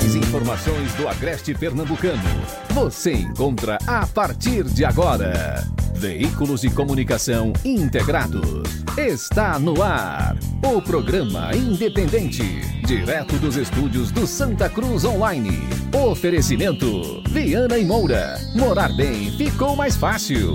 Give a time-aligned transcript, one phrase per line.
[0.00, 2.22] principais informações do Agreste Pernambucano
[2.70, 5.64] você encontra a partir de agora.
[5.94, 8.84] Veículos de comunicação integrados.
[8.96, 10.36] Está no ar.
[10.64, 12.42] O programa independente.
[12.86, 15.58] Direto dos estúdios do Santa Cruz Online.
[15.92, 18.38] Oferecimento: Viana e Moura.
[18.54, 20.54] Morar bem ficou mais fácil.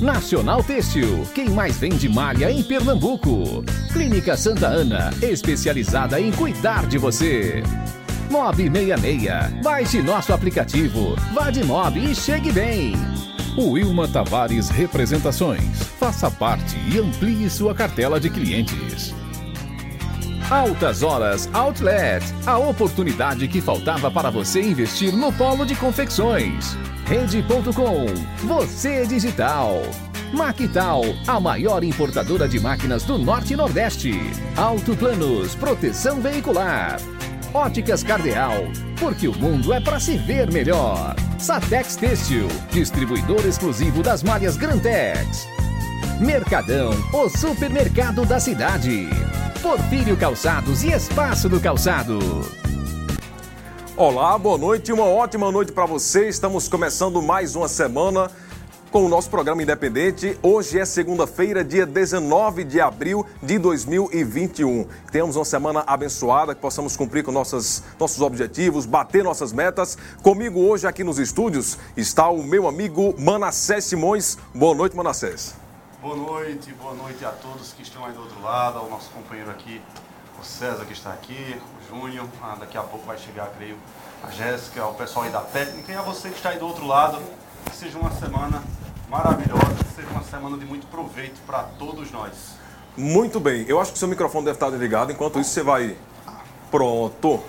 [0.00, 3.64] Nacional Têxtil, quem mais vende malha em Pernambuco.
[3.92, 7.62] Clínica Santa Ana, especializada em cuidar de você.
[8.32, 9.62] Mob 66.
[9.62, 11.14] Baixe nosso aplicativo.
[11.34, 12.94] Vá de Mob e chegue bem.
[13.58, 15.82] Wilma Tavares Representações.
[16.00, 19.14] Faça parte e amplie sua cartela de clientes.
[20.48, 22.24] Altas Horas Outlet.
[22.46, 26.74] A oportunidade que faltava para você investir no polo de confecções.
[27.04, 28.06] Rede.com.
[28.46, 29.82] Você digital.
[30.32, 34.18] Maquital, a maior importadora de máquinas do Norte e Nordeste.
[34.56, 36.96] Alto Planos, proteção veicular.
[37.54, 38.64] Óticas Cardeal,
[38.98, 41.14] porque o mundo é para se ver melhor.
[41.38, 45.46] Satex Têxtil, distribuidor exclusivo das malhas Grantex.
[46.18, 49.06] Mercadão, o supermercado da cidade.
[49.60, 52.18] Porfírio Calçados e Espaço do Calçado.
[53.94, 56.28] Olá, boa noite, uma ótima noite para você.
[56.28, 58.30] Estamos começando mais uma semana
[58.92, 60.38] com o nosso programa independente.
[60.42, 64.86] Hoje é segunda-feira, dia 19 de abril de 2021.
[65.10, 69.96] Temos uma semana abençoada, que possamos cumprir com nossas, nossos objetivos, bater nossas metas.
[70.22, 74.36] Comigo hoje aqui nos estúdios está o meu amigo Manassés Simões.
[74.54, 75.54] Boa noite, Manassés.
[76.02, 79.50] Boa noite, boa noite a todos que estão aí do outro lado, ao nosso companheiro
[79.50, 79.80] aqui,
[80.38, 83.78] o César que está aqui, o Júnior, ah, daqui a pouco vai chegar, creio,
[84.22, 86.86] a Jéssica, o pessoal aí da técnica e a você que está aí do outro
[86.86, 87.18] lado.
[87.64, 88.60] Que seja uma semana
[89.12, 92.56] maravilhosa, que seja uma semana de muito proveito para todos nós.
[92.96, 95.94] Muito bem, eu acho que seu microfone deve estar desligado, enquanto isso você vai.
[96.70, 97.40] Pronto.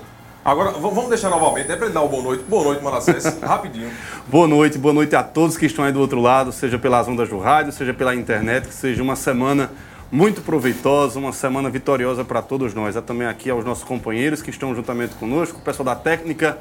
[0.44, 2.44] Agora, vamos deixar novamente, é para ele dar uma boa noite.
[2.44, 3.89] Boa noite, Manassés, rapidinho.
[4.28, 7.30] Boa noite, boa noite a todos que estão aí do outro lado, seja pelas ondas
[7.30, 9.71] do rádio, seja pela internet, que seja uma semana
[10.11, 12.98] muito proveitosa, uma semana vitoriosa para todos nós.
[12.98, 16.58] É também aqui aos nossos companheiros que estão juntamente conosco, o pessoal da técnica.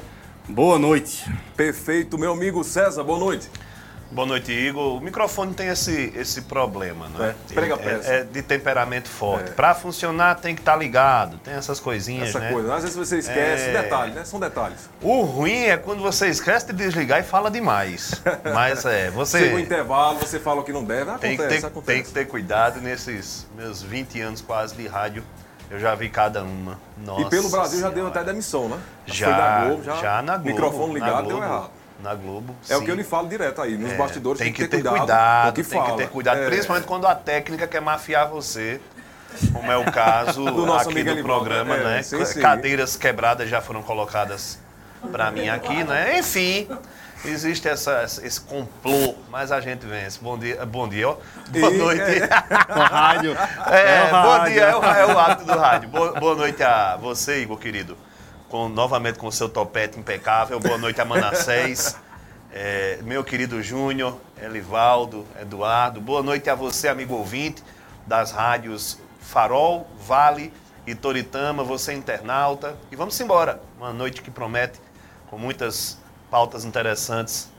[0.47, 1.29] Boa noite.
[1.57, 3.49] Perfeito, meu amigo César, boa noite.
[4.13, 4.97] Boa noite, Igor.
[4.97, 7.29] O microfone tem esse, esse problema, não é?
[7.29, 8.07] É, prega peça.
[8.13, 9.49] é, é de temperamento forte.
[9.49, 9.53] É.
[9.53, 12.51] Para funcionar tem que estar ligado, tem essas coisinhas, Essa né?
[12.51, 13.81] coisa, às vezes você esquece, É.
[13.81, 14.23] detalhes, né?
[14.23, 14.87] São detalhes.
[15.01, 18.21] O ruim é quando você esquece de desligar e fala demais.
[18.53, 21.47] Mas é, Chega o você intervalo, você fala o que não deve, acontece, tem que,
[21.47, 21.85] ter, acontece.
[21.85, 25.23] tem que ter cuidado nesses meus 20 anos quase de rádio.
[25.71, 26.77] Eu já vi cada uma.
[27.03, 28.19] Nossa E pelo Brasil já deu Senhora.
[28.19, 28.77] até demissão, né?
[29.07, 30.49] Já, da Globo, já, já na Globo.
[30.49, 31.69] microfone ligado, Globo, deu errado.
[32.03, 32.53] Na Globo.
[32.69, 32.85] É o sim.
[32.85, 35.49] que eu lhe falo direto aí, nos É, bastidores tem, que, ter cuidado, cuidado, com
[35.49, 35.91] o que tem fala.
[35.91, 36.45] que ter cuidado, É.
[36.47, 38.81] principalmente quando a técnica quer mafiar você,
[39.53, 42.03] como é o caso Do nosso aqui do programa, é, né?
[42.03, 42.41] sim, sim.
[42.41, 44.59] Cadeiras quebradas já foram colacadas
[45.11, 46.19] para mim aqui, né?
[46.19, 46.67] Enfim,
[47.25, 50.19] existe essa, esse complô, mas a gente vence.
[50.21, 51.15] Bom dia, bom dia, ó.
[51.49, 52.03] Boa E- noite.
[52.69, 53.31] O rádio.
[53.71, 54.53] É, o bom rádio.
[54.53, 55.87] dia, é o, é o hábito do rádio.
[55.89, 57.97] Boa, boa noite a você, Igor, querido.
[58.53, 60.59] Com, novamente com o seu topete impecável.
[60.59, 61.97] Boa noite a Manassés.
[62.55, 65.99] É, meu querido Júnior, Elivaldo, Eduardo.
[65.99, 67.63] Boa noite a você, amigo ouvinte
[68.05, 70.53] das rádios Farol, Vale
[70.85, 72.77] e Toritama, você internauta.
[72.91, 73.59] E vamos embora.
[73.75, 74.79] Uma noite que promete
[75.31, 75.97] com muitas
[76.29, 77.49] pautas interessantes.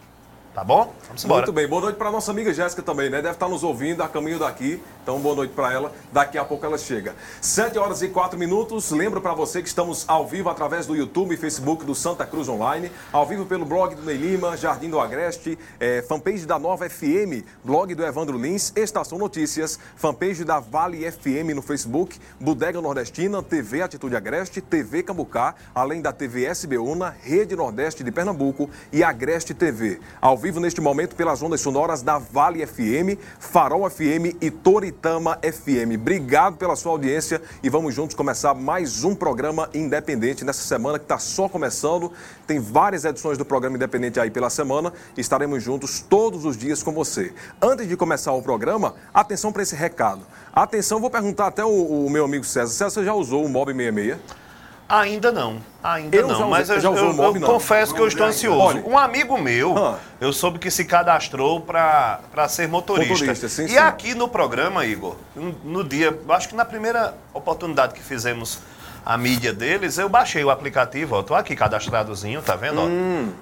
[0.55, 0.95] Tá bom?
[1.09, 1.41] Vamos embora.
[1.41, 3.21] Muito bem, boa noite para nossa amiga Jéssica também, né?
[3.21, 4.81] Deve estar nos ouvindo a caminho daqui.
[5.05, 5.93] Então, boa noite para ela.
[6.11, 7.15] Daqui a pouco ela chega.
[7.39, 8.91] 7 horas e 4 minutos.
[8.91, 12.49] Lembro para você que estamos ao vivo através do YouTube e Facebook do Santa Cruz
[12.49, 16.89] Online, ao vivo pelo blog do Ney Lima, Jardim do Agreste, eh, fanpage da Nova
[16.89, 23.43] FM, blog do Evandro Lins, Estação Notícias, fanpage da Vale FM no Facebook, Bodega Nordestina,
[23.43, 29.53] TV Atitude Agreste, TV Cambucá, além da TV SBUNA, Rede Nordeste de Pernambuco e Agreste
[29.53, 30.01] TV.
[30.19, 34.51] Ao vivo neste momento pelas ondas sonoras da Vale FM, Farol FM e
[34.95, 35.99] Toritama FM.
[36.01, 41.05] Obrigado pela sua audiência e vamos juntos começar mais um programa independente nessa semana que
[41.05, 42.13] está só começando.
[42.47, 44.93] Tem várias edições do programa independente aí pela semana.
[45.17, 47.33] Estaremos juntos todos os dias com você.
[47.61, 50.23] Antes de começar o programa, atenção para esse recado.
[50.53, 52.73] Atenção, vou perguntar até o, o meu amigo César.
[52.73, 54.44] César, você já usou o Mob 66?
[54.87, 56.35] Ainda não, ainda Eu já não.
[56.41, 57.49] usei- mas eu, já usou eu- Mob, eu não?
[57.49, 58.61] confesso que eu estou ansioso.
[58.61, 58.83] Olha.
[58.87, 59.99] um amigo meu, Ah.
[60.21, 63.13] eu soube que se cadastrou para ser motorista.
[63.15, 63.79] Motorista, sim, e sim.
[63.79, 65.17] aqui no programa, Igor,
[65.65, 68.59] no, dia, acho que na primeira oportunidade que fizemos
[69.07, 72.81] a mídia deles, eu baixei o aplicativo, ó, tô aqui cadastradozinho, tá vendo?
[72.81, 72.87] ó?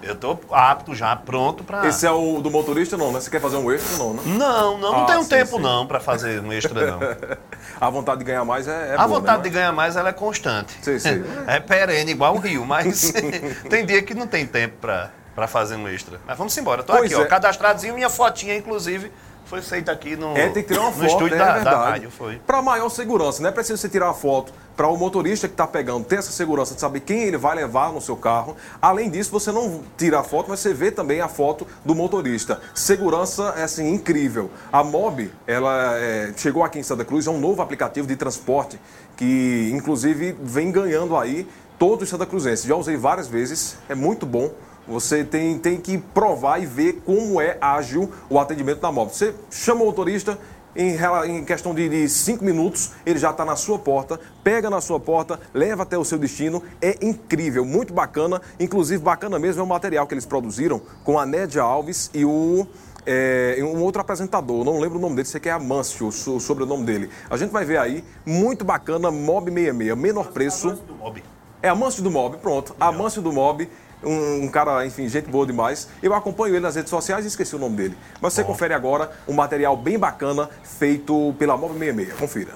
[0.04, 1.88] Eu tô apto já, pronto para Hum.
[1.88, 3.20] Esse é o do motorista, não, né?
[3.20, 4.22] Você quer fazer um extra, não, né?
[4.26, 5.62] Não, não, não Ah, tenho sim, tempo sim.
[5.62, 6.98] não para fazer um extra não.
[7.82, 9.42] a vontade de ganhar mais é, é A boa, vontade né?
[9.42, 10.72] de ganhar mais ela é constante.
[10.80, 11.24] Sim, sim.
[11.48, 13.12] É perene, igual o rio, mas
[13.68, 16.20] tem dia que não tem tempo pra, pra fazer um extra.
[16.24, 16.84] Mas vamos embora.
[16.84, 17.26] Tô Pois aqui, ó, é.
[17.26, 19.10] cadastradozinho, minha fotinha, inclusive,
[19.44, 21.90] foi feita aqui no, É, tem que tirar uma foto, estúdio é da, da verdade.
[21.90, 22.10] rádio.
[22.10, 22.40] Foi.
[22.46, 25.66] Para maior segurança, não é preciso você tirar uma foto para o motorista que está
[25.66, 28.56] pegando ter essa segurança de saber quem ele vai levar no seu carro.
[28.80, 32.60] Além disso, você não tira a foto, mas você vê também a foto do motorista.
[32.74, 34.50] Segurança é assim incrível.
[34.72, 38.80] A Mob, ela é, chegou aqui em Santa Cruz, é um novo aplicativo de transporte
[39.16, 41.46] que inclusive vem ganhando aí
[41.78, 42.64] todos os santa cruzenses.
[42.64, 44.50] Já usei várias vezes, é muito bom.
[44.86, 49.12] Você tem, tem que provar e ver como é ágil o atendimento da Mob.
[49.14, 50.36] Você chama o motorista,
[50.74, 50.96] em,
[51.28, 54.98] em questão de, de cinco minutos, ele já está na sua porta, pega na sua
[54.98, 56.62] porta, leva até o seu destino.
[56.80, 58.40] É incrível, muito bacana.
[58.58, 62.66] Inclusive, bacana mesmo é o material que eles produziram com a Nédia Alves e o.
[63.06, 66.40] é, um outro apresentador, não lembro o nome dele, sei que é Amâncio, o so-
[66.40, 67.10] sobrenome dele.
[67.28, 70.70] A gente vai ver aí, muito bacana, Mob 66, menor preço.
[70.72, 71.22] Do Mob.
[71.62, 72.74] É Amâncio do Mob, pronto.
[72.80, 73.68] Amâncio do Mob,
[74.04, 75.88] um, um cara, enfim, gente boa demais.
[76.02, 77.98] Eu acompanho ele nas redes sociais e esqueci o nome dele.
[78.20, 82.18] Mas você confere agora um material bem bacana feito pela Mob 66.
[82.18, 82.52] Confira.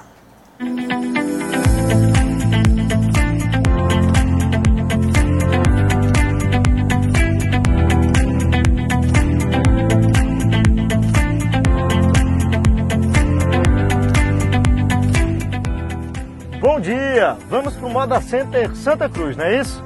[16.60, 17.36] Bom dia!
[17.48, 19.82] Vamos pro Moda Center Santa Cruz, não é isso?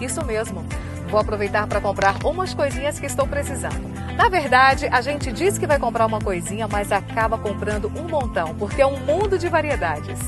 [0.00, 0.64] Isso mesmo.
[1.12, 3.86] Vou aproveitar para comprar umas coisinhas que estou precisando.
[4.16, 8.54] Na verdade, a gente diz que vai comprar uma coisinha, mas acaba comprando um montão,
[8.54, 10.18] porque é um mundo de variedades.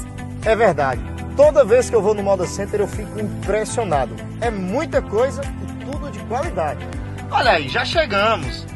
[0.44, 1.00] É verdade.
[1.34, 4.14] Toda vez que eu vou no Moda Center eu fico impressionado.
[4.42, 6.86] É muita coisa e tudo de qualidade.
[7.30, 8.66] Olha aí, já chegamos.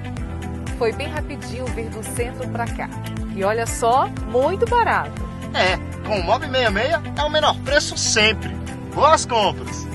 [0.79, 2.89] Foi bem rapidinho vir do centro para cá.
[3.37, 5.29] E olha só, muito barato.
[5.53, 5.77] É,
[6.09, 8.49] com o Mob 66 é o menor preço sempre.
[8.95, 9.87] Boas compras!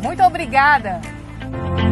[0.00, 1.02] Muito obrigada!
[1.54, 1.83] Bye.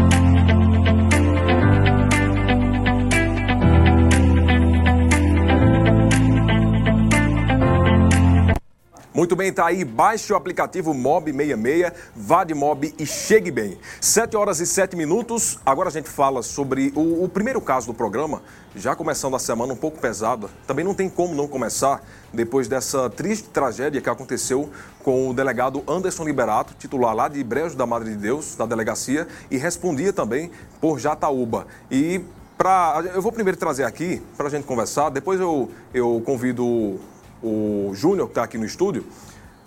[9.15, 9.85] Muito bem, tá aí.
[9.85, 13.77] Baixe o aplicativo Mob 66, vá de Mob e chegue bem.
[14.01, 15.59] 7 horas e 7 minutos.
[15.67, 18.41] Agora a gente fala sobre o, o primeiro caso do programa,
[18.75, 20.49] já começando a semana um pouco pesada.
[20.67, 24.71] Também não tem como não começar depois dessa triste tragédia que aconteceu
[25.05, 29.29] com o delegado Anderson Liberato, titular lá de Brejo da Madre de Deus, da delegacia,
[29.51, 30.51] e respondia também
[30.81, 31.67] por Jataúba.
[31.91, 32.23] E
[32.57, 36.99] pra, eu vou primeiro trazer aqui para a gente conversar, depois eu, eu convido
[37.43, 39.05] o Júnior, que está aqui no estúdio.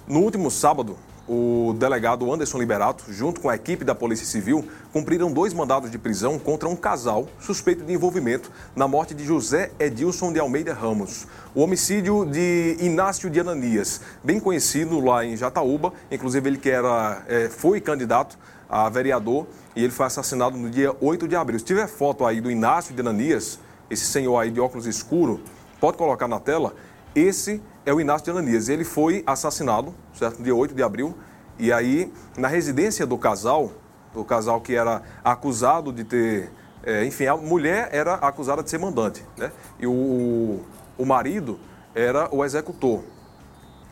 [0.07, 5.31] No último sábado, o delegado Anderson Liberato, junto com a equipe da Polícia Civil, cumpriram
[5.31, 10.31] dois mandados de prisão contra um casal suspeito de envolvimento na morte de José Edilson
[10.31, 11.25] de Almeida Ramos.
[11.55, 17.23] O homicídio de Inácio de Ananias, bem conhecido lá em Jataúba, inclusive ele que era,
[17.27, 18.37] eh, foi candidato
[18.69, 21.57] a vereador e ele foi assassinado no dia 8 de abril.
[21.57, 25.41] Se tiver foto aí do Inácio de Ananias, esse senhor aí de óculos escuro,
[25.79, 26.73] pode colocar na tela.
[27.15, 28.67] Esse é o Inácio de Ananias.
[28.67, 30.43] Ele foi assassinado, certo?
[30.43, 31.15] Dia 8 de abril.
[31.57, 33.71] E aí, na residência do casal,
[34.13, 36.51] do casal que era acusado de ter.
[36.83, 39.49] é, enfim, a mulher era acusada de ser mandante, né?
[39.79, 40.59] E o,
[40.97, 41.57] o marido
[41.95, 43.01] era o executor.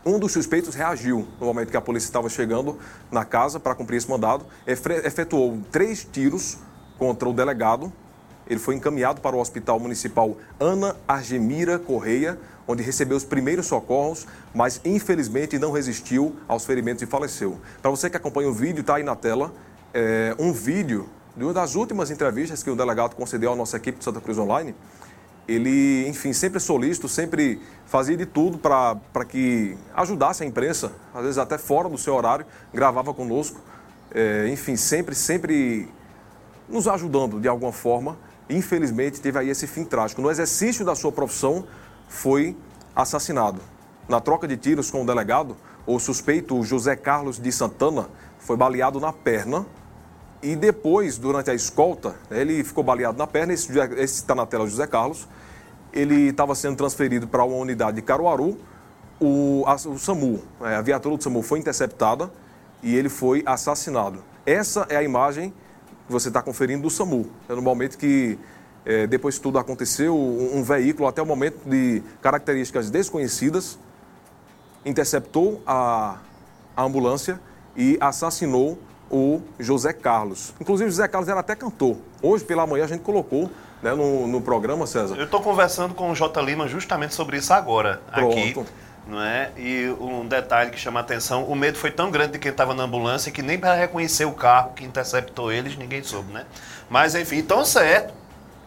[0.06, 2.78] Um dos suspeitos reagiu no momento que a polícia estava chegando
[3.10, 6.58] na casa para cumprir esse mandado, efetuou três tiros
[7.00, 7.92] contra o delegado.
[8.46, 14.26] Ele foi encaminhado para o Hospital Municipal Ana Argemira Correia, onde recebeu os primeiros socorros,
[14.54, 17.60] mas infelizmente não resistiu aos ferimentos e faleceu.
[17.82, 19.54] Para você que acompanha o vídeo, está aí na tela
[19.94, 23.98] é, um vídeo de uma das últimas entrevistas que o delegado concedeu à nossa equipe
[23.98, 24.76] de Santa Cruz Online
[25.48, 31.38] ele, enfim, sempre solícito, sempre fazia de tudo para que ajudasse a imprensa, às vezes
[31.38, 33.60] até fora do seu horário, gravava conosco,
[34.16, 35.90] É, enfim, sempre, sempre
[36.70, 38.16] nos ajudando de alguma forma.
[38.48, 40.22] Infelizmente, teve aí esse fim trágico.
[40.22, 41.66] No exercício da sua profissão,
[42.14, 42.56] foi
[42.96, 43.60] assassinado.
[44.08, 49.00] Na troca de tiros com o delegado, o suspeito José Carlos de Santana foi baleado
[49.00, 49.66] na perna
[50.42, 53.52] e depois, durante a escolta, ele ficou baleado na perna.
[53.54, 55.28] Esse está na tela, José Carlos.
[55.92, 58.60] Ele estava sendo transferido para uma unidade de Caruaru.
[59.20, 62.32] O, a, o SAMU, é, a viatura do SAMU foi interceptada
[62.84, 64.24] e ele foi assassinado.
[64.46, 65.52] Essa é a imagem
[66.06, 67.26] que você está conferindo do SAMU.
[67.50, 68.38] É no momento que,
[68.86, 73.78] é, depois que tudo aconteceu, um, um veículo, até o momento de características desconhecidas,
[74.86, 76.18] interceptou a,
[76.76, 77.40] a ambulância
[77.76, 78.78] e assassinou
[79.10, 80.54] o José Carlos.
[80.60, 81.98] Inclusive, o José Carlos era até cantor.
[82.22, 83.50] Hoje, pela manhã, a gente colocou
[83.82, 85.16] né, no, no programa, César.
[85.16, 86.42] Eu estou conversando com o J.
[86.42, 88.54] Lima justamente sobre isso agora, aqui.
[88.54, 88.72] Pronto.
[89.08, 89.52] não é?
[89.58, 92.74] E um detalhe que chama a atenção, o medo foi tão grande de quem estava
[92.74, 96.46] na ambulância que nem para reconhecer o carro que interceptou eles, ninguém soube, né?
[96.90, 98.23] Mas enfim, tão certo.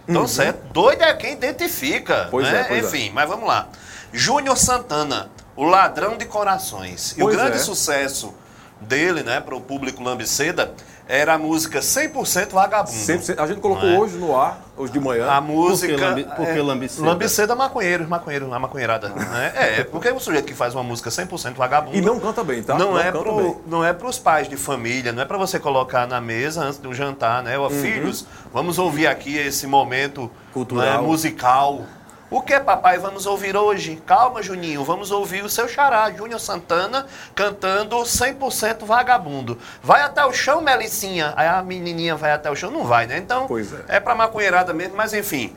[0.07, 0.29] Tão uhum.
[0.29, 0.73] certo.
[0.73, 2.61] Doido é quem identifica, pois né?
[2.61, 2.87] É, pois é.
[2.87, 3.13] enfim, é.
[3.13, 3.69] mas vamos lá.
[4.13, 7.15] Júnior Santana, o ladrão de corações.
[7.17, 7.61] Pois e o grande é.
[7.61, 8.33] sucesso
[8.81, 10.75] dele, né, para o público lambiceda,
[11.09, 12.97] era a música 100% vagabundo.
[12.97, 13.99] 100%, a gente colocou é?
[13.99, 15.29] hoje no ar, hoje de manhã.
[15.31, 15.93] A música.
[15.93, 17.07] Por que, lambi, por que é, lambiceda?
[17.07, 19.09] Lambiceda maconheiro, maconheiro, a maconheirada.
[19.11, 19.53] né?
[19.55, 21.97] É, porque é o sujeito que faz uma música 100% vagabundo.
[21.97, 22.77] E não canta bem, tá?
[22.77, 23.57] Não, não é pro, bem.
[23.67, 26.89] não é pros pais de família, não é para você colocar na mesa antes de
[26.89, 27.57] um jantar, né?
[27.57, 27.71] Ó, uhum.
[27.71, 31.03] Filhos, vamos ouvir aqui esse momento Cultural.
[31.03, 31.83] Né, musical
[32.29, 34.03] o que, papai, vamos ouvir hoje?
[34.05, 39.57] Calma, Juninho, vamos ouvir o seu xará, Júnior Santana, cantando 100% vagabundo.
[39.81, 41.33] Vai até o chão, Melicinha?
[41.37, 42.71] Aí a menininha vai até o chão?
[42.71, 43.19] Não vai, né?
[43.19, 43.85] Então, pois é.
[43.89, 45.57] é pra maconheirada mesmo, mas enfim.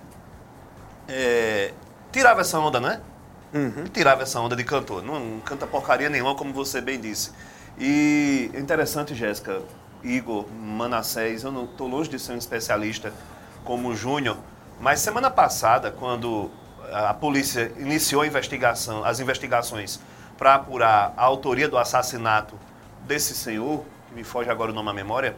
[1.07, 1.73] É,
[2.11, 3.01] tirava essa onda, né?
[3.51, 3.85] Uhum.
[3.91, 5.01] Tirava essa onda de cantor.
[5.01, 7.31] Não, não canta porcaria nenhuma, como você bem disse.
[7.79, 9.61] E é interessante, Jéssica,
[10.03, 13.11] Igor, Manassés, eu não estou longe de ser um especialista
[13.63, 14.38] como o Júnior,
[14.79, 16.50] mas semana passada, quando
[16.91, 20.00] a polícia iniciou investigação, as investigações
[20.38, 22.55] para apurar a autoria do assassinato
[23.05, 25.36] desse senhor, que me foge agora o nome à memória,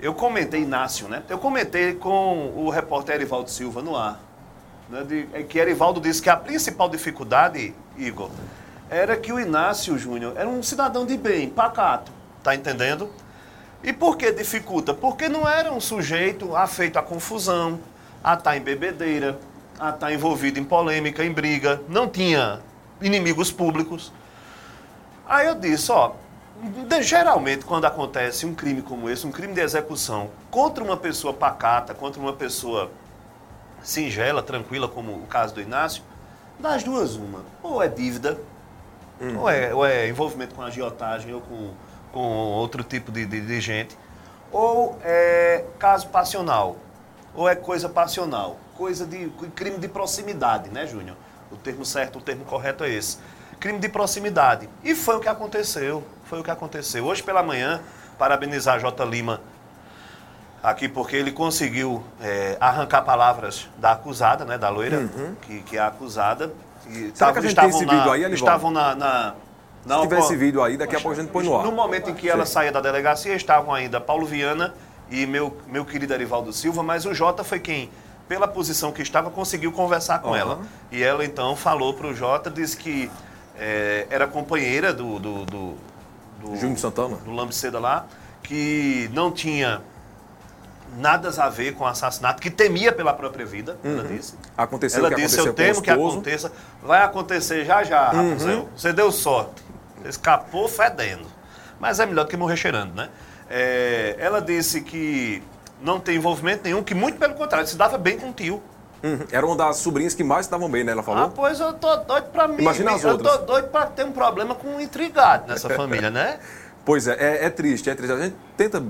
[0.00, 1.22] eu comentei, Inácio, né?
[1.28, 4.20] Eu comentei com o repórter Erivaldo Silva no ar,
[4.88, 8.30] né, de, é que Erivaldo disse que a principal dificuldade, Igor,
[8.90, 12.12] era que o Inácio Júnior era um cidadão de bem, pacato,
[12.42, 13.10] tá entendendo?
[13.82, 14.92] E por que dificulta?
[14.92, 17.80] Porque não era um sujeito afeito à confusão,
[18.24, 19.38] a estar tá em bebedeira,
[19.78, 22.60] a estar tá envolvido em polêmica, em briga, não tinha
[23.02, 24.10] inimigos públicos.
[25.28, 26.12] Aí eu disse, ó,
[27.02, 31.92] geralmente quando acontece um crime como esse, um crime de execução contra uma pessoa pacata,
[31.92, 32.90] contra uma pessoa
[33.82, 36.02] singela, tranquila, como o caso do Inácio,
[36.58, 38.38] das duas uma, ou é dívida,
[39.20, 39.40] uhum.
[39.40, 41.70] ou, é, ou, é, envolvimento com agiotagem ou com,
[42.10, 43.98] com outro tipo de, de, de gente,
[44.50, 46.76] ou é caso passional
[47.34, 48.58] ou é coisa passional?
[48.76, 51.16] Coisa de crime de proximidade, né, Júnior?
[51.50, 53.18] O termo certo, o termo correto é esse.
[53.60, 54.68] Crime de proximidade.
[54.82, 56.02] E foi o que aconteceu.
[56.24, 57.04] Foi o que aconteceu.
[57.04, 57.80] Hoje pela manhã,
[58.18, 59.04] parabenizar J.
[59.04, 59.40] Lima
[60.62, 65.34] aqui porque ele conseguiu é, arrancar palavras da acusada, né, da loira, uhum.
[65.42, 66.52] que, que é a acusada.
[66.88, 68.34] E Será que a gente tem esse vídeo aí, Anivaldo?
[68.34, 69.34] Estavam na, na
[69.86, 71.64] se tiver esse vídeo aí, daqui a pouco a gente põe no ar.
[71.64, 74.72] No momento em que ela saía da delegacia, estavam ainda Paulo Viana
[75.10, 77.90] e meu, meu querido Arivaldo Silva, mas o Jota foi quem,
[78.28, 80.36] pela posição que estava, conseguiu conversar com uhum.
[80.36, 80.60] ela.
[80.90, 83.10] E ela então falou para o Jota, disse que
[83.56, 85.74] é, era companheira do, do, do,
[86.40, 88.06] do Júnior Santana, do Lambiceda lá,
[88.42, 89.82] que não tinha
[90.96, 93.98] nada a ver com o assassinato, que temia pela própria vida, uhum.
[93.98, 94.34] ela disse.
[94.56, 96.52] Aconteceu ela que disse, eu temo que aconteça.
[96.82, 98.30] Vai acontecer já já, uhum.
[98.30, 98.68] Rapunzel.
[98.76, 99.62] Você deu sorte.
[100.04, 101.26] Escapou fedendo.
[101.80, 103.08] Mas é melhor do que morrer cheirando, né?
[103.48, 105.42] É, ela disse que
[105.80, 108.62] não tem envolvimento nenhum, que muito pelo contrário, se dava bem com o tio.
[109.02, 109.18] Uhum.
[109.30, 110.92] Era uma das sobrinhas que mais estavam bem, né?
[110.92, 111.24] Ela falou.
[111.24, 112.56] Ah, pois eu tô doido pra mim.
[112.58, 113.34] Imagina as outras.
[113.34, 116.38] Eu tô doido pra ter um problema com um intrigado nessa família, né?
[116.86, 118.12] Pois é, é, é, triste, é triste.
[118.12, 118.82] A gente tenta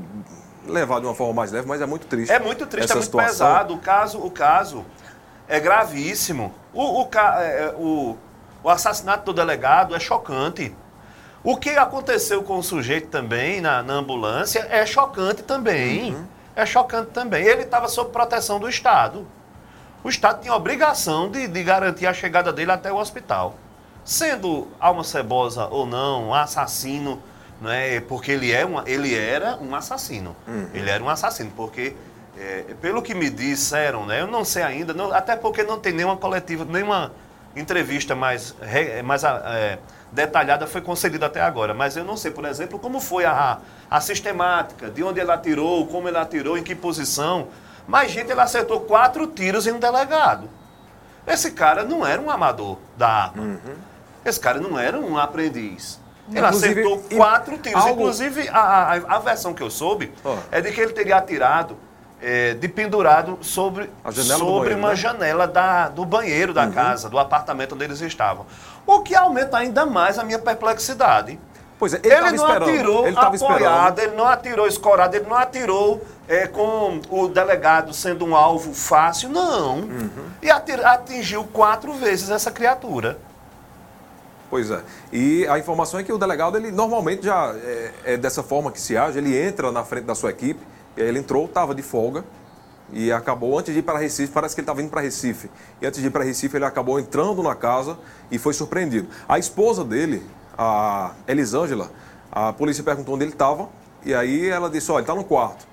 [0.66, 2.32] levar de uma forma mais leve, mas é muito triste.
[2.32, 3.28] É muito triste, é muito situação.
[3.28, 3.74] pesado.
[3.74, 4.84] O caso, o caso
[5.48, 6.54] é gravíssimo.
[6.72, 8.16] O, o, é, é, o,
[8.62, 10.74] o assassinato do delegado é chocante.
[11.44, 16.14] O que aconteceu com o sujeito também na, na ambulância é chocante também.
[16.14, 16.24] Uhum.
[16.56, 17.44] É chocante também.
[17.44, 19.26] Ele estava sob proteção do Estado.
[20.02, 23.56] O Estado tinha obrigação de, de garantir a chegada dele até o hospital.
[24.02, 27.22] Sendo alma cebosa ou não, um assassino,
[27.60, 30.34] né, porque ele, é uma, ele era um assassino.
[30.48, 30.68] Uhum.
[30.72, 31.94] Ele era um assassino, porque,
[32.38, 35.92] é, pelo que me disseram, né, eu não sei ainda, não, até porque não tem
[35.92, 37.12] nenhuma coletiva, nenhuma
[37.56, 38.54] entrevista mais,
[39.04, 39.78] mais é,
[40.12, 41.74] detalhada foi concedida até agora.
[41.74, 43.58] Mas eu não sei, por exemplo, como foi a,
[43.90, 47.48] a sistemática, de onde ele atirou, como ele atirou, em que posição.
[47.86, 50.48] Mas, gente, ele acertou quatro tiros em um delegado.
[51.26, 53.42] Esse cara não era um amador da arma.
[53.42, 53.74] Uhum.
[54.24, 56.00] Esse cara não era um aprendiz.
[56.30, 57.82] Ele inclusive, acertou quatro tiros.
[57.82, 58.00] Algo...
[58.00, 60.36] Inclusive, a, a, a, versão que eu soube oh.
[60.50, 61.76] é de que ele teria atirado
[62.24, 64.96] é, de pendurado sobre, sobre banheiro, uma né?
[64.96, 66.72] janela da, do banheiro da uhum.
[66.72, 68.46] casa, do apartamento onde eles estavam.
[68.86, 71.38] O que aumenta ainda mais a minha perplexidade.
[71.78, 73.98] Pois é, ele, ele não atirou ele apoiado, esperando.
[73.98, 79.28] ele não atirou escorado, ele não atirou é, com o delegado sendo um alvo fácil,
[79.28, 79.80] não.
[79.80, 80.10] Uhum.
[80.40, 83.18] E atingiu quatro vezes essa criatura.
[84.48, 84.80] Pois é.
[85.12, 88.80] E a informação é que o delegado, ele normalmente já é, é dessa forma que
[88.80, 90.60] se age, ele entra na frente da sua equipe,
[90.96, 92.24] ele entrou, estava de folga,
[92.92, 95.50] e acabou, antes de ir para Recife, parece que ele estava indo para Recife.
[95.80, 97.98] E antes de ir para Recife, ele acabou entrando na casa
[98.30, 99.08] e foi surpreendido.
[99.28, 100.22] A esposa dele,
[100.56, 101.90] a Elisângela,
[102.30, 103.68] a polícia perguntou onde ele estava
[104.04, 105.66] e aí ela disse: Olha, ele está no quarto.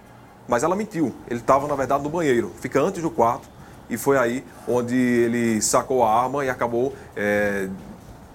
[0.48, 3.48] Mas ela mentiu, ele estava na verdade no banheiro, fica antes do quarto
[3.90, 6.94] e foi aí onde ele sacou a arma e acabou.
[7.16, 7.70] É,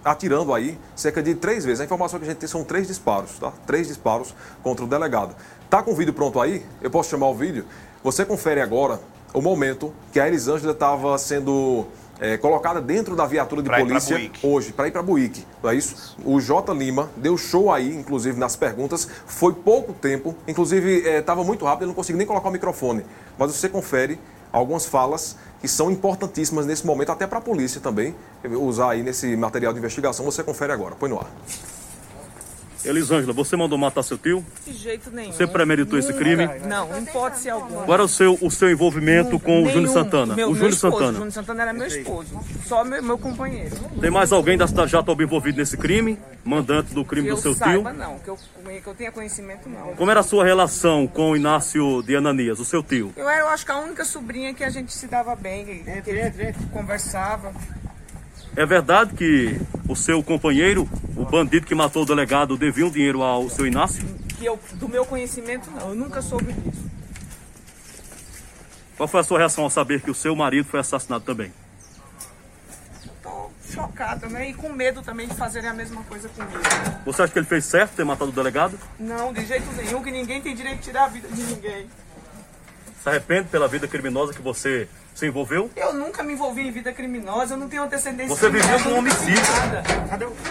[0.05, 1.81] atirando aí cerca de três vezes.
[1.81, 3.53] A informação que a gente tem são três disparos, tá?
[3.67, 5.35] Três disparos contra o delegado.
[5.69, 6.65] Tá com o vídeo pronto aí?
[6.81, 7.65] Eu posso chamar o vídeo?
[8.05, 9.01] Você confere agora
[9.35, 11.87] o momento que a Elisângela estava sendo
[12.21, 15.75] é, colocada dentro da viatura de Pra polícia hoje, para ir para Buíque, não é
[15.75, 16.17] isso?
[16.25, 16.73] O J.
[16.73, 21.89] Lima deu show aí, inclusive nas perguntas, foi pouco tempo, inclusive estava muito rápido, ele
[21.89, 23.05] não conseguiu nem colocar o microfone.
[23.37, 24.21] Mas você confere
[24.53, 29.37] algumas falas que são importantíssimas nesse momento, até para a polícia também, usar aí nesse
[29.37, 30.25] material de investigação.
[30.25, 31.27] Você confere agora, põe no ar.
[32.87, 34.45] Elisângela, você mandou matar seu tio?
[34.67, 35.33] De jeito nenhum.
[35.33, 36.49] Você premeditou esse crime?
[36.67, 37.83] Não, em hipótese alguma.
[37.83, 39.69] Qual era o seu, o seu envolvimento com o.
[39.69, 40.35] Júnior Santana?
[40.35, 41.11] Meu, o meu Júnior esposo, Santana.
[41.11, 42.41] O Júnior Santana era meu esposo.
[42.65, 43.77] Só meu, meu companheiro.
[44.01, 46.19] Tem mais alguém da cidade de Jatoba envolvido nesse crime?
[46.45, 47.99] Mandante do crime que do eu seu saiba, tio?
[47.99, 48.19] não.
[48.21, 48.39] Que eu,
[48.83, 49.95] que eu tenha conhecimento, não.
[49.97, 53.13] Como era a sua relação com o Inácio de Ananias, o seu tio?
[53.17, 56.53] Eu era, eu acho que a única sobrinha que a gente se dava bem, que,
[56.53, 57.53] que conversava.
[58.57, 63.23] É verdade que o seu companheiro, o bandido que matou o delegado, devia um dinheiro
[63.23, 64.03] ao seu Inácio?
[64.39, 65.91] Que eu, do meu conhecimento, não.
[65.91, 66.91] Eu nunca soube disso.
[68.97, 71.53] Qual foi a sua reação ao saber que o seu marido foi assassinado também?
[73.23, 74.49] Tô chocada, né?
[74.49, 76.59] E com medo também de fazerem a mesma coisa comigo.
[77.05, 78.79] Você acha que ele fez certo ter matado o delegado?
[78.99, 81.87] Não, de jeito nenhum, que ninguém tem direito de tirar a vida de ninguém.
[83.03, 85.71] Se arrepende pela vida criminosa que você se envolveu?
[85.75, 88.29] Eu nunca me envolvi em vida criminosa, eu não tenho antecedência.
[88.37, 89.43] Você viveu criminosa, com um homicídio.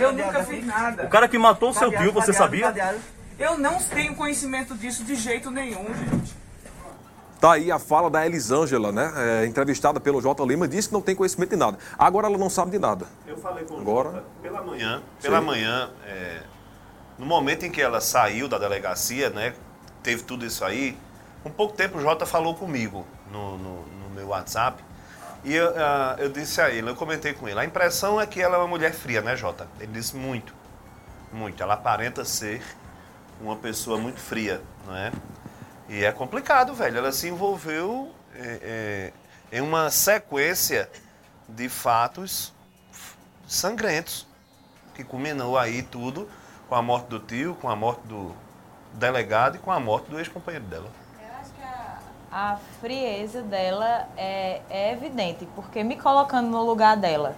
[0.01, 1.03] Eu nunca fiz nada.
[1.05, 2.74] O cara que matou o seu tio, você sabia?
[3.38, 6.36] Eu não tenho conhecimento disso de jeito nenhum, gente.
[7.39, 9.12] Tá aí a fala da Elisângela, né?
[9.15, 10.43] É, entrevistada pelo J.
[10.45, 11.77] Lima, disse que não tem conhecimento de nada.
[12.00, 13.05] Agora ela não sabe de nada.
[13.27, 14.10] Eu falei com Agora?
[14.13, 15.03] Jota pela manhã.
[15.22, 15.45] Pela Sim.
[15.45, 16.39] manhã, é,
[17.19, 19.53] no momento em que ela saiu da delegacia, né?
[20.01, 20.98] Teve tudo isso aí.
[21.45, 24.84] Um pouco tempo o Jota falou comigo no, no- no meu WhatsApp.
[25.43, 27.60] E eu, ah, eu disse a ele, eu comentei com ele.
[27.60, 29.67] A impressão é que ela é uma mulher fria, né, Jota?
[29.80, 30.56] Ele disse muito.
[31.32, 31.62] Muito.
[31.62, 32.63] Ela aparenta ser
[33.39, 35.12] uma pessoa muito fria, não é?
[35.88, 36.97] E é complicado, velho.
[36.97, 39.12] Ela se envolveu é,
[39.51, 40.89] é, em uma sequência
[41.47, 42.54] de fatos
[43.47, 44.25] sangrentos
[44.95, 46.28] que culminou aí tudo
[46.67, 48.34] com a morte do tio, com a morte do
[48.93, 50.89] delegado e com a morte do ex-companheiro dela.
[52.38, 57.34] A frieza dela é, é evidente, porque me colocando no lugar dela,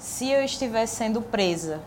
[0.00, 1.78] se eu estivesse sendo presa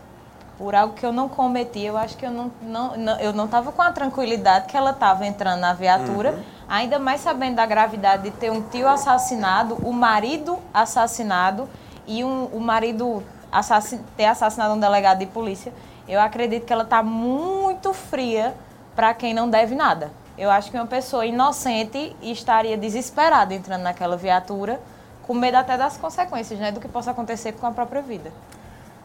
[0.57, 3.43] por algo que eu não cometi, eu acho que eu não, não, não- eu não
[3.43, 8.23] estava com a tranquilidade que ela estava entrando na viatura, ainda mais sabendo da gravidade
[8.23, 11.67] de ter um tio assassinado, o marido assassinado
[12.07, 15.73] e um, o marido assassin, ter assassinado um delegado de polícia.
[16.07, 18.55] Eu acredito que ela está muito fria
[18.95, 20.09] para quem não deve nada.
[20.37, 24.81] Eu acho que uma pessoa inocente estaria desesperada entrando naquela viatura,
[25.23, 28.31] com medo até das consequências, né, do que possa acontecer com a própria vida.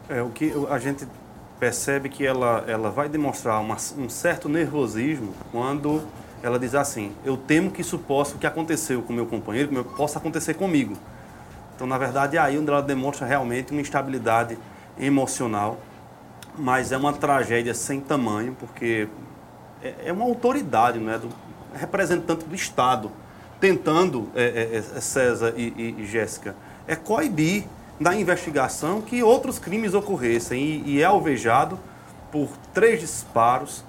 [0.09, 1.07] É, o que a gente
[1.59, 6.01] percebe que ela, ela vai demonstrar uma- um certo nervosismo quando
[6.43, 9.95] ela diz assim: Eu temo que isso possa, o que aconteceu com meu companheiro, que
[9.95, 10.95] possa acontecer comigo.
[11.75, 14.57] Então, na verdade, é aí onde ela demonstra realmente uma instabilidade
[14.99, 15.77] emocional,
[16.57, 19.07] mas é uma tragédia sem tamanho, porque
[19.83, 21.29] é, é uma autoridade, né, do
[21.73, 23.11] representante do Estado,
[23.59, 26.55] tentando, é, é, é, César e, e- Jéssica,
[26.87, 27.65] é coibir
[27.99, 31.79] da investigação que outros crimes ocorressem e, e é alvejado
[32.31, 33.83] por três disparos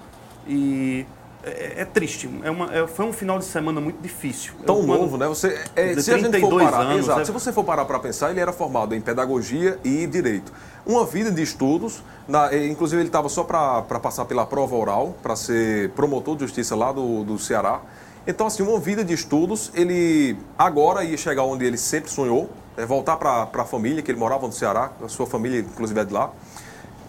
[0.47, 1.05] e
[1.43, 2.29] é, é triste.
[2.43, 4.53] É uma, é- foi um final de semana muito difícil.
[4.65, 5.27] Tão Eu, novo, né?
[5.27, 7.85] Você, é, se a gente for 32 parar, anos, exato, é- se você for parar
[7.85, 10.53] para pensar, ele era formado em pedagogia e direito.
[10.85, 15.35] Uma vida de estudos, na- inclusive ele estava só para passar pela prova oral, para
[15.35, 17.79] ser promotor de justiça lá do, do Ceará.
[18.27, 22.85] Então, assim, uma vida de estudos, ele agora ia chegar onde ele sempre sonhou, é,
[22.85, 26.13] voltar para a família, que ele morava no Ceará, a sua família, inclusive, é de
[26.13, 26.31] lá.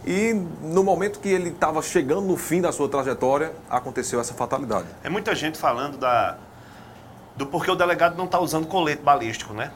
[0.07, 4.87] E no momento que ele estava chegando no fim da sua trajetória, aconteceu essa fatalidade.
[5.03, 6.37] É muita gente falando da
[7.37, 9.71] do porquê o delegado não está usando colete balístico, né?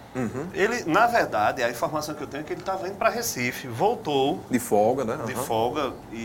[0.55, 3.66] Ele, na verdade, a informação que eu tenho é que ele estava indo para Recife,
[3.66, 5.18] voltou De folga, né?
[5.27, 5.42] de Aham.
[5.42, 6.16] folga e,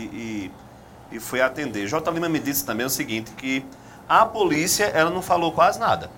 [1.10, 1.86] e, e foi atender.
[1.88, 2.08] J.
[2.12, 3.64] Lima me disse também o seguinte, que
[4.08, 6.08] a polícia, ela não falou quase nada.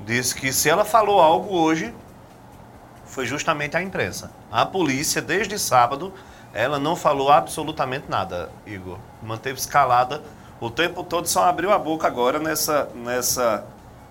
[0.00, 1.94] Disse que se ela falou algo hoje,
[3.04, 4.30] foi justamente a imprensa.
[4.50, 6.12] A polícia, desde sábado,
[6.54, 8.98] ela não falou absolutamente nada, Igor.
[9.22, 10.22] Manteve escalada
[10.58, 13.64] o tempo todo, só abriu a boca agora nessa, nessa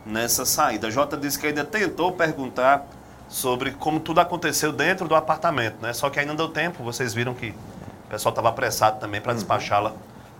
[0.05, 0.87] nessa saída.
[0.87, 2.85] A Jota disse que ainda tentou perguntar
[3.27, 5.93] sobre como tudo aconteceu dentro do apartamento, né?
[5.93, 9.33] Só que ainda não deu tempo, vocês viram que o pessoal estava apressado também para
[9.33, 9.93] despachá-la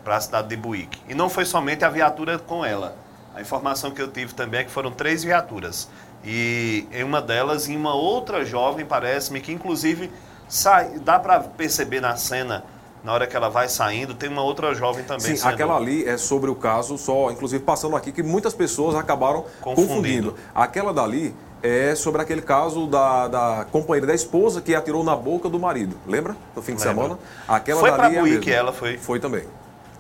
[0.04, 1.02] para a cidade de Buíque.
[1.10, 2.96] E não foi somente a viatura com ela.
[3.34, 5.90] A informação que eu tive também é que foram três viaturas.
[6.24, 10.12] E em uma delas, em uma outra jovem, parece-me que inclusive
[10.48, 12.64] sai, dá para perceber na cena,
[13.06, 15.22] na hora que ela vai saindo, tem uma outra jovem também.
[15.22, 18.96] Sim, sendo- aquela ali é sobre o caso, só, inclusive passando aqui, que muitas pessoas
[18.96, 19.88] acabaram Confundindo.
[20.32, 20.36] confundindo.
[20.56, 25.48] Aquela dali é sobre aquele caso da, da companheira da esposa que atirou na boca
[25.48, 25.96] do marido.
[26.08, 26.36] Lembra?
[26.56, 27.04] No fim de Lembro.
[27.04, 27.20] semana?
[27.48, 28.52] Aquela Foi dali pra é a mesma.
[28.52, 28.98] ela foi.
[28.98, 29.44] Foi também.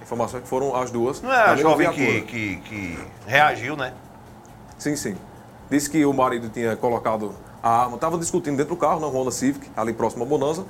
[0.01, 1.21] Informação é que foram as duas.
[1.21, 3.93] Não é a mesma jovem que, que, que reagiu, né?
[4.77, 5.15] Sim, sim.
[5.69, 9.31] Disse que o marido tinha colocado a arma, estava discutindo dentro do carro, na Honda
[9.31, 10.63] Civic, ali próximo à Bonanza.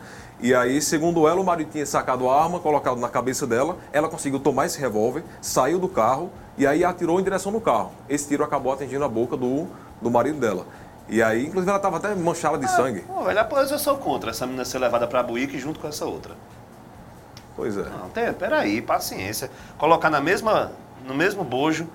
[0.45, 3.77] E aí, segundo ela, o marido tinha sacado a arma, colocado na cabeça dela.
[3.91, 7.91] Ela conseguiu tomar esse revólver, saiu do carro e aí atirou em direção do carro.
[8.07, 9.65] Esse tiro acabou atingindo a boca do,
[9.99, 10.67] do marido dela.
[11.09, 12.99] E aí, inclusive, ela estava até manchada de sangue.
[12.99, 16.05] Pô, velho, após eu sou contra essa menina ser levada pra Buíque junto com essa
[16.05, 16.35] outra.
[17.55, 17.81] Pois é.
[17.81, 19.49] Não, tem, peraí, paciência.
[19.79, 20.73] Colocar na mesma,
[21.07, 21.87] no mesmo bojo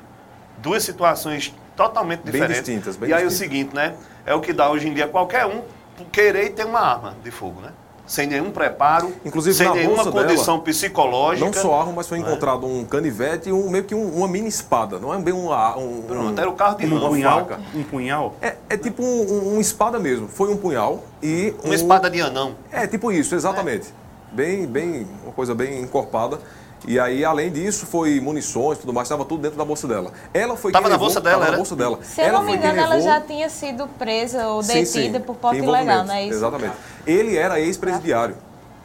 [0.59, 2.65] duas situações totalmente Bem diferentes.
[2.65, 3.35] distintas, bem e aí distintas.
[3.37, 3.95] o seguinte, né?
[4.27, 5.63] É o que dá hoje em dia qualquer um
[6.11, 7.71] querer ter uma arma de fogo, né?
[8.11, 11.47] Sem nenhum preparo, Inclusive, sem nenhuma condição dela, psicológica.
[11.47, 12.27] Não só arma, mas foi né?
[12.27, 14.99] encontrado um canivete e um, meio que um- uma mini espada.
[14.99, 17.09] Não é bem um, um, Pronto, era o carro de Um mão.
[17.11, 17.61] punhal, faca.
[17.73, 18.35] um punhal.
[18.43, 20.27] É, é tipo um, um- uma espada mesmo.
[20.27, 21.55] Foi um punhal e.
[21.63, 22.57] Uma um- espada de anão.
[22.73, 23.87] É, tipo isso, exatamente.
[24.33, 26.41] Bem, bem, uma coisa bem encorpada.
[26.89, 30.13] E aí, além disso, foi munições e tudo mais, estava tudo dentro da bolsa dela.
[30.33, 31.51] Ela foi Tava quem na levou- bolsa dela, tava era?
[31.53, 31.99] na bolsa dela.
[32.03, 35.25] Se eu ela não me engano, ela já tinha sido presa ou Sim, detida sim,
[35.25, 36.39] por porte ilegal, não é isso?
[36.39, 36.73] Exatamente.
[37.07, 38.37] Ele era ex-presidiário.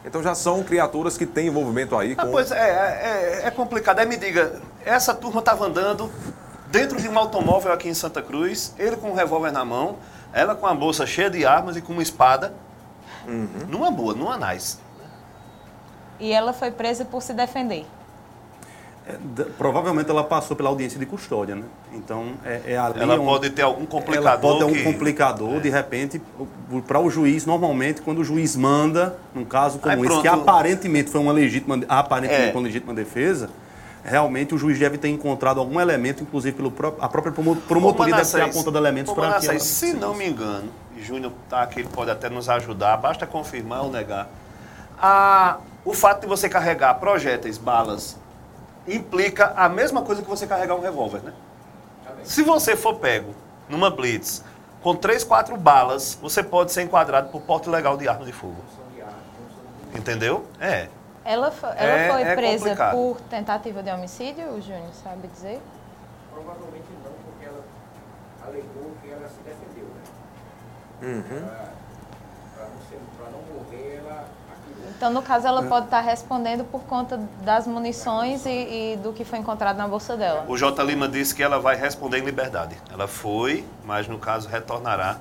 [0.04, 2.22] Então já são criaturas que têm envolvimento aí com...
[2.22, 3.98] Ah, pois é, é, é- é complicado.
[3.98, 6.10] Aí me diga, essa turma estava andando
[6.68, 9.96] dentro de um automóvel aqui em Santa Cruz, ele com um revólver na mão,
[10.32, 12.54] ela com a bolsa cheia de armas e com uma espada.
[13.26, 13.48] Uhum.
[13.68, 14.78] Numa boa, numa nice.
[16.20, 17.84] E ela foi presa por se defender.
[19.08, 21.62] É, provavelmente ela passou pela audiência de custódia, né?
[21.92, 24.40] Então, é, é ali Ela pode ter algum Ela complicador.
[24.40, 26.20] pode ter um que- complicador, de repente,
[26.88, 30.22] para o juiz, normalmente, quando o juiz manda, num caso como Aí esse, pronto.
[30.22, 32.52] que aparentemente foi uma legítima, aparentemente É.
[32.52, 33.48] uma legítima defesa,
[34.02, 38.28] realmente o juiz deve ter encontrado algum elemento, inclusive pelo a própria promo- promotoria deve
[38.28, 39.58] ter apontado elementos para que ela...
[39.60, 40.68] Se não me engano,
[41.00, 44.28] Júnior está aqui, ele pode até nos ajudar, basta confirmar ou negar.
[45.00, 48.16] A- o fato de você carregar projéteis, balas,
[48.88, 51.32] implica a mesma coisa que você carregar um revólver, né?
[52.24, 53.34] Se você for pego
[53.68, 54.42] numa blitz
[54.82, 58.56] com três, quatro balas, você pode ser enquadrado por porte ilegal de arma de fogo.
[59.94, 60.44] Entendeu?
[60.60, 60.88] É.
[61.24, 62.92] Ela, fo- ela É- foi é presa complicado.
[62.92, 65.60] por tentativa de homicídio, o Júnior sabe dizer?
[66.32, 67.64] Provavelmente não, porque ela
[68.46, 70.02] alegou que ela se defendeu, né?
[71.02, 71.46] Uhum.
[72.54, 74.24] Para não, não morrer, ela.
[74.96, 75.50] Então, no caso, É.
[75.50, 78.50] ela pode estar respondendo por conta das munições e,
[78.94, 80.44] e do que foi encontrado na bolsa dela.
[80.48, 80.82] O J.
[80.82, 82.76] Lima disse que ela vai responder em liberdade.
[82.90, 85.18] Ela foi, mas no caso retornará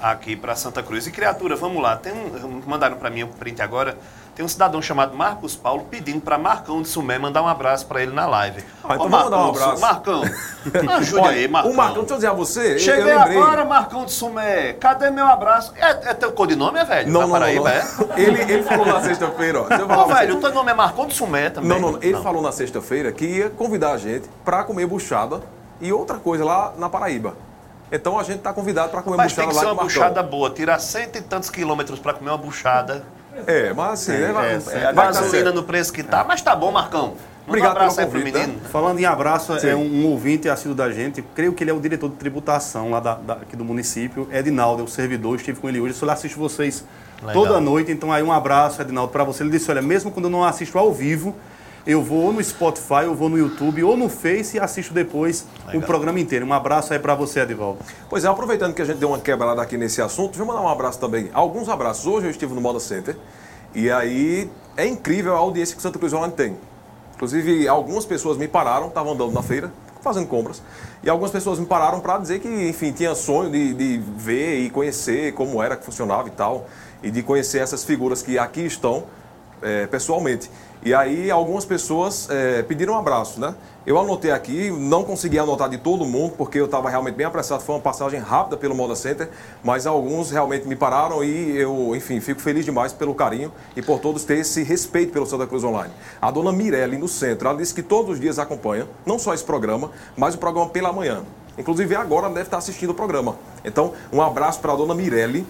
[0.00, 1.06] aqui para Santa Cruz.
[1.06, 1.96] E criatura, vamos lá.
[1.96, 3.98] Tem um, mandaram para mim o print agora.
[4.34, 8.02] Tem um cidadão chamado Marcos Paulo pedindo para Marcão de Sumé mandar um abraço para
[8.02, 8.64] ele na live.
[8.82, 9.80] Ah, então Ô, vamos mandar um Marcão, abraço.
[9.82, 10.22] Marcão,
[10.96, 11.70] ajude aí, Marcão.
[11.72, 14.72] O Marcão, deixa eu dizer a você, Cheguei agora, Marcão de Sumé.
[14.74, 15.72] Cadê meu abraço?
[15.76, 17.12] É, é teu codinome, é velho?
[17.12, 17.70] Não, da não, não, Paraíba, não.
[17.70, 17.84] é?
[18.20, 20.02] Ele, ele falou na sexta-feira, ó.
[20.02, 21.68] Ô, velho, o teu nome é Marcão de Sumé também.
[21.68, 22.02] Não, não, não.
[22.02, 25.40] Ele falou na sexta-feira que ia convidar a gente para comer buchada
[25.80, 27.34] e outra coisa lá na Paraíba.
[27.92, 29.82] Então a gente está convidado para comer Mas tem buchada que lá ser com uma
[29.82, 30.02] o Marcão.
[30.02, 30.50] buchada boa.
[30.50, 33.04] Tirar cento e tantos quilômetros para comer uma buchada.
[33.46, 35.54] É, mas assim, né, é, é, É, a vai dar gasolina certo.
[35.54, 37.14] no preço que tá, mas tá bom, Marcão.
[37.46, 38.46] Obrigado um abraço pelo aí pro convite, né?
[38.46, 38.68] menino.
[38.68, 39.68] Falando em abraço, Sim.
[39.68, 42.90] é um, um ouvinte assíduo da gente, creio que ele é o diretor de tributação
[42.90, 46.08] lá da- da- aqui do município, Edinaldo, é o servidor, estive com ele hoje, só
[46.08, 46.84] assisto vocês
[47.22, 47.32] Legal.
[47.34, 49.42] toda noite, então aí um abraço, Edinaldo, para você.
[49.42, 51.34] Ele disse, olha, mesmo quando eu não assisto ao vivo,
[51.86, 55.46] eu vou ou no Spotify, eu vou no YouTube ou no Face e assisto depois
[55.72, 56.46] o programa inteiro.
[56.46, 57.78] Um abraço aí para você, Edivaldo.
[58.08, 60.60] Pois é, aproveitando que a gente deu uma quebrada aqui nesse assunto, deixa eu mandar
[60.60, 61.30] um abraço também.
[61.32, 62.06] Alguns abraços.
[62.06, 63.16] Hoje eu estive no Moda Center
[63.74, 66.56] e aí é incrível a audiência que Santa Cruz Online tem.
[67.14, 70.62] Inclusive, algumas pessoas me pararam, estavam andando na feira, fazendo compras,
[71.02, 74.70] e algumas pessoas me pararam para dizer que, enfim, tinha sonho de, de ver e
[74.70, 76.66] conhecer como era que funcionava e tal,
[77.02, 79.04] e de conhecer essas figuras que aqui estão
[79.62, 80.50] é, pessoalmente.
[80.82, 83.54] E aí algumas pessoas é, pediram um abraço, né?
[83.86, 87.62] Eu anotei aqui, não consegui anotar de todo mundo, porque eu estava realmente bem apressado,
[87.62, 89.28] foi uma passagem rápida pelo Moda Center,
[89.62, 93.98] mas alguns realmente me pararam e eu, enfim, fico feliz demais pelo carinho e por
[93.98, 95.92] todos ter esse respeito pelo Santa Cruz Online.
[96.20, 99.44] A dona Mirelle, no centro, ela disse que todos os dias acompanha, não só esse
[99.44, 101.24] programa, mas o programa pela manhã.
[101.58, 103.36] Inclusive agora deve estar assistindo o programa.
[103.62, 105.46] Então, um abraço para a dona Mirelle,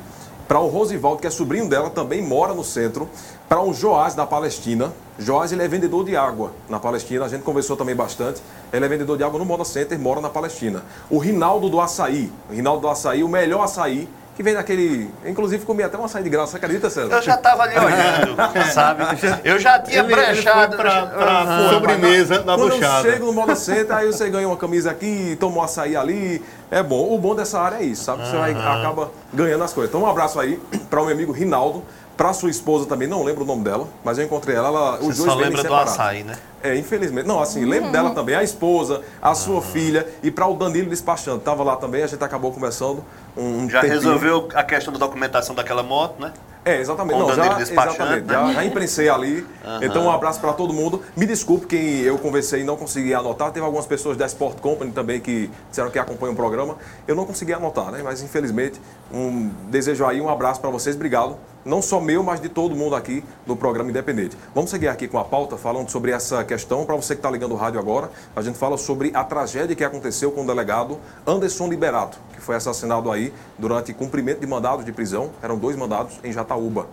[0.50, 3.08] para o Rosivaldo, que é sobrinho dela, também mora no centro,
[3.50, 4.92] para o Joás da Palestina.
[5.18, 8.40] Joás ele é vendedor de água na Palestina, a gente conversou também bastante.
[8.72, 10.84] Ele é vendedor de água no Moda Center, mora na Palestina.
[11.10, 15.10] O Rinaldo do Açaí, o Rinaldo do Açaí, o melhor açaí que vem daquele.
[15.26, 17.12] Inclusive, comi até uma açaí de graça, você acredita, César?
[17.16, 18.36] Eu já estava ali olhando,
[18.72, 19.02] sabe?
[19.44, 20.76] Eu já tinha Ele- ele foi brechado.
[20.76, 21.70] pra- pra Aham.
[21.70, 23.08] sobremesa da Quando buchada.
[23.08, 26.40] eu chego no Moda Center, aí você ganha uma camisa aqui, toma um açaí ali.
[26.70, 27.12] É bom.
[27.12, 28.24] O bom dessa área é isso, sabe?
[28.26, 29.90] Você vai, acaba ganhando as coisas.
[29.90, 30.58] Então, um abraço aí
[30.88, 31.82] para o meu amigo Rinaldo,
[32.20, 35.16] para sua esposa também, não lembro o nome dela, mas eu encontrei ela, ela os
[35.16, 36.36] Você dois só lembra do açaí, né?
[36.62, 37.26] É, infelizmente.
[37.26, 41.42] Não, assim, lembro dela também, a esposa, a sua filha e para o Danilo despachante.
[41.44, 43.02] Tava lá também, a gente acabou conversando
[43.34, 44.02] um, um Já tempinho.
[44.02, 46.34] resolveu a questão da documentação daquela moto, né?
[46.62, 47.16] É, exatamente.
[47.16, 48.26] Com o Não, já, exatamente.
[48.26, 48.34] né?
[48.34, 49.46] Já, já imprensei ali.
[49.64, 49.80] Aham.
[49.82, 51.02] Então, um abraço para todo mundo.
[51.16, 53.50] Me desculpe quem eu conversei e não consegui anotar.
[53.50, 56.76] Teve algumas pessoas da Sport Company também que disseram que acompanham o programa.
[57.08, 58.02] Eu não consegui anotar, né?
[58.04, 58.78] Mas infelizmente,
[59.10, 60.94] um, desejo aí um abraço para vocês.
[60.94, 61.38] Obrigado.
[61.64, 64.36] Não só meu, mas de todo mundo aqui do programa Independente.
[64.54, 66.86] Vamos seguir aqui com a pauta, falando sobre essa questão.
[66.86, 69.84] Para você que está ligando o rádio agora, a gente fala sobre a tragédia que
[69.84, 74.92] aconteceu com o delegado Anderson Liberato, que foi assassinado aí durante cumprimento de mandados de
[74.92, 75.30] prisão.
[75.42, 76.86] Eram dois mandados em Jataúba.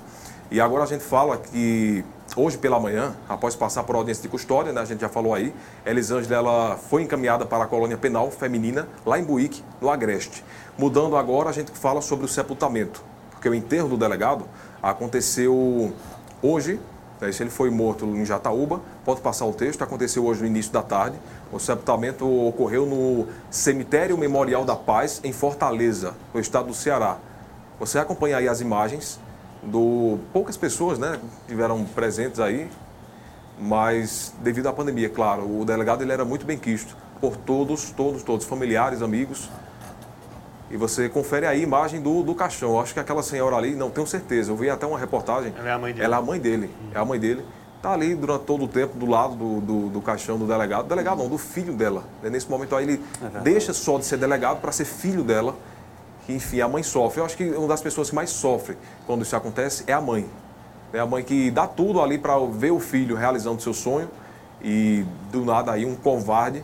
[0.51, 2.03] E agora a gente fala que
[2.36, 5.53] hoje pela manhã, após passar por audiência de custódia, né, a gente já falou aí,
[5.86, 10.43] Elisângela ela foi encaminhada para a colônia penal feminina lá em Buíque, no Agreste.
[10.77, 13.01] Mudando agora, a gente fala sobre o sepultamento,
[13.38, 14.45] porque o enterro do delegado
[14.82, 15.93] aconteceu
[16.41, 16.80] hoje,
[17.21, 20.82] né, ele foi morto em Jataúba, pode passar o texto, aconteceu hoje no início da
[20.82, 21.17] tarde.
[21.52, 27.17] O sepultamento ocorreu no Cemitério Memorial da Paz, em Fortaleza, no estado do Ceará.
[27.80, 29.19] Você acompanha aí as imagens
[29.62, 32.67] do poucas pessoas, né, tiveram presentes aí,
[33.60, 38.23] mas devido à pandemia, claro, o delegado ele era muito bem quisto por todos, todos,
[38.23, 39.47] todos, familiares, amigos.
[40.69, 42.71] E você confere aí a imagem do, do caixão.
[42.71, 44.51] Eu acho que aquela senhora ali, não tenho certeza.
[44.51, 45.53] Eu vi até uma reportagem.
[45.58, 46.06] Ela é a mãe dele.
[46.06, 46.69] Ela é a mãe dele.
[46.93, 47.45] É a mãe dele.
[47.77, 50.88] Está ali durante todo o tempo do lado do, do, do caixão do delegado.
[50.88, 52.03] Delegado não, do filho dela.
[52.21, 52.30] né?
[52.30, 53.45] Nesse momento aí ele verdade.
[53.45, 55.56] deixa só de ser delegado para ser filho dela.
[56.25, 57.21] Que, enfim, a mãe sofre.
[57.21, 60.27] Eu acho que uma das pessoas que mais sofre quando isso acontece é a mãe.
[60.91, 64.10] É a mãe que dá tudo ali para ver o filho realizando seu sonho
[64.62, 66.63] e do nada aí um covarde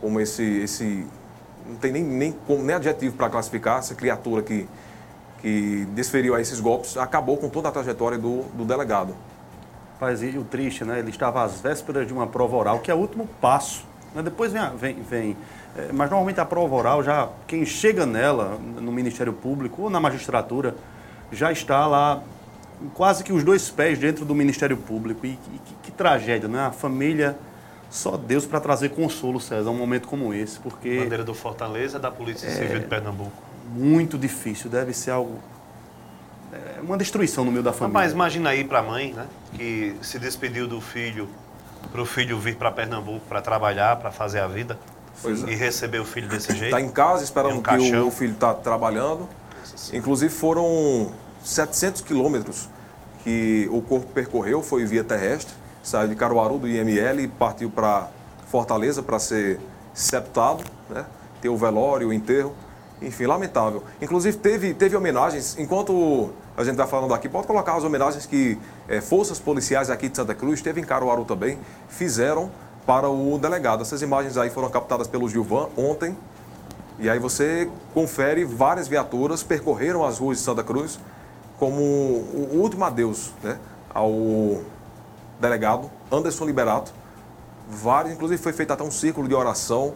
[0.00, 1.06] como esse, esse
[1.68, 4.66] não tem nem, nem, nem adjetivo para classificar essa criatura que,
[5.40, 9.14] que desferiu aí esses golpes, acabou com toda a trajetória do, do delegado.
[10.00, 11.00] Mas e o triste, né?
[11.00, 13.84] Ele estava às vésperas de uma prova oral, que é o último passo.
[14.14, 14.22] né?
[14.22, 15.36] Depois vem, a- vem, vem
[15.76, 20.00] é, mas normalmente a prova oral já quem chega nela no Ministério Público ou na
[20.00, 20.74] magistratura
[21.30, 22.22] já está lá
[22.94, 26.66] quase que os dois pés dentro do Ministério Público e, que, que tragédia, né?
[26.66, 27.36] A família
[27.90, 32.10] só Deus para trazer consolo, César, um momento como esse, porque Bandeira do Fortaleza da
[32.10, 33.32] Polícia Civil de Pernambuco.
[33.72, 35.38] muito difícil, deve ser algo
[36.52, 37.98] é, uma destruição no meio da família.
[37.98, 39.26] Rapaz, imagina aí pra mãe, né?
[39.54, 41.28] Que se despediu do filho,
[41.92, 44.78] pro filho vir pra Pernambuco pra trabalhar, pra fazer a vida.
[45.20, 45.50] Pois é.
[45.50, 46.64] E receber o filho desse jeito.
[46.66, 48.08] Está em casa esperando Em um que o, caixão.
[48.08, 49.28] o filho está trabalhando.
[49.92, 52.68] Inclusive foram 700 quilômetros
[53.24, 55.54] que o corpo percorreu, foi via terrestre,
[55.88, 58.08] saiu de Caruaru do IML e partiu para
[58.46, 59.58] Fortaleza para ser
[59.94, 61.04] sepultado, né?
[61.40, 62.54] ter o velório, o enterro.
[63.00, 63.82] Enfim, lamentável.
[64.02, 68.58] Inclusive teve, teve homenagens, enquanto a gente está falando aqui, pode colocar as homenagens que
[68.88, 72.50] eh, forças policiais aqui de Santa Cruz, teve em Caruaru também, fizeram
[72.84, 73.82] para o delegado.
[73.82, 76.16] Essas imagens aí foram captadas pelo Gilvan ontem,
[76.98, 80.98] e aí você confere várias viaturas percorreram as ruas de Santa Cruz
[81.56, 83.56] como o último adeus né,
[83.94, 84.60] ao
[85.40, 86.92] delegado Anderson Liberato.
[87.68, 89.94] Vários, inclusive foi feito até um círculo de oração,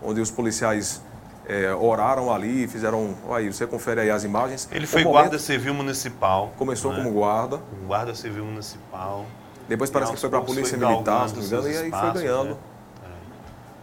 [0.00, 1.00] onde os policiais
[1.48, 3.14] eh, oraram ali, fizeram.
[3.30, 4.68] Aí, você confere aí as imagens.
[4.70, 6.52] Ele foi momento guarda civil municipal.
[6.56, 6.98] Começou né?
[6.98, 7.60] como guarda.
[7.86, 9.26] Guarda civil municipal.
[9.68, 11.76] Depois parece que foi para a Polícia foi Militar, se não me engano, e aí
[11.78, 12.50] foi espaços, ganhando.
[12.50, 12.56] né?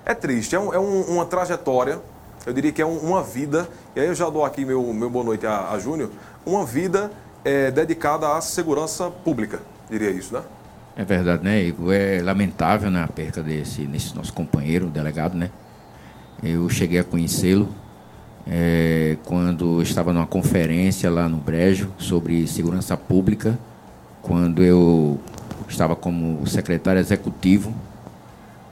[0.06, 2.00] É triste, é, um- é um- uma trajetória,
[2.46, 5.10] eu diria que é um- uma vida, e aí eu já dou aqui meu, meu
[5.10, 6.10] boa noite a, a Júnior,
[6.46, 7.12] uma vida
[7.46, 10.42] é, dedicada à segurança pública, diria isso, né?
[11.00, 11.94] É verdade, né, Igor?
[11.94, 15.50] É lamentável né, a perca desse, desse nosso companheiro, delegado, né?
[16.44, 17.70] Eu cheguei a conhecê-lo
[18.46, 23.58] é, quando estava numa conferência lá no Brejo sobre segurança pública,
[24.22, 25.18] quando eu
[25.70, 27.74] estava como secretário executivo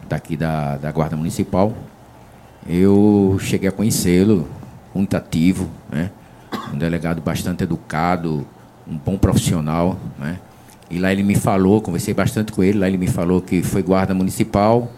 [0.09, 1.73] daqui da, da Guarda Municipal.
[2.67, 4.49] Eu cheguei a conhecê-lo,
[4.93, 6.11] muito ativo, né?
[6.73, 8.45] um delegado bastante educado,
[8.85, 9.97] um bom profissional.
[10.19, 10.37] Né?
[10.89, 13.83] E lá ele me falou, conversei bastante com ele, lá ele me falou que foi
[13.83, 14.89] guarda municipal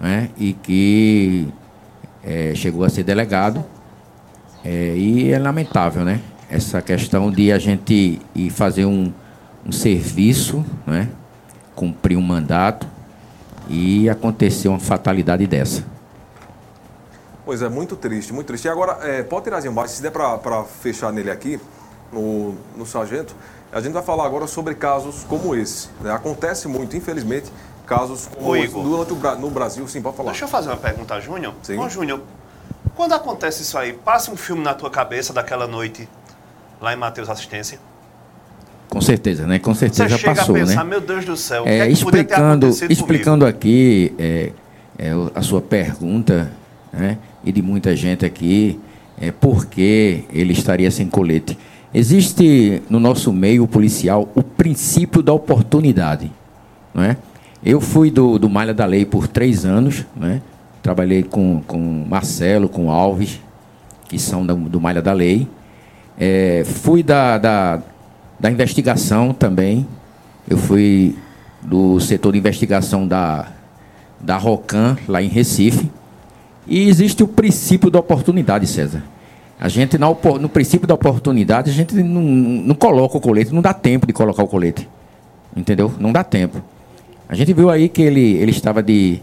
[0.00, 0.30] né?
[0.38, 1.48] e que
[2.24, 3.64] é, chegou a ser delegado.
[4.64, 6.20] É, e é lamentável, né?
[6.50, 9.12] Essa questão de a gente ir fazer um,
[9.64, 11.08] um serviço, né?
[11.74, 12.86] cumprir um mandato
[13.68, 15.84] e acontecer uma fatalidade dessa.
[17.44, 18.64] Pois é, muito triste, muito triste.
[18.64, 21.60] E agora, é, pode tirar embaixo, se der para fechar nele aqui,
[22.12, 23.34] no, no sargento,
[23.72, 25.88] a gente vai falar agora sobre casos como esse.
[26.00, 26.10] Né?
[26.12, 27.50] Acontece muito, infelizmente,
[27.86, 30.30] casos como esse durante o, Bra- no Brasil, sim, pode falar.
[30.30, 31.54] Deixa eu fazer uma pergunta a Júnior.
[31.62, 31.78] Sim.
[31.78, 32.20] Ô, Júnior,
[32.94, 36.08] quando acontece isso aí, passa um filme na tua cabeça daquela noite
[36.80, 37.78] lá em Mateus Assistência?
[38.88, 39.58] Com certeza, né?
[39.58, 40.90] Com certeza Você já chega passou, a pensar, né?
[40.90, 44.14] meu Deus do céu, o É, que é que podia ter explicando, acontecido explicando aqui
[44.18, 44.52] é,
[44.98, 46.50] é, a sua pergunta,
[46.90, 48.80] né, e de muita gente aqui,
[49.20, 51.58] é, por que ele estaria sem colete.
[51.92, 56.30] Existe no nosso meio policial o princípio da oportunidade.
[56.94, 57.16] Não é?
[57.64, 60.40] Eu fui do, do Malha da Lei por três anos, né?
[60.82, 63.40] trabalhei com, com Marcelo, com Alves,
[64.08, 65.48] que são da- do Malha da Lei.
[66.18, 67.82] É, fui da, da,
[68.38, 69.86] da investigação também.
[70.48, 71.16] Eu fui
[71.62, 73.46] do setor de investigação da,
[74.20, 75.90] da ROCAN, lá em Recife.
[76.66, 79.02] E existe o princípio da oportunidade, César.
[79.60, 83.74] A gente, no princípio da oportunidade, a gente não, não coloca o colete, não dá
[83.74, 84.88] tempo de colocar o colete.
[85.56, 85.92] Entendeu?
[85.98, 86.62] Não dá tempo.
[87.28, 89.20] A gente viu aí que ele, ele estava de,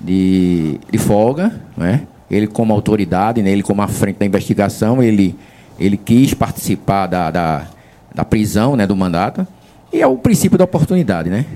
[0.00, 2.02] de, de folga, né?
[2.28, 3.50] ele como autoridade, né?
[3.50, 5.36] ele como à frente da investigação, ele,
[5.78, 7.66] ele quis participar da, da,
[8.12, 8.86] da prisão, né?
[8.86, 9.46] do mandato,
[9.92, 11.30] e é o princípio da oportunidade.
[11.30, 11.46] Né?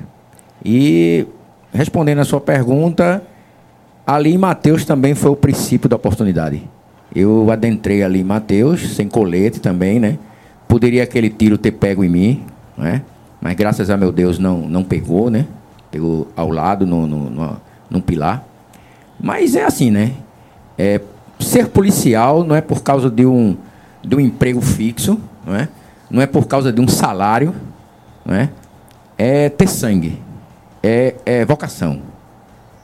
[0.65, 1.27] E
[1.73, 3.23] respondendo a sua pergunta,
[4.07, 6.63] ali em Mateus também foi o princípio da oportunidade.
[7.15, 10.19] Eu adentrei ali Mateus, sem colete também, né?
[10.67, 12.43] Poderia aquele tiro ter pego em mim,
[12.77, 13.03] né?
[13.41, 15.47] Mas graças a meu Deus não, não pegou, né?
[15.91, 18.45] Pegou ao lado, no, no, no, num pilar.
[19.21, 20.13] Mas é assim, né?
[20.77, 21.01] É,
[21.39, 23.57] ser policial não é por causa de um,
[24.03, 25.69] de um emprego fixo, não é?
[26.11, 27.55] Não é por causa de um salário,
[28.25, 28.51] não é?
[29.17, 30.21] É ter sangue,
[30.83, 32.01] é, é vocação.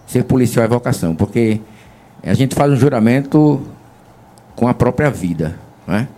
[0.07, 1.61] Ser policial é vocação, porque
[2.23, 3.61] a gente faz um juramento
[4.55, 6.09] com a própria vida, não é?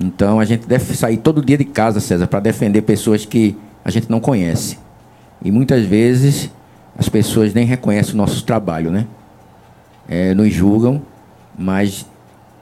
[0.00, 3.90] Então a gente deve sair todo dia de casa, César, para defender pessoas que a
[3.90, 4.78] gente não conhece.
[5.44, 6.50] E muitas vezes
[6.96, 9.06] as pessoas nem reconhecem o nosso trabalho, né?
[10.08, 11.02] É, nos julgam,
[11.58, 12.06] mas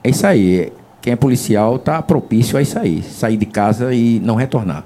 [0.03, 0.73] é isso aí.
[1.01, 4.85] Quem é policial está propício a isso aí, sair de casa e não retornar.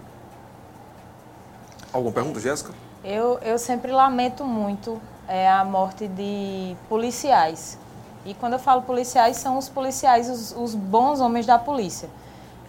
[1.93, 2.73] Alguma pergunta, Jéssica?
[3.05, 7.79] Eu, eu sempre lamento muito é, a morte de policiais.
[8.25, 12.09] E quando eu falo policiais, são os policiais, os, os bons homens da polícia.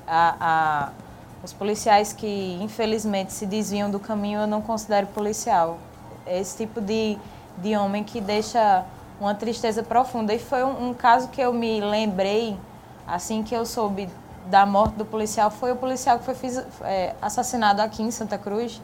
[0.05, 0.89] A, a,
[1.43, 5.77] os policiais que, infelizmente, se desviam do caminho, eu não considero policial.
[6.25, 7.17] É esse tipo de,
[7.57, 8.83] de homem que deixa
[9.19, 10.33] uma tristeza profunda.
[10.33, 12.57] E foi um, um caso que eu me lembrei,
[13.07, 14.09] assim que eu soube
[14.47, 16.35] da morte do policial, foi o policial que foi
[16.81, 18.81] é, assassinado aqui em Santa Cruz,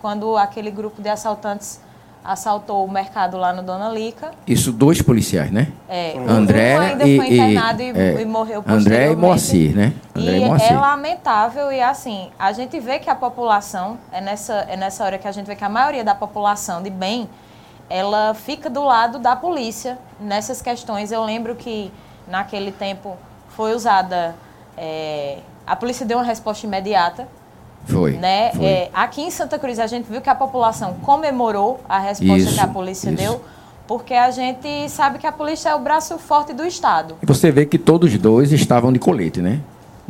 [0.00, 1.80] quando aquele grupo de assaltantes
[2.24, 4.30] assaltou o mercado lá no Dona Lica.
[4.46, 5.68] Isso dois policiais, né?
[5.88, 9.20] É, André um ainda e, foi internado e, é, e morreu André e posteriormente.
[9.20, 9.92] Moacir, né?
[10.14, 10.72] André E e Moacir.
[10.72, 15.18] é lamentável e assim, a gente vê que a população, é nessa, é nessa hora
[15.18, 17.28] que a gente vê que a maioria da população de bem,
[17.88, 21.10] ela fica do lado da polícia nessas questões.
[21.10, 21.90] Eu lembro que
[22.26, 23.16] naquele tempo
[23.48, 24.34] foi usada,
[24.76, 27.26] é, a polícia deu uma resposta imediata,
[27.88, 28.12] Foi.
[28.12, 28.50] né?
[28.54, 28.64] foi.
[28.64, 32.54] É, aqui em Santa Cruz a gente viu que a população comemorou a resposta Isso,
[32.54, 33.16] que a polícia isso.
[33.22, 33.40] deu,
[33.86, 37.16] porque a gente sabe que a polícia é o braço forte do Estado.
[37.22, 39.60] E você vê que todos dois estavam de colete, né?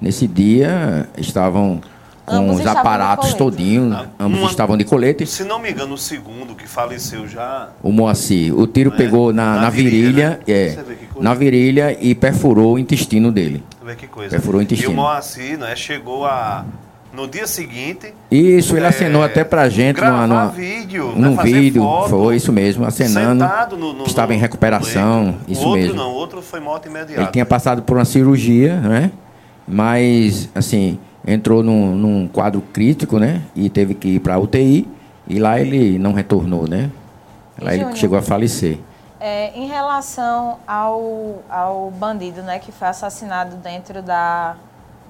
[0.01, 1.81] Nesse dia estavam
[2.27, 5.25] com Ambos os estavam aparatos todinhos, ambos uma- estavam de colete.
[5.27, 7.71] Se não me engano, o segundo que faleceu já.
[7.83, 10.39] O Moacir, o tiro É, pegou na, na na virilha, virilha, né?
[10.47, 13.65] é, Você na virilha e perfurou o intestino dele.
[13.83, 14.31] Vê que coisa.
[14.31, 14.93] Perfurou o E intestino.
[14.93, 16.65] o Moacir, né, chegou a.
[17.19, 18.15] No dia seguinte.
[18.31, 22.11] Isso, ele é, acenou até pra gente numa, numa, vídeo, né, num fazer vídeo, foto,
[22.11, 23.45] foi isso mesmo, acenando.
[23.77, 25.97] no- no- que estava em recuperação, no isso o outro mesmo.
[25.97, 27.21] não, o outro foi morte imediata.
[27.21, 29.11] Ele tinha passado por uma cirurgia, né?
[29.67, 33.43] Mas, assim, entrou num, num quadro crítico, né?
[33.57, 34.87] E teve que ir para UTI.
[35.27, 36.89] E lá ele não retornou, né?
[37.61, 37.99] Lá ele Júnior?
[37.99, 38.79] chegou a falecer.
[39.19, 44.55] É, em relação ao, ao bandido né, que foi assassinado dentro da,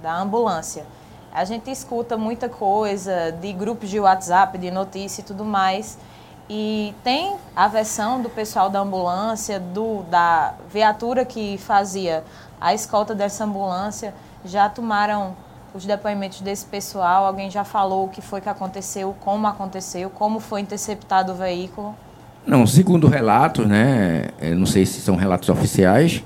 [0.03, 0.85] da ambulância,
[1.33, 5.99] a gente escuta muita coisa de grupos de WhatsApp, de notícia e tudo mais.
[6.51, 12.25] E tem a versão do pessoal da ambulância, do, da viatura que fazia
[12.61, 14.15] a escolta dessa ambulância.
[14.45, 15.37] Já tomaram
[15.75, 17.27] os depoimentos desse pessoal?
[17.27, 21.95] Alguém já falou o que foi que aconteceu, como aconteceu, como foi interceptado o veículo?
[22.47, 26.25] Não, segundo relatos, né, eu não sei se são relatos oficiais,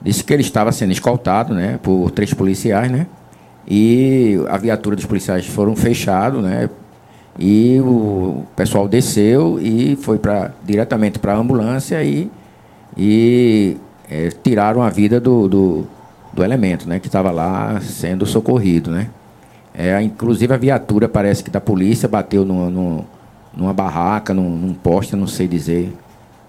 [0.00, 3.08] disse que ele estava sendo escoltado, né, por três policiais, né,
[3.66, 6.68] e a viatura dos policiais foram fechados, né,
[7.38, 12.30] e o pessoal desceu e foi para diretamente para a ambulância e,
[12.96, 13.76] e
[14.08, 15.86] é, tiraram a vida do, do,
[16.32, 19.08] do elemento, né, que estava lá sendo socorrido, né.
[19.76, 23.04] É, inclusive a viatura parece que da polícia bateu no, no
[23.56, 25.92] numa barraca, num, num poste, não sei dizer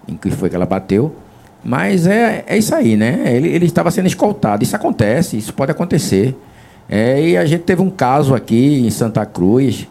[0.08, 1.14] em que foi que ela bateu.
[1.64, 3.22] Mas é, é isso aí, né?
[3.26, 4.62] Ele, ele estava sendo escoltado.
[4.62, 6.36] Isso acontece, isso pode acontecer.
[6.88, 9.88] É, e a gente teve um caso aqui em Santa Cruz,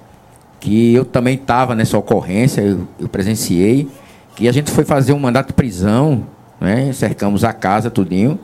[0.60, 3.88] que eu também estava nessa ocorrência, eu, eu, presenciei,
[4.36, 6.24] que a gente foi fazer um mandato de prisão,
[6.60, 6.92] né?
[6.94, 8.40] cercamos a casa, tudinho.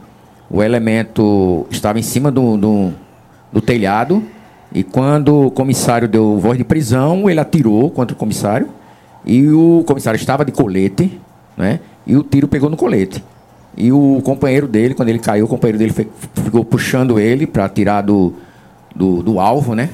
[0.50, 2.94] O elemento estava em cima do, do,
[3.52, 4.24] do telhado,
[4.74, 8.70] e quando o comissário deu voz de prisão, ele atirou contra o comissário.
[9.26, 11.20] E o comissário estava de colete,
[11.58, 11.80] né?
[12.08, 13.24] E o tiro pegou no colete.
[13.76, 18.02] E o companheiro dele, quando ele caiu, o companheiro dele ficou puxando ele para tirar
[18.02, 18.34] do,
[18.96, 19.90] do, do, alvo, né?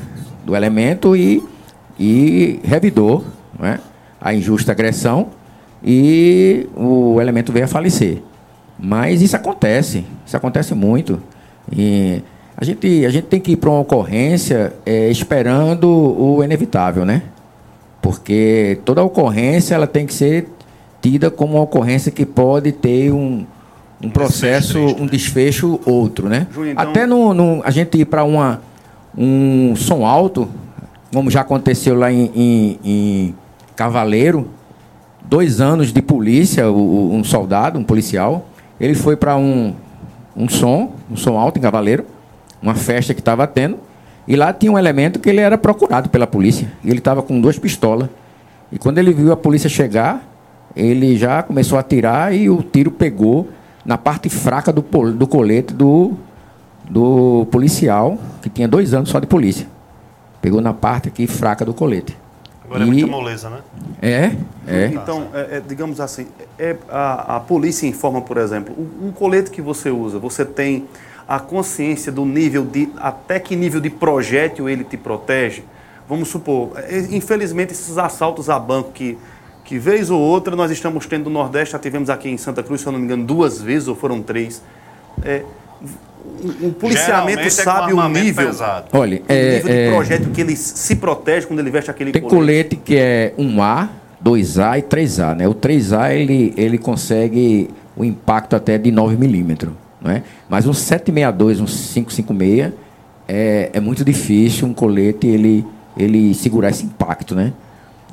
[0.46, 1.44] Do elemento e,
[2.00, 3.24] e revidou
[3.60, 3.80] né?
[4.20, 5.28] a injusta agressão
[5.84, 8.22] e o elemento veio a falecer.
[8.80, 11.22] Mas isso acontece, isso acontece muito.
[11.72, 12.22] E
[12.56, 17.24] a gente, a gente tem que ir para uma ocorrência é, esperando o inevitável, né?
[18.02, 20.48] Porque toda ocorrência ela tem que ser
[21.02, 23.46] tida como uma ocorrência que pode ter um,
[24.02, 26.48] um processo, um desfecho outro, né?
[26.52, 26.74] Então...
[26.76, 28.62] Até no, no, a gente ir para uma
[29.18, 30.48] um som alto,
[31.12, 33.36] como já aconteceu lá em, em, em
[33.76, 34.48] Cavaleiro,
[35.24, 38.48] dois anos de polícia, o, um soldado, um policial,
[38.80, 39.74] ele foi para um,
[40.36, 42.06] um som, um som alto em Cavaleiro,
[42.62, 43.80] uma festa que estava tendo,
[44.28, 46.72] e lá tinha um elemento que ele era procurado pela polícia.
[46.84, 48.10] E ele estava com duas pistolas.
[48.72, 50.22] E quando ele viu a polícia chegar,
[50.76, 53.48] ele já começou a atirar e o tiro pegou
[53.88, 54.82] na parte fraca do,
[55.14, 56.12] do colete do,
[56.90, 59.66] do policial, que tinha dois anos só de polícia.
[60.42, 62.16] Pegou na parte aqui fraca do colete.
[62.66, 62.84] Agora e...
[62.84, 63.60] é muita moleza, né?
[64.02, 64.32] É,
[64.68, 64.86] é.
[64.88, 66.28] Então, é, é, digamos assim,
[66.60, 70.86] é, a, a polícia informa, por exemplo, um, um colete que você usa, você tem
[71.26, 75.64] a consciência do nível de até que nível de projétil ele te protege.
[76.10, 79.18] Vamos supor, é, infelizmente esses assaltos a banco que
[79.68, 82.80] que vez ou outra nós estamos tendo no Nordeste, já tivemos aqui em Santa Cruz,
[82.80, 84.64] se eu não me engano, duas vezes ou foram três.
[85.22, 85.44] É,
[86.62, 88.88] o policiamento é sabe o nível, pesado.
[88.94, 92.22] Olha, o é, nível de projétil que ele se protege quando ele veste aquele tem
[92.22, 92.38] colete.
[92.38, 93.90] colete que é 1A,
[94.24, 95.36] 2A e 3A.
[95.36, 95.48] Né?
[95.50, 99.74] O 3A ele, ele consegue o impacto até de 9 milímetros.
[100.00, 100.24] Não é?
[100.48, 102.72] Mas um 762, um 556
[103.28, 105.66] é, é muito difícil um colete ele,
[105.98, 107.52] ele segurar esse impacto, né?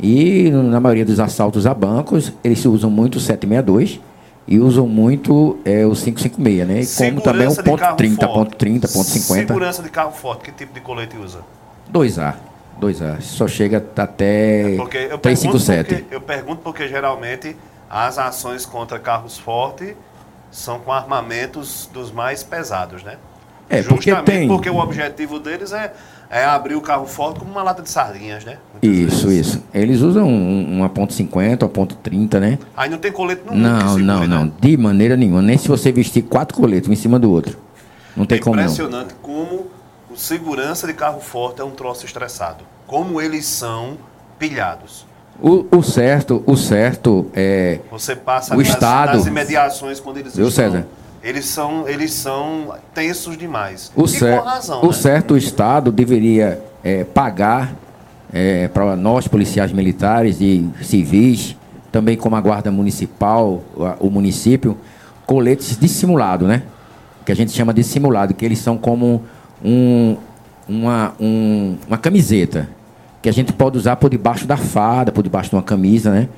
[0.01, 4.01] E na maioria dos assaltos a bancos, eles usam muito o 762
[4.47, 6.81] e usam muito é, o 556, né?
[6.81, 9.47] E como também o ponto 30, ponto 30, ponto 50.
[9.47, 11.41] Segurança de carro forte, que tipo de colete usa?
[11.93, 12.35] 2A.
[12.81, 13.21] 2A.
[13.21, 15.95] Só chega até é 357.
[15.95, 17.57] Porque, eu pergunto porque geralmente
[17.89, 19.95] as ações contra carros fortes
[20.51, 23.17] são com armamentos dos mais pesados, né?
[23.69, 24.49] É, porque Justamente tem...
[24.49, 25.93] porque o objetivo deles é,
[26.35, 28.59] é abrir o carro forte como uma lata de sardinhas, né?
[28.73, 29.47] Muitas isso, vezes.
[29.47, 29.63] isso.
[29.73, 32.59] Eles usam uma ponto .50, uma ponto .30, né?
[32.77, 34.27] Aí não tem colete no Não, não, né?
[34.27, 34.53] não.
[34.61, 35.41] De maneira nenhuma.
[35.41, 37.57] Nem se você vestir quatro coletes um em cima do outro.
[38.17, 39.69] Não tem é como impressionante como
[40.11, 42.65] o segurança de carro forte é um troço estressado.
[42.85, 43.97] Como eles são
[44.37, 45.07] pilhados.
[45.41, 47.79] O, o, certo, o certo é.
[47.93, 50.87] Você passa o nas, Estado, nas imediações quando eles Viu, estão, César?
[51.25, 53.91] Eles são, eles são tensos demais.
[53.97, 54.93] O, cer razão, o né?
[54.93, 57.75] certo, o Estado deveria é, pagar
[58.31, 61.57] é, para nós, policiais militares e civis,
[61.91, 63.63] também como a Guarda Municipal,
[64.01, 64.77] o município,
[65.25, 66.63] coletes dissimulados, né?
[67.25, 69.23] Que a gente chama de simulado, que eles são como
[69.65, 70.19] um,
[70.69, 72.69] uma, um, uma camiseta
[73.23, 76.29] que a gente pode usar por debaixo da farda, por debaixo de uma camisa, né?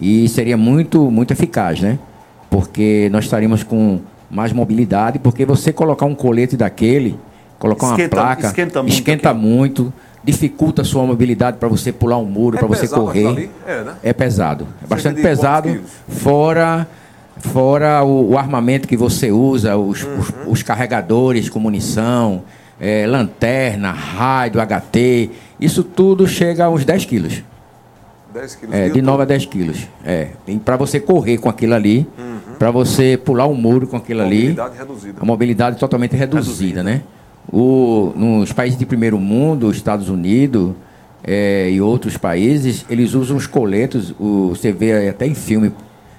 [0.00, 1.98] E seria muito, muito eficaz, né?
[2.48, 4.00] Porque nós estaríamos com
[4.30, 7.18] mais mobilidade, porque você colocar um colete daquele,
[7.58, 12.18] colocar esquenta, uma placa, esquenta muito, esquenta muito dificulta a sua mobilidade para você pular
[12.18, 13.50] um muro, é para você correr.
[13.66, 13.94] É, né?
[14.02, 14.68] é, pesado.
[14.82, 15.80] É bastante pesado.
[16.08, 16.86] Fora
[17.40, 20.18] fora o, o, armamento que você usa, os, uhum.
[20.18, 22.42] os, os carregadores com munição,
[22.78, 27.42] é, lanterna, rádio, HT, isso tudo chega a uns 10 quilos.
[28.34, 29.88] 10 quilos é, de 9 a 10 quilos.
[30.04, 30.28] É.
[30.64, 32.29] Para você correr com aquilo ali, uhum.
[32.60, 34.40] Para você pular um muro com aquilo ali.
[34.40, 35.18] Mobilidade reduzida.
[35.18, 36.82] A mobilidade totalmente reduzida, reduzida.
[36.82, 37.02] né?
[37.50, 40.74] O, nos países de primeiro mundo, Estados Unidos
[41.24, 45.72] é, e outros países, eles usam os coletos, o, você vê até em filme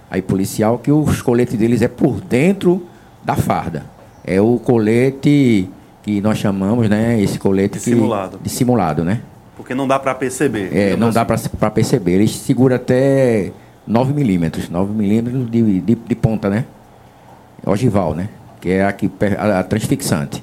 [0.09, 2.87] aí policial que os coletes deles é por dentro
[3.23, 3.85] da farda.
[4.25, 5.69] É o colete
[6.01, 7.21] que nós chamamos, né?
[7.21, 8.37] Esse colete Dissimulado.
[8.39, 9.21] Que, dissimulado, né?
[9.55, 10.75] Porque não dá para perceber.
[10.75, 12.13] É, não dá para perceber.
[12.13, 13.51] Ele segura até
[13.91, 16.65] 9 milímetros, 9 milímetros de, de, de ponta, né?
[17.65, 18.29] Ogival, né?
[18.61, 20.41] Que é aqui, a, a transfixante.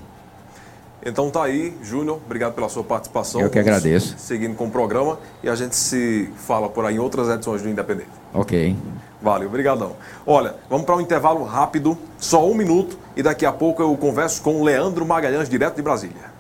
[1.05, 3.41] Então tá aí, Júnior, obrigado pela sua participação.
[3.41, 4.17] Eu que agradeço.
[4.19, 7.69] Seguindo com o programa e a gente se fala por aí em outras edições do
[7.71, 8.11] Independente.
[8.35, 8.77] Ok.
[9.23, 9.97] Valeu, obrigadão.
[10.27, 14.43] Olha, vamos para um intervalo rápido, só um minuto, e daqui a pouco eu converso
[14.43, 16.38] com o Leandro Magalhães, direto de Brasília.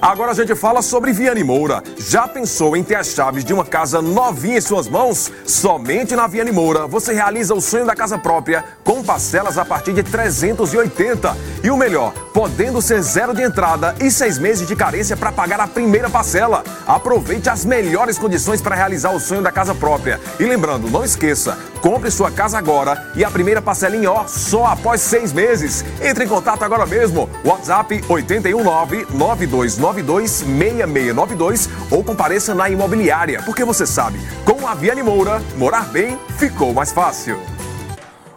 [0.00, 1.82] Agora a gente fala sobre Viane Moura.
[1.98, 5.32] Já pensou em ter as chaves de uma casa novinha em suas mãos?
[5.46, 9.92] Somente na Viane Moura você realiza o sonho da casa própria com parcelas a partir
[9.92, 11.36] de 380.
[11.64, 15.60] E o melhor, podendo ser zero de entrada e seis meses de carência para pagar
[15.60, 16.62] a primeira parcela.
[16.86, 20.20] Aproveite as melhores condições para realizar o sonho da casa própria.
[20.38, 25.00] E lembrando, não esqueça, compre sua casa agora e a primeira parcelinha ó, só após
[25.00, 25.84] seis meses.
[26.00, 27.28] Entre em contato agora mesmo.
[27.44, 29.06] WhatsApp 819
[29.48, 36.74] 92926692 ou compareça na imobiliária, porque você sabe, com a Viane Moura, morar bem ficou
[36.74, 37.40] mais fácil.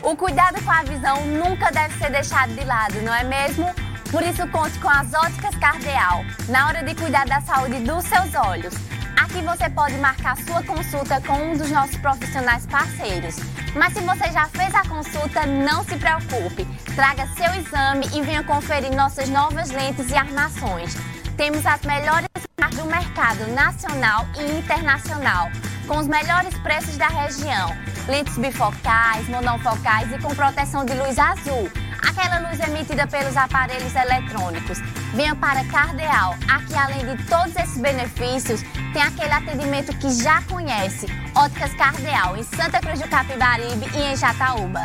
[0.02, 3.70] O cuidado com a visão nunca deve ser deixado de lado, não é mesmo?
[4.12, 8.34] Por isso, conte com as óticas Cardeal na hora de cuidar da saúde dos seus
[8.34, 8.74] olhos.
[9.22, 13.36] Aqui você pode marcar sua consulta com um dos nossos profissionais parceiros.
[13.76, 16.66] Mas se você já fez a consulta, não se preocupe.
[16.96, 20.96] Traga seu exame e venha conferir nossas novas lentes e armações.
[21.38, 22.28] Temos as melhores
[22.60, 25.50] marcas do mercado nacional e internacional,
[25.88, 27.76] com os melhores preços da região.
[28.08, 31.70] Lentes bifocais, monofocais e com proteção de luz azul.
[32.02, 34.80] Aquela luz emitida pelos aparelhos eletrônicos.
[35.14, 36.36] Venha para Cardeal.
[36.50, 38.62] Aqui, além de todos esses benefícios,
[38.94, 41.08] tem aquele atendimento que já conhece.
[41.36, 44.82] Óticas Cardeal, em Santa Cruz do Capibaribe e em Jataúba.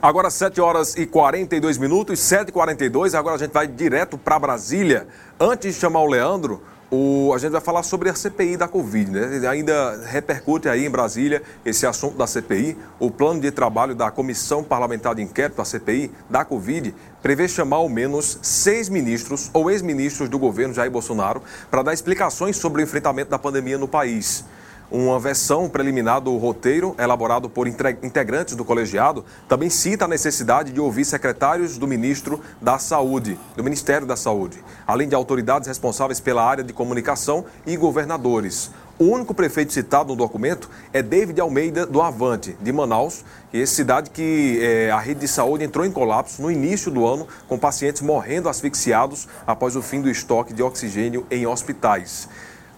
[0.00, 5.08] Agora 7 horas e 42 minutos, 7h42, agora a gente vai direto para Brasília.
[5.40, 9.10] Antes de chamar o Leandro, o, a gente vai falar sobre a CPI da Covid,
[9.10, 9.48] né?
[9.48, 12.78] Ainda repercute aí em Brasília esse assunto da CPI.
[13.00, 17.78] O plano de trabalho da Comissão Parlamentar de Inquérito, a CPI, da Covid, prevê chamar
[17.78, 22.84] ao menos seis ministros ou ex-ministros do governo Jair Bolsonaro para dar explicações sobre o
[22.84, 24.44] enfrentamento da pandemia no país.
[24.90, 30.80] Uma versão preliminar do roteiro, elaborado por integrantes do colegiado, também cita a necessidade de
[30.80, 36.42] ouvir secretários do ministro da Saúde, do Ministério da Saúde, além de autoridades responsáveis pela
[36.42, 38.70] área de comunicação e governadores.
[38.98, 43.66] O único prefeito citado no documento é David Almeida, do Avante, de Manaus, que é
[43.66, 47.58] cidade que é, a rede de saúde entrou em colapso no início do ano, com
[47.58, 52.28] pacientes morrendo asfixiados após o fim do estoque de oxigênio em hospitais.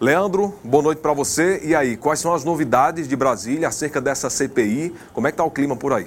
[0.00, 1.60] Leandro, boa noite para você.
[1.62, 4.94] E aí, quais são as novidades de Brasília acerca dessa CPI?
[5.12, 6.06] Como é que está o clima por aí?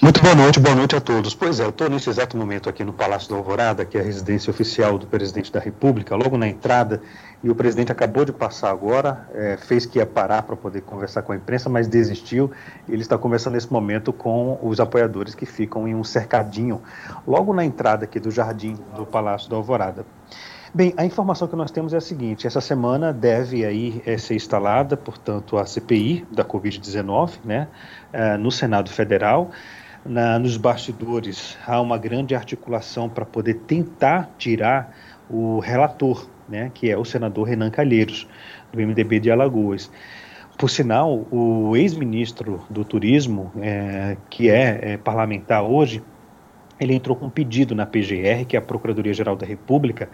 [0.00, 1.34] Muito boa noite, boa noite a todos.
[1.34, 4.04] Pois é, eu estou nesse exato momento aqui no Palácio da Alvorada, que é a
[4.04, 7.02] residência oficial do presidente da República, logo na entrada,
[7.44, 11.20] e o presidente acabou de passar agora, é, fez que ia parar para poder conversar
[11.20, 12.50] com a imprensa, mas desistiu.
[12.88, 16.80] Ele está conversando nesse momento com os apoiadores que ficam em um cercadinho,
[17.26, 20.06] logo na entrada aqui do jardim do Palácio da Alvorada.
[20.76, 24.34] Bem, a informação que nós temos é a seguinte: essa semana deve aí é, ser
[24.34, 27.66] instalada, portanto, a CPI da Covid-19, né,
[28.12, 29.50] é, no Senado Federal.
[30.04, 34.94] Na, nos bastidores há uma grande articulação para poder tentar tirar
[35.30, 38.28] o relator, né, que é o senador Renan Calheiros,
[38.70, 39.90] do MDB de Alagoas.
[40.58, 46.02] Por sinal, o ex-ministro do Turismo, é, que é, é parlamentar hoje,
[46.78, 50.08] ele entrou com um pedido na PGR, que é a Procuradoria-Geral da República,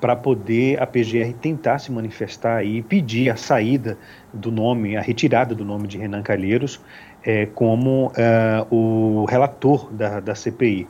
[0.00, 3.96] para poder a PGR tentar se manifestar e pedir a saída
[4.32, 6.80] do nome, a retirada do nome de Renan Calheiros
[7.24, 10.86] é, como uh, o relator da, da CPI.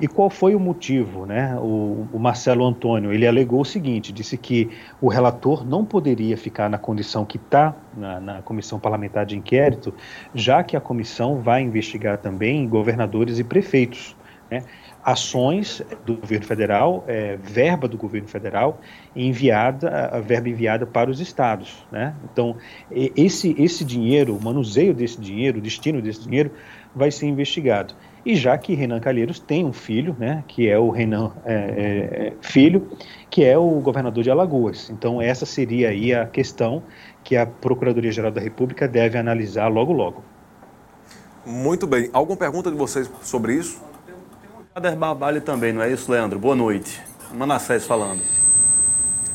[0.00, 1.24] E qual foi o motivo?
[1.24, 1.56] Né?
[1.56, 4.68] O, o, Marcelo Antônio ele alegou o seguinte: disse que
[5.00, 9.94] o relator não poderia ficar na condição que está na, na, comissão parlamentar de inquérito,
[10.34, 14.16] já que a comissão vai investigar também governadores e prefeitos.
[14.50, 14.64] Né?
[15.04, 18.80] Ações do governo federal, é, verba do governo federal
[19.14, 22.14] enviada, a verba enviada para os estados, né?
[22.32, 22.56] Então
[22.90, 26.50] esse esse dinheiro, o manuseio desse dinheiro, o destino desse dinheiro
[26.94, 27.94] vai ser investigado.
[28.24, 32.32] E já que Renan Calheiros tem um filho, né, que é o Renan é, é,
[32.40, 32.88] Filho,
[33.28, 34.88] que é o governador de Alagoas.
[34.88, 36.82] Então essa seria aí a questão
[37.22, 40.24] que a Procuradoria Geral da República deve analisar logo logo.
[41.44, 42.08] Muito bem.
[42.14, 43.82] Alguma pergunta de vocês sobre isso?
[44.76, 46.36] Jader Barbalho também, não é isso, Leandro?
[46.36, 47.00] Boa noite.
[47.32, 48.20] Manassés falando.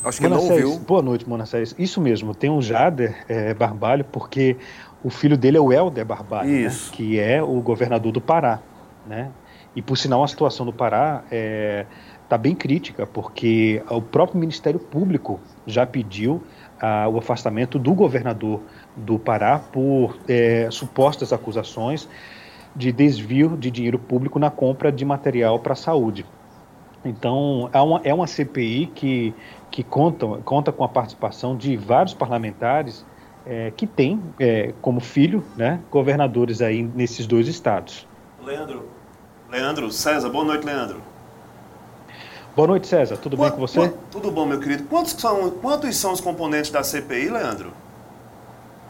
[0.03, 0.79] Acho que Manassés, não ouviu.
[0.85, 1.73] Boa noite, Manassés.
[1.79, 4.57] Isso mesmo, tem um Jader é, Barbalho, porque
[5.01, 8.59] o filho dele é o Helder Barbalho, né, que é o governador do Pará,
[9.07, 9.31] né?
[9.73, 11.23] E por sinal a situação do Pará
[12.21, 16.43] está bem crítica, porque o próprio Ministério Público já pediu
[16.81, 18.59] ah, o afastamento do governador
[18.93, 22.09] do Pará por eh, supostas acusações
[22.79, 26.25] de desvio de dinheiro público na compra de material para a saúde.
[27.03, 29.33] Então, é uma, é uma CPI que,
[29.69, 33.05] que conta, conta com a participação de vários parlamentares
[33.45, 38.07] eh, que têm eh, como filho né, governadores aí nesses dois estados.
[38.41, 38.85] Leandro,
[39.51, 41.01] Leandro, César, boa noite, Leandro.
[42.55, 43.17] Boa noite, César.
[43.17, 43.93] Tudo bem com você?
[44.09, 44.83] Tudo bom, meu querido.
[44.83, 47.71] Quantos são, quantos são os componentes da CPI, Leandro?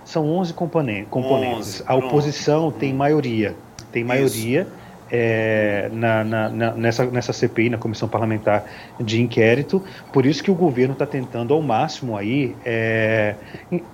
[0.06, 1.82] São 11 componen- componentes.
[1.82, 3.56] 11, a oposição tem maioria.
[3.92, 4.68] Tem maioria
[5.12, 8.66] é, na, na- na- nessa, nessa CPI, na Comissão Parlamentar
[9.00, 9.84] de Inquérito.
[10.14, 13.36] Por isso que o governo está tentando ao máximo aí é,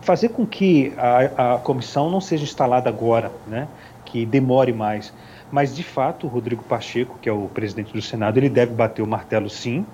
[0.01, 3.67] fazer com que a, a comissão não seja instalada agora, né?
[4.03, 5.13] que demore mais.
[5.51, 9.01] Mas, de fato, o Rodrigo Pacheco, que é o presidente do Senado, ele deve bater
[9.01, 9.85] o martelo sim,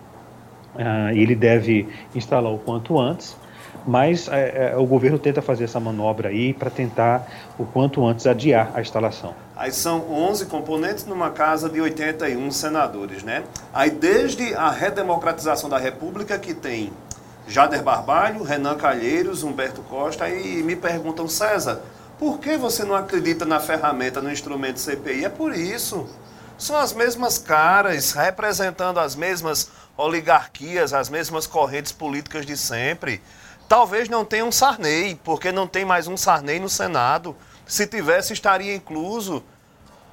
[0.76, 3.38] ah, ele deve instalar o quanto antes,
[3.86, 8.28] mas é, é, o governo tenta fazer essa manobra aí para tentar o quanto antes
[8.28, 9.34] adiar a instalação.
[9.56, 13.44] Aí são 11 componentes numa casa de 81 senadores, né?
[13.74, 16.92] Aí desde a redemocratização da República que tem
[17.48, 21.82] Jader Barbalho, Renan Calheiros, Humberto Costa e me perguntam, César,
[22.18, 25.26] por que você não acredita na ferramenta, no instrumento CPI?
[25.26, 26.08] É por isso.
[26.58, 33.22] São as mesmas caras, representando as mesmas oligarquias, as mesmas correntes políticas de sempre.
[33.72, 37.34] Talvez não tenha um Sarney, porque não tem mais um Sarney no Senado.
[37.66, 39.42] Se tivesse, estaria incluso.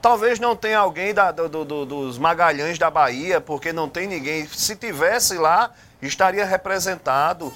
[0.01, 4.07] Talvez não tenha alguém da- do- do- do- dos Magalhães da Bahia, porque não tem
[4.07, 4.47] ninguém.
[4.47, 7.53] Se tivesse lá, estaria representado.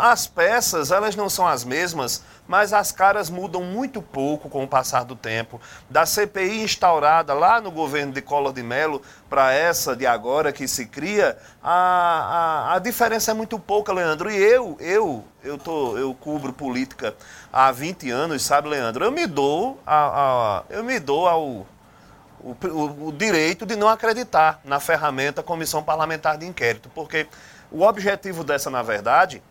[0.00, 4.68] As peças, elas não são as mesmas, mas as caras mudam muito pouco com o
[4.68, 5.60] passar do tempo.
[5.90, 10.68] Da CPI instaurada lá no governo de Collor de Mello para essa de agora que
[10.68, 14.30] se cria, a, a, a diferença é muito pouca, Leandro.
[14.30, 17.14] E eu, eu, eu, tô, eu cubro política
[17.52, 19.04] há 20 anos, sabe, Leandro?
[19.04, 21.66] Eu me dou, a, a- eu me dou ao, o,
[22.64, 27.26] o- o direito de não acreditar na ferramenta Comissão Parlamentar de Inquérito, porque
[27.70, 29.42] o objetivo dessa, na verdade,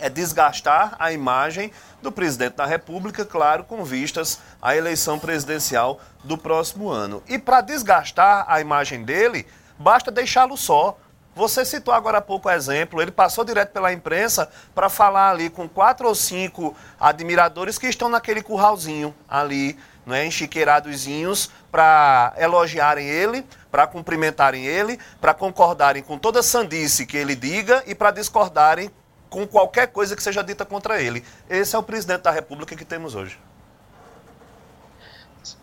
[0.00, 1.70] é desgastar a imagem
[2.02, 7.22] do presidente da República, claro, com vistas à eleição presidencial do próximo ano.
[7.28, 9.46] E para desgastar a imagem dele,
[9.78, 10.98] basta deixá-lo só.
[11.34, 15.48] Você citou agora há pouco o exemplo, ele passou direto pela imprensa para falar ali
[15.48, 23.06] com quatro ou cinco admiradores que estão naquele curralzinho ali, não é, enchiqueiradozinhos, para elogiarem
[23.06, 28.90] ele, para cumprimentarem ele, para concordarem com toda sandice que ele diga e para discordarem
[29.30, 31.24] com qualquer coisa que seja dita contra ele.
[31.48, 33.38] Esse é o presidente da República que temos hoje.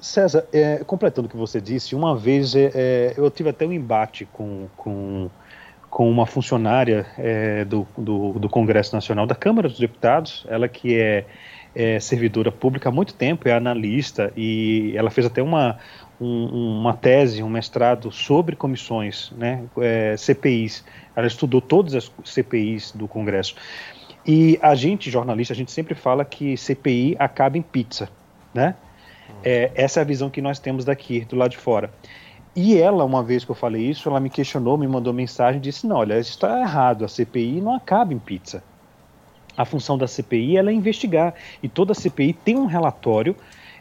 [0.01, 3.71] César, é, completando o que você disse, uma vez é, é, eu tive até um
[3.71, 5.29] embate com, com,
[5.89, 10.99] com uma funcionária é, do, do, do Congresso Nacional, da Câmara dos Deputados, ela que
[10.99, 11.25] é,
[11.75, 15.77] é servidora pública há muito tempo, é analista, e ela fez até uma,
[16.19, 20.83] um- uma tese, um mestrado sobre comissões, né, é, CPIs.
[21.15, 23.55] Ela estudou todas as CPIs do Congresso.
[24.25, 28.09] E a gente, jornalista, a gente sempre fala que CPI acaba em pizza,
[28.53, 28.75] né?
[29.43, 31.91] É, essa é a visão que nós temos daqui, do lado de fora.
[32.55, 35.85] E ela, uma vez que eu falei isso, ela me questionou, me mandou mensagem disse:
[35.85, 38.63] não, olha, isso está errado, a CPI não acaba em pizza.
[39.55, 41.33] A função da CPI é investigar.
[41.61, 43.35] E toda CPI tem um relatório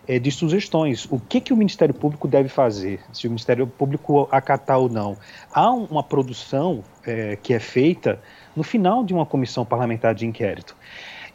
[0.07, 1.07] eh, de sugestões.
[1.11, 3.01] O que, que o Ministério Público deve fazer?
[3.13, 5.17] Se o Ministério Público acatar ou não.
[5.53, 8.21] Há um- uma produção eh, que é feita
[8.55, 10.77] no final de uma comissão parlamentar de inquérito.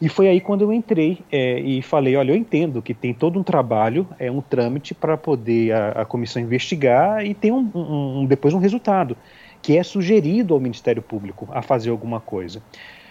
[0.00, 3.38] E foi aí quando eu entrei eh, e falei, olha, eu entendo que tem todo
[3.38, 8.18] um trabalho, é um trâmite para poder a, a comissão investigar e tem um, um-
[8.20, 9.16] um- depois um resultado,
[9.62, 12.60] que é sugerido ao Ministério Público a fazer alguma coisa.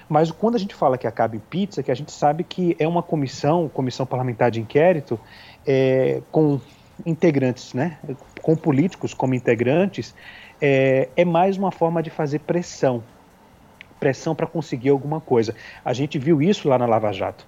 [0.10, 2.86] Mas quando a gente fala que acaba em pizza, que a gente sabe que é
[2.86, 5.18] uma comissão, comissão parlamentar de inquérito,
[5.66, 6.60] é, com
[7.06, 7.98] integrantes, né,
[8.42, 10.14] com políticos como integrantes,
[10.62, 13.04] é, é mais uma forma de fazer pressão,
[14.00, 15.56] pressão para conseguir alguma coisa.
[15.84, 17.46] A gente viu isso lá na Lava Jato.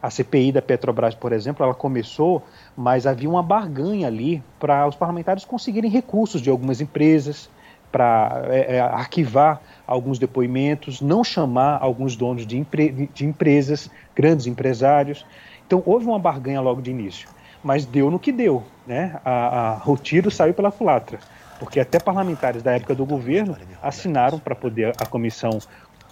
[0.00, 2.42] A CPI da Petrobras, por exemplo, ela começou,
[2.76, 7.50] mas havia uma barganha ali para os parlamentares conseguirem recursos de algumas empresas,
[7.90, 14.46] para é, é, arquivar alguns depoimentos, não chamar alguns donos de, empre de empresas, grandes
[14.46, 15.24] empresários.
[15.66, 17.28] Então houve uma barganha logo de início,
[17.62, 18.62] mas deu no que deu.
[18.86, 19.18] Né?
[19.24, 21.18] A, a, o tiro saiu pela culatra,
[21.58, 25.58] porque até parlamentares da época do governo assinaram para poder a comissão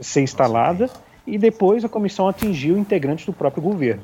[0.00, 0.90] ser instalada
[1.26, 4.02] e depois a comissão atingiu integrantes do próprio governo.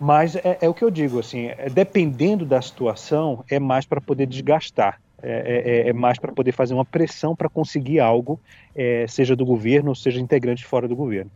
[0.00, 4.00] Mas é, é o que eu digo, assim, é, dependendo da situação, é mais para
[4.00, 5.00] poder desgastar.
[5.24, 8.40] É, é, é mais para poder fazer uma pressão para conseguir algo,
[8.74, 11.30] é, seja do governo ou seja integrante fora do governo.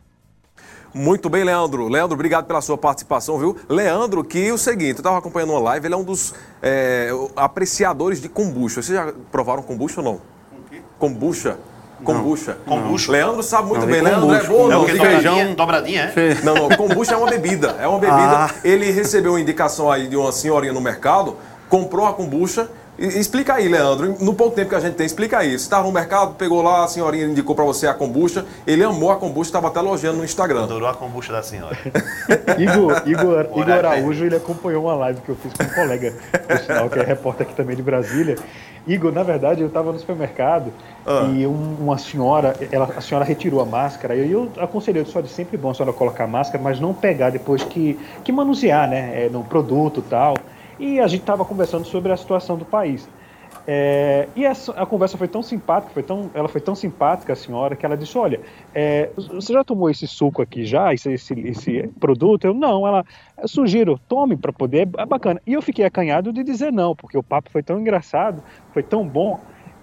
[0.97, 1.87] Muito bem, Leandro.
[1.87, 3.55] Leandro, obrigado pela sua participação, viu?
[3.69, 7.09] Leandro, que é o seguinte, eu estava acompanhando uma live, ele é um dos é,
[7.35, 8.81] apreciadores de kombucha.
[8.81, 10.21] Vocês já provaram kombucha ou não?
[10.97, 11.59] Kombucha?
[12.03, 12.57] Kombucha.
[12.65, 13.11] Kombucha.
[13.11, 14.01] Leandro sabe muito Não, bem.
[14.01, 14.83] Leandro é bom, É não?
[14.83, 14.87] o?
[14.87, 15.55] Dobradinha?
[15.55, 16.35] Dobradinha, é?
[16.43, 16.69] Não, não.
[16.69, 17.75] Kombucha é uma bebida.
[17.79, 18.17] É uma bebida.
[18.17, 18.49] Ah.
[18.63, 21.35] Ele recebeu uma indicação aí de uma senhorinha no mercado,
[21.69, 22.69] comprou a kombucha.
[22.97, 25.49] E- Explica aí, Leandro, no pouco tempo que a gente tem, explica aí.
[25.51, 29.11] Você estava no mercado, pegou lá, a senhorinha indicou para você a kombucha, ele amou
[29.11, 30.63] a kombucha, estava até elogiando no Instagram.
[30.63, 31.77] Adorou a kombucha da senhora.
[32.57, 36.13] Igor, Igor, Igor Araújo, ele acompanhou uma live que eu fiz com um colega,
[36.47, 38.35] por sinal, que é repórter aqui também de Brasília.
[38.87, 40.71] Igor, na verdade, eu estava no supermercado
[41.35, 45.17] e um- uma senhora, ela, a senhora retirou a máscara e eu aconselhei, eu disse,
[45.17, 48.89] olha, sempre bom a senhora colocar a máscara, mas não pegar depois que, que manusear,
[48.89, 50.35] né, é, no produto e tal.
[50.79, 53.07] E a gente estava conversando sobre a situação do país.
[53.69, 57.35] É, e a, a conversa foi tão simpática, foi tão, ela foi tão simpática, a
[57.35, 58.39] senhora, que ela disse: Olha,
[58.73, 62.45] é, você já tomou esse suco aqui já, esse, esse, esse produto?
[62.45, 63.03] Eu não, ela
[63.37, 65.41] eu sugiro, tome para poder, é bacana.
[65.45, 69.05] E eu fiquei acanhado de dizer não, porque o papo foi tão engraçado, foi tão
[69.05, 69.37] bom.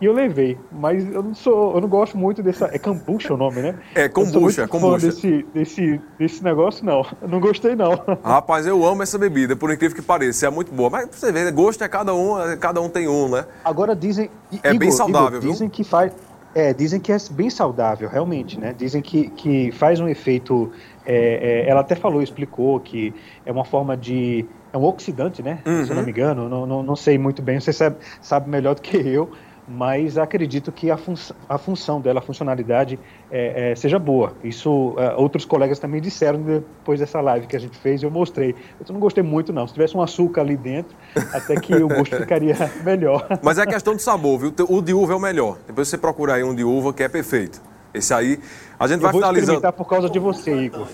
[0.04, 2.68] E eu levei, mas eu não sou, eu não gosto muito dessa.
[2.70, 3.74] É kombucha o nome, né?
[3.94, 5.06] É, Eu sou kombucha, kombucha.
[5.06, 7.06] Desse, desse, desse negócio, não.
[7.22, 7.92] Eu não gostei, não.
[8.22, 10.90] Rapaz, eu amo essa bebida, por incrível que pareça, é muito boa.
[10.90, 13.46] Mas pra você ver, gosto é cada um, é- cada um tem um, né?
[13.64, 14.28] Agora dizem.
[14.62, 15.52] É bem saudável, viu?
[15.52, 16.12] Dizem que faz.
[16.54, 18.74] É, dizem que é bem saudável, realmente, né?
[18.76, 20.70] Dizem que, que faz um efeito.
[21.06, 23.14] é, é, ela até falou, explicou que
[23.46, 24.44] é uma forma de.
[24.70, 25.60] É um oxidante, né?
[25.64, 26.02] Se eu não Uhum.
[26.04, 29.30] me engano, não, não, não sei muito bem, você sabe, sabe melhor do que eu,
[29.66, 31.14] mas acredito que a, fun
[31.48, 32.98] a função dela, a funcionalidade,
[33.30, 34.34] é, é, seja boa.
[34.42, 38.54] Isso é, outros colegas também disseram depois dessa live que a gente fez, eu mostrei.
[38.78, 39.66] Eu não gostei muito, não.
[39.66, 40.94] Se tivesse um açúcar ali dentro,
[41.32, 42.54] até que o gosto ficaria
[42.84, 43.26] melhor.
[43.42, 44.54] Mas é questão de sabor, viu?
[44.68, 45.56] O de uva é o melhor.
[45.66, 47.60] Depois você procura aí um de uva que é perfeito.
[47.94, 48.40] Esse aí,
[48.78, 49.72] a gente Eu vai vou finalizando.
[49.72, 50.88] por causa de você, Igor.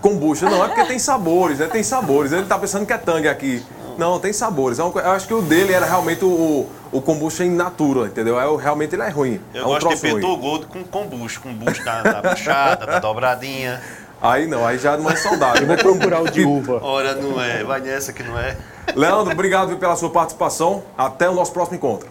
[0.00, 1.68] Kombucha, não, é porque tem sabores, né?
[1.68, 2.32] Tem sabores.
[2.32, 3.62] Ele tá pensando que é tangue aqui.
[3.98, 4.78] Não, tem sabores.
[4.78, 8.38] É Eu acho que o dele era realmente o, o kombucha in natura, entendeu?
[8.40, 9.40] É, o- realmente ele é ruim.
[9.52, 11.40] Eu é um gosto de Gold com kombucha.
[11.40, 13.80] Kombucha da, da puxada, da dobradinha.
[14.22, 15.62] Aí não, aí já não é saudável.
[15.62, 16.80] Eu vou procurar o de uva.
[16.82, 17.62] Ora, não é.
[17.62, 18.56] Vai nessa que não é.
[18.94, 20.82] Leandro, obrigado pela sua participação.
[20.96, 22.08] Até o nosso próximo encontro.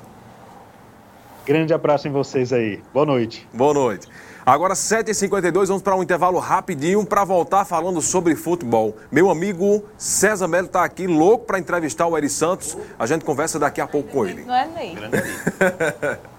[1.46, 2.82] Grande abraço em vocês aí.
[2.94, 3.48] Boa noite.
[3.54, 4.08] Boa noite.
[4.46, 8.98] Agora, 7h52, vamos para um intervalo rapidinho para voltar falando sobre futebol.
[9.10, 12.78] Meu amigo César Melo está aqui, louco para entrevistar o Eri Santos.
[13.00, 14.44] A gente conversa daqui a pouco com ele.
[14.44, 14.98] Não é Ney.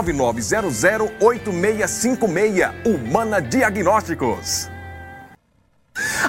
[0.03, 2.73] 999008656.
[2.85, 4.72] Humana Diagnósticos.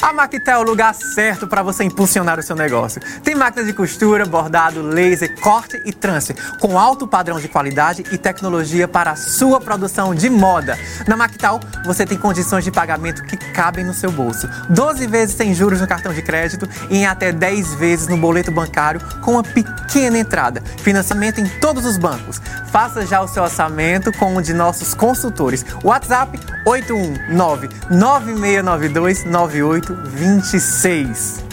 [0.04, 3.02] A Maquita é o lugar certo para você impulsionar o seu negócio.
[3.24, 8.18] Tem máquinas de costura, bordado, laser, corte e transfer, com alto padrão de qualidade e
[8.18, 10.78] tecnologia para a sua produção de moda.
[11.08, 14.46] Na Mactal, você tem condições de pagamento que cabem no seu bolso.
[14.70, 18.52] 12 vezes sem juros no cartão de crédito e em até 10 vezes no boleto
[18.52, 20.62] bancário com uma pequena entrada.
[20.80, 22.42] Financiamento em todos os bancos.
[22.74, 25.66] Faça já o seu orçamento com um de nossos consultores.
[25.82, 31.44] WhatsApp 819 9692 9826.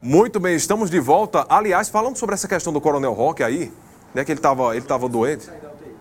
[0.00, 1.46] Muito bem, estamos de volta.
[1.48, 3.72] Aliás, falando sobre essa questão do Coronel Roque aí,
[4.14, 5.48] né, que ele estava ele tava doente.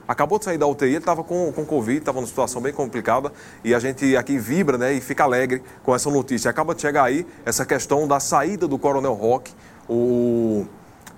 [0.08, 3.32] Acabou de sair da UTI, ele estava com, com Covid, estava numa situação bem complicada
[3.62, 6.50] e a gente aqui vibra né, e fica alegre com essa notícia.
[6.50, 9.54] Acaba de chegar aí essa questão da saída do Coronel Roque,
[9.88, 10.66] o,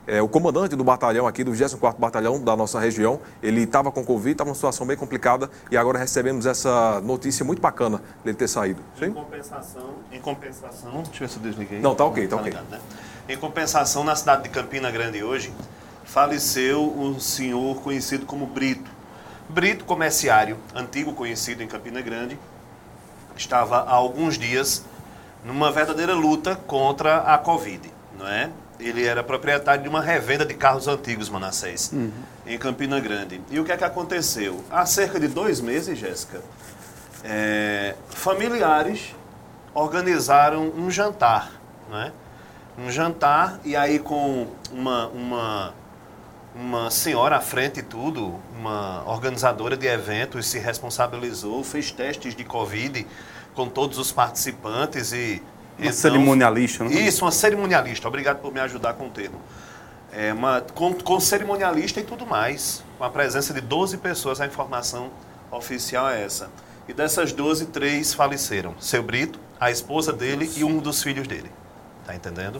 [0.09, 4.03] é, o comandante do batalhão aqui, do 24º Batalhão da nossa região, ele estava com
[4.03, 8.47] Covid, estava numa situação bem complicada e agora recebemos essa notícia muito bacana dele ter
[8.47, 8.81] saído.
[8.99, 11.79] Em compensação, em compensação, deixa eu ver se eu desliguei.
[11.79, 12.49] Não, tá ok, tá ok.
[12.49, 12.79] ligado, né?
[13.27, 15.53] Em compensação, na cidade de Campina Grande hoje,
[16.03, 18.89] faleceu um senhor conhecido como Brito.
[19.47, 22.39] Brito, comerciário, antigo conhecido em Campina Grande,
[23.37, 24.83] estava há alguns dias
[25.45, 28.49] numa verdadeira luta contra a Covid, não é?
[28.79, 31.91] Ele era proprietário de uma revenda de carros antigos, Manassés,
[32.47, 33.41] em Campina Grande.
[33.51, 34.63] E o que é que aconteceu?
[34.71, 36.41] Há cerca de dois meses, Jéssica,
[37.23, 39.13] é, familiares
[39.73, 41.51] organizaram um jantar,
[41.89, 42.11] né?
[42.77, 45.73] Um jantar e aí com uma, uma,
[46.55, 52.45] uma senhora à frente e tudo, uma organizadora de eventos se responsabilizou, fez testes de
[52.45, 53.05] Covid
[53.53, 55.41] com todos os participantes e...
[55.81, 56.91] Uma cerimonialista, né?
[56.91, 58.07] Isso, uma cerimonialista.
[58.07, 59.39] Obrigado por me ajudar com o termo.
[60.11, 62.83] É uma, com, com cerimonialista e tudo mais.
[62.97, 65.11] Com a presença de 12 pessoas, a informação
[65.51, 66.49] oficial é essa.
[66.87, 68.73] E dessas 12, três faleceram.
[68.79, 71.51] Seu Brito, a esposa dele e um dos filhos dele.
[72.05, 72.59] Tá entendendo?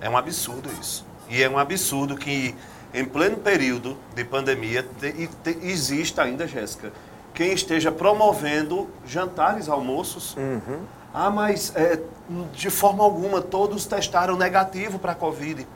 [0.00, 1.06] É um absurdo isso.
[1.28, 2.54] E é um absurdo que,
[2.92, 6.92] em pleno período de pandemia, te, te, exista ainda, Jéssica,
[7.34, 10.36] quem esteja promovendo jantares, almoços.
[10.36, 10.80] Uhum.
[11.12, 12.00] Ah, mas é,
[12.52, 15.66] de forma alguma todos testaram negativo para a Covid.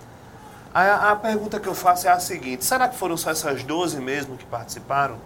[0.75, 4.37] A, pergunta que eu faço é a seguinte: será que foram só essas 12 mesmo
[4.37, 5.17] que participaram?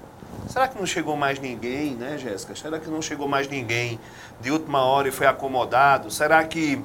[0.49, 2.55] Será que não chegou mais ninguém, né, Jéssica?
[2.55, 3.99] Será que não chegou mais ninguém
[4.41, 6.11] de última hora e foi acomodado?
[6.11, 6.85] Será que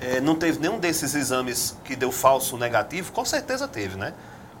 [0.00, 3.12] é, não teve nenhum desses exames que deu falso negativo?
[3.12, 4.14] Com certeza teve, né?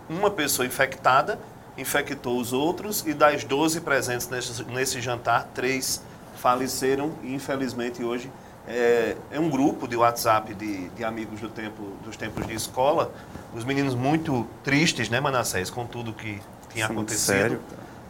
[0.08, 1.38] Uma pessoa infectada
[1.76, 6.02] infectou os outros e das 12 presentes nesse, nesse jantar, três
[6.38, 8.30] faleceram e infelizmente hoje
[8.66, 13.12] é, é, um grupo de WhatsApp de, de amigos do tempo, dos tempos de escola,
[13.54, 17.24] os meninos muito tristes, né, Manassés, com tudo que tinha Sim, acontecido.
[17.24, 17.60] sério?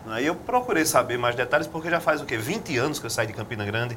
[0.09, 2.37] Aí eu procurei saber mais detalhes, porque já faz o quê?
[2.37, 3.97] 20 anos que eu saí de Campina Grande,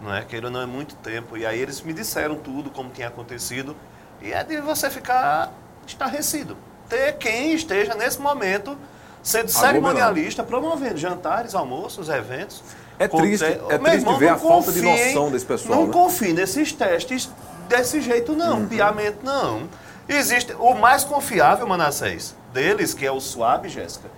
[0.00, 0.22] não é?
[0.24, 1.36] Queira não é muito tempo.
[1.36, 3.76] E aí eles me disseram tudo, como tinha acontecido.
[4.20, 5.52] E é de você ficar
[5.86, 6.56] estarrecido.
[6.88, 8.76] Ter quem esteja nesse momento
[9.22, 12.62] sendo cerimonialista, promovendo jantares, almoços, eventos.
[13.04, 15.78] É triste, te- é Meu triste irmão, ver não a falta de noção desse pessoal,
[15.80, 15.92] Não né?
[15.92, 17.30] confie nesses testes
[17.68, 18.66] desse jeito, não.
[18.66, 19.68] Piamento, não.
[20.08, 20.52] Existe.
[20.58, 24.08] O mais confiável, Manassés, deles, que é o Suave, Jéssica,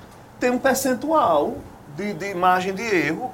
[0.41, 1.55] tem um percentual
[1.97, 3.30] de, de margem de erro.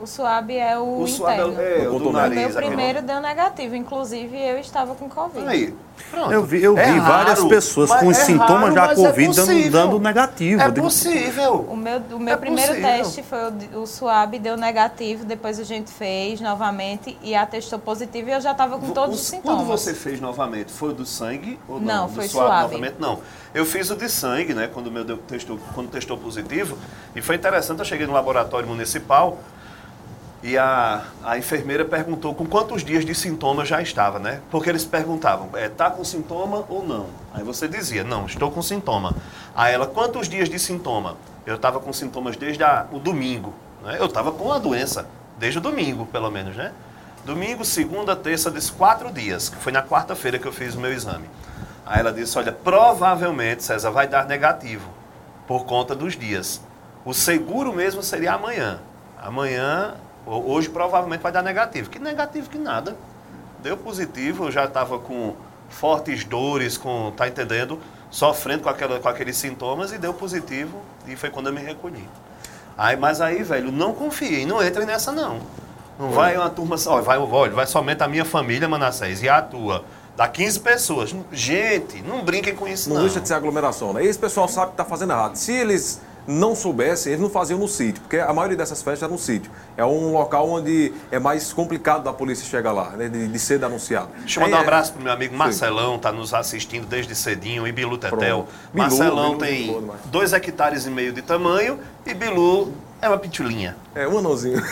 [0.00, 1.84] O suave é o, O suave é o- interno.
[1.84, 2.66] é, o do nariz, meu aquele.
[2.66, 5.46] primeiro deu negativo, inclusive eu estava com Covid.
[5.46, 5.72] Aí,
[6.10, 6.32] pronto.
[6.32, 8.80] Eu vi, eu vi É várias raro, pessoas mas com os é sintomas raro, da
[8.88, 10.60] mas é Covid dando, dando negativo.
[10.60, 11.64] É possível.
[11.70, 12.90] O meu, o meu É primeiro possível.
[12.90, 13.38] teste foi
[13.72, 18.40] o, o suave, deu negativo, depois a gente fez novamente e atestou positivo e eu
[18.40, 19.58] já estava com todos O- os sintomas.
[19.58, 21.86] Quando você fez novamente, foi o do sangue ou não?
[21.86, 22.62] Não, do foi suave, suave.
[22.74, 22.96] novamente?
[22.98, 23.20] Não.
[23.54, 24.68] Eu fiz o de sangue, né?
[24.74, 26.76] Quando o meu deu- testou, quando testou positivo.
[27.14, 29.38] E foi interessante, eu cheguei no laboratório municipal
[30.44, 34.42] e a, a enfermeira perguntou com quantos dias de sintoma já estava, né?
[34.50, 37.06] Porque eles perguntavam, é, tá com sintoma ou não?
[37.32, 39.14] Aí você dizia, não, estou com sintoma.
[39.56, 41.16] Aí ela, quantos dias de sintoma?
[41.46, 43.54] Eu estava com sintomas desde a- o domingo.
[43.82, 43.96] Né?
[43.98, 45.06] Eu estava com a doença
[45.38, 46.72] desde o domingo, pelo menos, né?
[47.24, 50.92] Domingo, segunda, terça, desses quatro dias, que foi na quarta-feira que eu fiz o meu
[50.92, 51.24] exame.
[51.86, 54.90] Aí ela disse, olha, provavelmente, César, vai dar negativo,
[55.46, 56.60] por conta dos dias.
[57.02, 58.78] O seguro mesmo seria amanhã.
[59.22, 59.94] Amanhã,
[60.26, 61.90] hoje provavelmente vai dar negativo.
[61.90, 62.96] Que negativo que nada.
[63.62, 65.34] Deu positivo, eu já estava com
[65.68, 67.78] fortes dores, com, tá entendendo?
[68.10, 72.06] Sofrendo com, aquela, com aqueles sintomas e deu positivo e foi quando eu me recolhi.
[72.76, 75.40] Aí, mas aí, velho, não confiem, não entrem nessa não.
[75.98, 79.40] Não vai uma turma só, vai, olha, vai somente a minha família, Manassés, e a
[79.40, 79.84] tua.
[80.16, 81.14] Dá 15 pessoas.
[81.32, 83.02] Gente, não brinquem com isso Não, não.
[83.04, 84.04] deixa de ser aglomeração, né?
[84.04, 85.36] Esse pessoal sabe que está fazendo errado.
[85.36, 89.12] Se eles não soubessem, eles não faziam no sítio, porque a maioria dessas festas é
[89.12, 89.50] no sítio.
[89.76, 93.08] É um local onde é mais complicado da polícia chegar lá, né?
[93.08, 94.08] De, de ser denunciado.
[94.20, 97.66] Deixa eu mandar um É, abraço pro meu amigo Marcelão, tá nos assistindo desde cedinho,
[97.66, 98.18] e Bilu Tetel.
[98.18, 100.00] Bilu, Marcelão Bilu, tem demais.
[100.06, 102.72] dois hectares e meio de tamanho e Bilu
[103.02, 103.76] é uma pitulinha.
[103.94, 104.62] É, um anãozinho.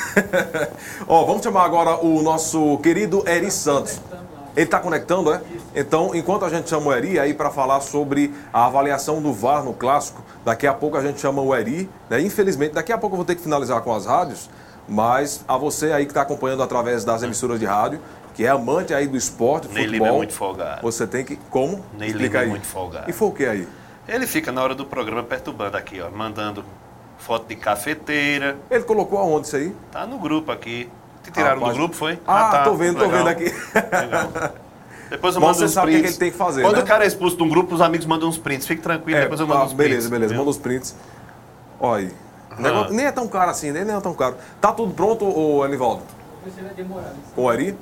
[1.06, 4.00] Ó, vamos chamar agora o nosso querido Eri Santos.
[4.54, 5.40] Ele está conectando, é?
[5.74, 9.64] Então, enquanto a gente chama o Eri aí para falar sobre a avaliação do VAR
[9.64, 12.20] no clássico, daqui a pouco a gente chama o Eri, né?
[12.20, 14.50] Infelizmente, daqui a pouco eu vou ter que finalizar com as rádios,
[14.86, 17.98] mas a você aí que está acompanhando através das emissoras de rádio,
[18.34, 20.82] que é amante aí do esporte, do Ney Lima futebol, é muito folgado.
[20.82, 21.84] você tem que como?
[21.98, 22.48] Ney Explica Lima é aí.
[22.50, 23.10] muito folgado.
[23.10, 23.68] E foi o que aí?
[24.06, 26.64] Ele fica na hora do programa perturbando aqui, ó, mandando
[27.18, 28.56] foto de cafeteira.
[28.70, 29.74] Ele colocou aonde isso aí?
[29.90, 30.90] Tá no grupo aqui.
[31.22, 31.72] Te tiraram Rapaz.
[31.74, 32.18] do grupo, foi?
[32.26, 33.18] Ah, tô vendo, tô legal.
[33.18, 33.44] vendo aqui.
[33.74, 34.32] Legal.
[35.10, 36.16] Depois eu mando você uns sabe o que prints.
[36.16, 36.82] que ele tem que fazer, Quando né?
[36.82, 38.66] o cara é expulso de um grupo, os amigos mandam uns prints.
[38.66, 39.88] Fique tranquilo, É, depois eu mando tá, uns prints.
[39.90, 40.96] beleza, beleza, manda os prints.
[41.78, 42.12] Olha aí.
[42.58, 44.36] Negócio nem é tão caro assim, nem, nem é tão caro.
[44.60, 46.02] Tá tudo pronto, ô Anivaldo?
[47.36, 47.76] O Eri?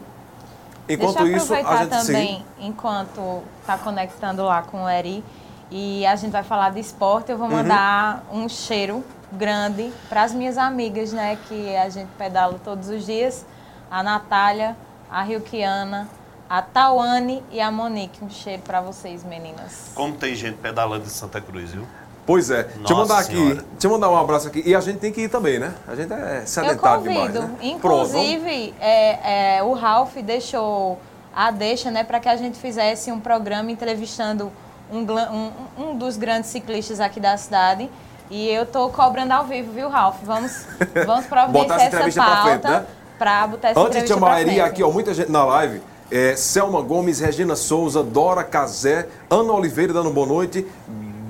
[0.89, 2.29] Enquanto isso, a aproveitar gente também,
[2.59, 2.67] sim.
[2.67, 5.23] enquanto está conectando lá com o Eri,
[5.71, 7.55] e a gente vai falar de esporte, eu vou Uhum.
[7.55, 13.05] mandar um cheiro grande para as minhas amigas, né, que a gente pedala todos os
[13.07, 13.45] dias,
[13.91, 14.77] a Natália,
[15.11, 16.09] a Rilkiana,
[16.49, 18.25] a Tawane e a Monique.
[18.25, 19.91] Um cheiro para vocês, meninas.
[19.95, 21.87] Como tem gente pedalando em Santa Cruz, viu?
[22.27, 22.65] Pois é.
[22.65, 23.55] deixa eu Nossa mandar aqui, Senhora.
[23.73, 24.63] deixa eu mandar um abraço aqui.
[24.65, 25.75] E a gente tem que ir também, né?
[25.89, 27.51] A gente é sedentário demais, né?
[27.61, 31.01] Inclusive, é, é, o Ralph deixou
[31.35, 34.53] a deixa né, para que a gente fizesse um programa entrevistando
[34.93, 35.53] um, um-
[35.91, 37.89] um dos grandes ciclistas aqui da cidade.
[38.31, 40.19] E eu tô cobrando ao vivo, viu, Ralph?
[40.23, 40.65] Vamos,
[41.05, 42.87] vamos providenciar essa essa entrevista pra frente, pauta né?
[43.19, 45.83] para botar essa Antes de chamar aqui, ó, muita gente na live.
[46.11, 50.67] É, Selma Gomes, Regina Souza, Dora Cazé, Ana Oliveira dando boa noite,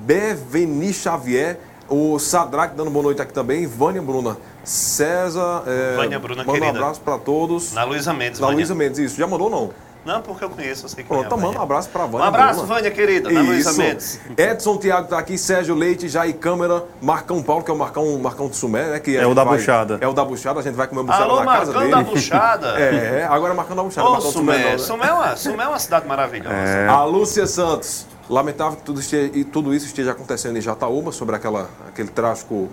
[0.05, 5.63] Beveni Xavier, o Sadraque dando boa noite aqui também, Vânia Bruna, César.
[5.67, 6.77] É, Vânia Bruna, manda um querida.
[6.79, 7.73] abraço para todos.
[7.73, 8.57] Na Luísa Mendes, Na Vânia.
[8.57, 9.17] Luísa Mendes, isso.
[9.17, 9.71] Já mandou não?
[10.03, 11.25] Não, porque eu conheço, eu sei quem Pronto, é.
[11.27, 12.25] então manda um abraço para Vânia.
[12.25, 12.73] Um abraço, Bruna.
[12.75, 13.79] Vânia, querida, na Luísa Isso.
[13.79, 14.19] Mendes.
[14.35, 18.47] Edson Thiago tá aqui, Sérgio Leite, Jair Câmara, Marcão Paulo, que é o Marcão, Marcão
[18.47, 18.99] do Sumé, né?
[18.99, 19.99] Que a É o da vai- buchada.
[20.01, 21.91] É o da buchada, a gente vai comer buchada Alô, na casa Marcão dele.
[21.95, 22.67] da buchada.
[22.81, 24.07] É, agora é Marcão da buchada.
[24.07, 24.77] Ô, Marcão do Sumé, não, Sumé, né?
[24.79, 26.55] Sumé, é uma, Sumé é uma cidade maravilhosa.
[26.89, 28.07] A Lúcia Santos.
[28.29, 32.69] Lamentável que tudo, esteja, e tudo isso esteja acontecendo em Jataúba, sobre aquela, aquele trágico.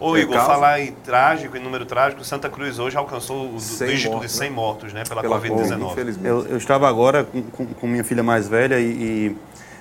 [0.00, 0.46] Ô, Igor, caso.
[0.46, 4.38] falar em trágico, em número trágico, Santa Cruz hoje alcançou o 100 dígito mortos, de
[4.38, 4.56] 100 né?
[4.56, 5.78] mortos, né, pela, Pela Covid-19.
[5.94, 9.36] Covid, Eu, eu estava agora com, com- com minha filha mais velha e, e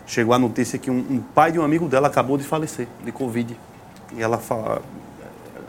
[0.06, 3.12] chegou a notícia que um, um pai de um amigo dela acabou de falecer de
[3.14, 3.58] Covid.
[4.14, 4.82] E ela fala.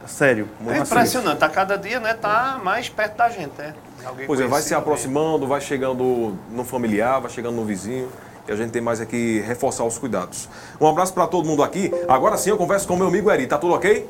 [0.06, 0.48] Sério.
[0.66, 3.74] É assim, impressionante, tá cada dia, né, tá mais perto da gente, né?
[4.04, 8.08] Alguém Pois é, vai se aproximando, vai chegando no familiar, vai chegando no vizinho.
[8.48, 10.48] E a gente tem mais aqui reforçar os cuidados.
[10.80, 11.92] Um abraço para todo mundo aqui.
[12.08, 13.46] Agora sim eu converso com o meu amigo Eri.
[13.46, 14.08] Tá tudo ok?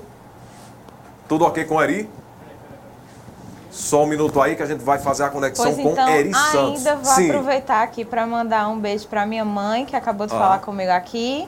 [1.30, 2.10] Tudo ok com o Eri?
[3.70, 6.34] Só um minuto aí que a gente vai fazer a conexão Pois com então, Eri
[6.34, 6.78] Santos.
[6.86, 7.30] ainda vou Sim.
[7.30, 10.38] aproveitar aqui para mandar um beijo para minha mãe, que acabou de Ah.
[10.38, 11.46] falar comigo aqui,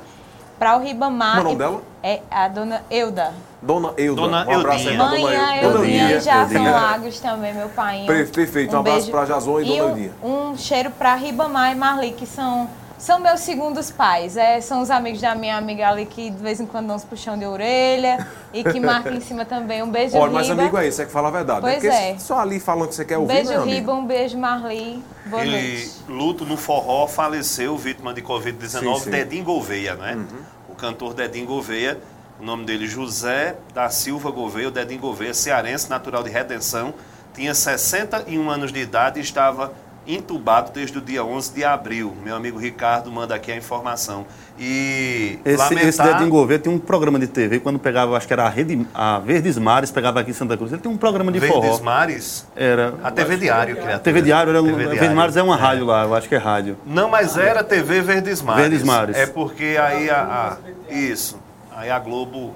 [0.56, 1.38] para o Ribamar.
[1.38, 1.82] É o nome e- dela?
[2.00, 3.32] É a dona Euda.
[3.60, 4.22] Dona Euda.
[4.22, 5.56] Dona um abraço aí pra Mãe, Dona.
[5.56, 6.62] Eudinha, já Eudinha.
[6.62, 8.04] são Lagos também, meu pai.
[8.06, 10.12] Per- perfeito, um abraço pra Jason e Dona um, Eudinha.
[10.22, 12.68] um cheiro para Ribamar e Marli, que são,
[13.03, 14.36] são meus segundos pais.
[14.36, 17.05] É, são os amigos da minha amiga ali que de vez em quando dão uns
[17.05, 18.24] puxão de orelha
[18.55, 19.82] e que marcam em cima também.
[19.82, 21.66] Um beijo, Olha, mas amigo é esse, é que fala a verdade.
[21.66, 21.72] né?
[21.72, 22.16] Pois Porque é.
[22.20, 23.70] só ali falando que você quer Um ouvir, beijo, né, amigo?
[23.74, 25.03] Riba, um beijo, Marli.
[25.26, 25.90] Boa Ele, noite.
[26.09, 29.11] luto no forró, faleceu vítima de Covid-19, Sim, sim.
[29.11, 30.24] Dedinho Gouveia, né?
[30.68, 31.98] O cantor Dedinho Gouveia,
[32.40, 36.94] o nome dele José da Silva Gouveia, o Dedinho Gouveia, cearense, natural de Redenção,
[37.34, 39.72] tinha 61 anos de idade e estava
[40.07, 42.14] entubado desde o dia 11 de abril.
[42.24, 44.26] Meu amigo Ricardo manda aqui a informação.
[44.59, 45.86] E Esse, lamentar...
[45.88, 48.86] esse Dedinho Gouveia tinha um programa de TV, quando pegava, acho que era a, Rede,
[48.94, 50.72] a Verdes Mares, pegava aqui em Santa Cruz.
[50.72, 51.80] Ele tinha um programa de Verdes forró.
[51.82, 52.46] Mares?
[52.55, 52.94] Era.
[53.03, 53.96] A TV Diário, criatura.
[53.96, 54.98] A TV Diário, era um, TV a Diário.
[55.00, 56.76] Verdes Mares é uma rádio lá, eu acho que é rádio.
[56.86, 58.61] Não, mas era TV Verdes Mares.
[58.62, 59.16] Verdes Mares.
[59.16, 61.38] É porque aí a, a- isso,
[61.74, 62.55] aí a Globo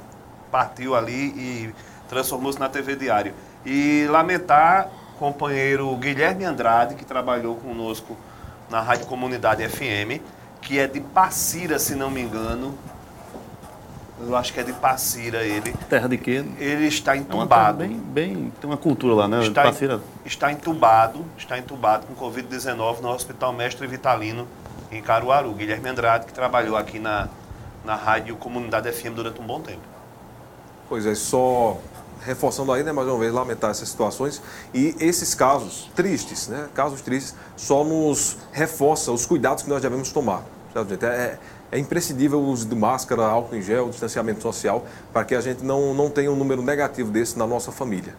[0.51, 1.71] partiu ali e
[2.09, 3.33] transformou-se na TV Diário.
[3.65, 4.89] E lamentar
[5.19, 8.17] companheiro Guilherme Andrade, que trabalhou conosco
[8.71, 10.21] na Rádio Comunidade FM,
[10.61, 12.75] que é de Passira, se não me engano.
[14.19, 15.75] Eu acho que é de Passira ele.
[15.91, 16.43] Terra de quê?
[16.59, 17.79] Ele está É entubado.
[17.79, 18.53] bem, bem.
[18.61, 19.43] Tem uma cultura lá, né?
[19.43, 20.01] Está, Passira.
[20.25, 24.49] está entubado, está entubado com Covid-19 no Hospital Mestre Vitalino,
[24.91, 25.53] em Caruaru.
[25.53, 27.29] Guilherme Andrade, que trabalhou aqui na,
[27.85, 29.83] na Rádio Comunidade FM durante um bom tempo.
[30.89, 31.77] Pois é, só
[32.23, 34.43] reforçando né, mais uma vez, lamentar essas situações.
[34.73, 40.11] E esses casos tristes, né, casos tristes, só nos reforça os cuidados que nós devemos
[40.11, 40.43] tomar.
[40.73, 41.05] Certo, gente?
[41.05, 41.39] É,
[41.73, 45.65] é imprescindível o uso de máscara, álcool em gel, distanciamento social, para que a gente
[45.65, 48.15] não, não tenha um número negativo desse na nossa família.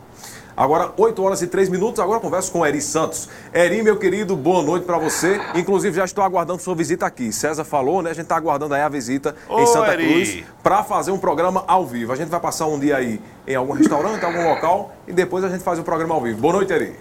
[0.58, 3.30] Agora, 8 horas e 3 minutos, agora eu converso com o Eri Santos.
[3.54, 5.40] Eri, meu querido, boa noite para você.
[5.54, 7.32] Inclusive, já estou aguardando sua visita aqui.
[7.32, 8.10] César falou, né?
[8.10, 10.08] A gente está aguardando aí a visita Ô, em Santa Eri.
[10.08, 12.12] Cruz para fazer um programa ao vivo.
[12.12, 15.50] A gente vai passar um dia aí em algum restaurante, algum local e depois a
[15.50, 16.42] gente faz o programa ao vivo.
[16.42, 16.96] Boa noite, Eri.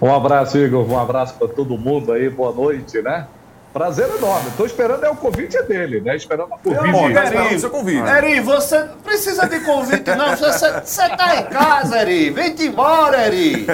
[0.00, 0.88] Um abraço, Igor.
[0.88, 2.30] Um abraço para todo mundo aí.
[2.30, 3.26] Boa noite, né?
[3.72, 4.48] Prazer enorme.
[4.48, 6.16] Estou esperando é o convite dele, né?
[6.16, 8.08] Esperando a convite.
[8.08, 10.34] Eri, você não precisa de convite, não.
[10.36, 12.30] Você, você tá em casa, Eri.
[12.30, 13.66] Vem-te embora, Eri.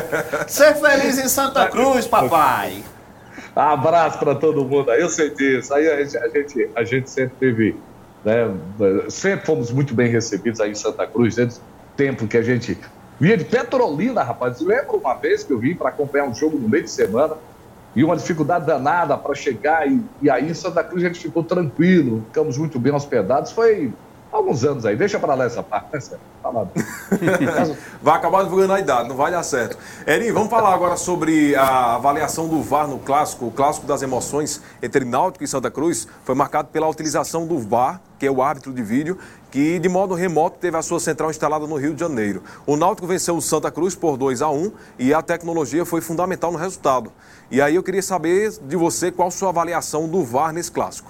[0.49, 2.83] Ser feliz em Santa Cruz, papai.
[3.55, 5.01] Abraço para todo mundo aí.
[5.01, 5.73] Eu sei disso.
[5.73, 7.77] Aí a gente, a gente, a gente sempre teve,
[8.25, 8.53] né?
[9.09, 11.63] Sempre fomos muito bem recebidos aí em Santa Cruz, desde o
[11.97, 12.77] tempo que a gente
[13.21, 14.61] vinha de Petrolina, rapaz.
[14.61, 17.37] Lembro uma vez que eu vim para acompanhar um jogo no meio de semana
[17.95, 19.87] e uma dificuldade danada para chegar.
[19.87, 23.53] E, e aí Santa Cruz a gente ficou tranquilo, ficamos muito bem hospedados.
[23.53, 23.93] Foi
[24.37, 24.97] alguns anos aí.
[24.97, 26.01] Deixa para lá essa parte, né?
[26.43, 26.51] Tá.
[28.03, 29.79] Vai acabar divulgando a idade, não vai dar certo.
[30.07, 33.47] Eri, vamos falar agora sobre a avaliação do VAR no clássico.
[33.47, 38.01] O clássico das emoções entre Náutico e Santa Cruz foi marcado pela utilização do VAR,
[38.19, 39.19] que é o árbitro de vídeo,
[39.55, 42.43] que de modo remoto teve a sua central instalada no Rio de Janeiro.
[42.67, 46.51] O Náutico venceu o Santa Cruz por 2 a 1 e a tecnologia foi fundamental
[46.51, 47.13] no resultado.
[47.53, 51.09] E aí eu queria saber de você qual sua avaliação do VAR nesse clássico.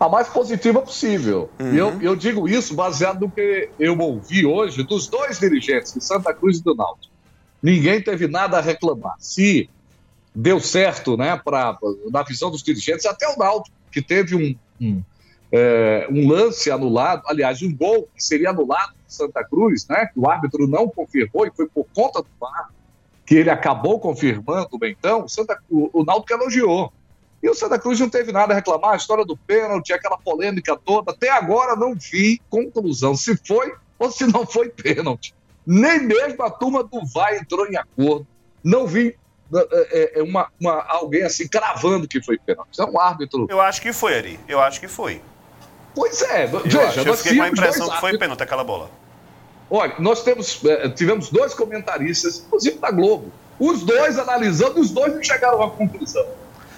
[0.00, 1.50] a mais positiva possível.
[1.60, 1.74] Uhum.
[1.74, 6.02] E eu, eu digo isso baseado no que eu ouvi hoje dos dois dirigentes, de
[6.02, 7.12] Santa Cruz e do Náutico.
[7.62, 9.16] Ninguém teve nada a reclamar.
[9.18, 9.68] Se
[10.34, 11.76] deu certo, né, pra,
[12.10, 15.02] na visão dos dirigentes, até o Náutico, que teve um, um,
[15.52, 20.18] é, um lance anulado, aliás, um gol que seria anulado em Santa Cruz, né, que
[20.18, 22.70] o árbitro não confirmou e foi por conta do VAR
[23.26, 26.92] que ele acabou confirmando o Bentão, o, Santa, o, o Náutico elogiou.
[27.42, 30.76] E o Santa Cruz não teve nada a reclamar, a história do pênalti, aquela polêmica
[30.76, 31.10] toda.
[31.10, 35.34] Até agora não vi conclusão se foi ou se não foi pênalti.
[35.66, 38.26] Nem mesmo a turma do VAR entrou em acordo.
[38.62, 39.16] Não vi
[39.52, 42.70] é, é, uma, uma, alguém assim cravando que foi pênalti.
[42.72, 43.46] Então, um árbitro.
[43.50, 44.40] Eu acho que foi, Ari.
[44.48, 45.20] Eu acho que foi.
[45.96, 48.62] Pois é, Eu, veja, acho, eu nós fiquei com a impressão que foi pênalti aquela
[48.62, 48.88] bola.
[49.68, 53.32] Olha, nós temos, eh, tivemos dois comentaristas, inclusive da Globo.
[53.58, 56.24] Os dois analisando, os dois não chegaram a conclusão.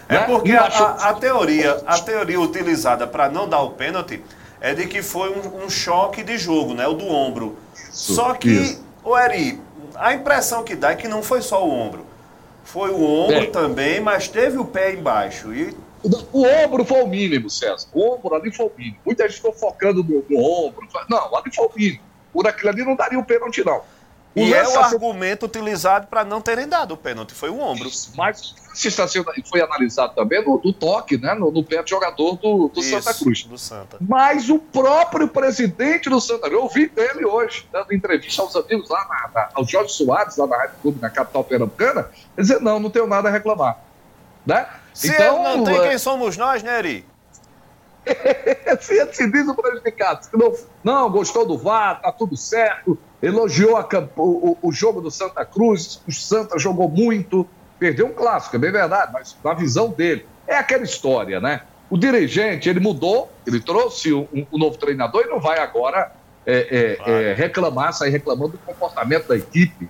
[0.08, 0.20] É né?
[0.20, 4.22] porque a, a- a teoria, a teoria utilizada para não dar o pênalti
[4.60, 6.86] é de que foi um, um choque de jogo, né?
[6.86, 7.56] O do ombro.
[7.90, 8.82] só que, isso.
[9.04, 9.60] o Eri,
[9.96, 12.06] a impressão que dá é que não foi só o ombro.
[12.64, 13.46] Foi o ombro É.
[13.46, 15.52] também, mas teve o pé embaixo.
[15.52, 15.76] E
[16.32, 17.88] O ombro foi o mínimo, César.
[17.92, 18.98] O ombro ali foi o mínimo.
[19.04, 20.86] Muita gente ficou focando no, no ombro.
[21.08, 22.02] Não, ali foi o mínimo.
[22.32, 23.82] Por aquilo ali não daria o pênalti, não.
[24.34, 27.90] O E é o argumento utilizado para não terem dado o pênalti, foi o ombro.
[28.16, 31.34] Mas se está sendo, foi analisado também no, no toque, né?
[31.34, 33.44] No, no pé do jogador do, do Isso, Santa Cruz.
[33.44, 33.96] Do Santa.
[34.00, 38.88] Mas o próprio presidente do Santa Cruz, eu ouvi dele hoje, dando entrevista aos amigos
[38.88, 42.78] lá, na, na, ao Jorge Soares, lá na Rádio Clube, na capital pernambucana, dizer, não,
[42.78, 43.78] não tenho nada a reclamar.
[44.46, 44.66] Né?
[44.98, 47.06] Se ele não tem, é, quem somos nós, né, Eri?
[48.80, 53.76] se ele se diz o prejudicado, não, não, gostou do VAR, tá tudo certo, elogiou
[53.76, 53.86] a
[54.16, 57.46] o- o jogo do Santa Cruz, o Santa jogou muito,
[57.78, 61.62] perdeu um clássico, é bem verdade, mas na visão dele, é aquela história, né?
[61.90, 66.12] O dirigente, ele mudou, ele trouxe um, um novo treinador e não vai agora
[66.46, 69.88] é, é, é, reclamar, sair reclamando do comportamento da equipe.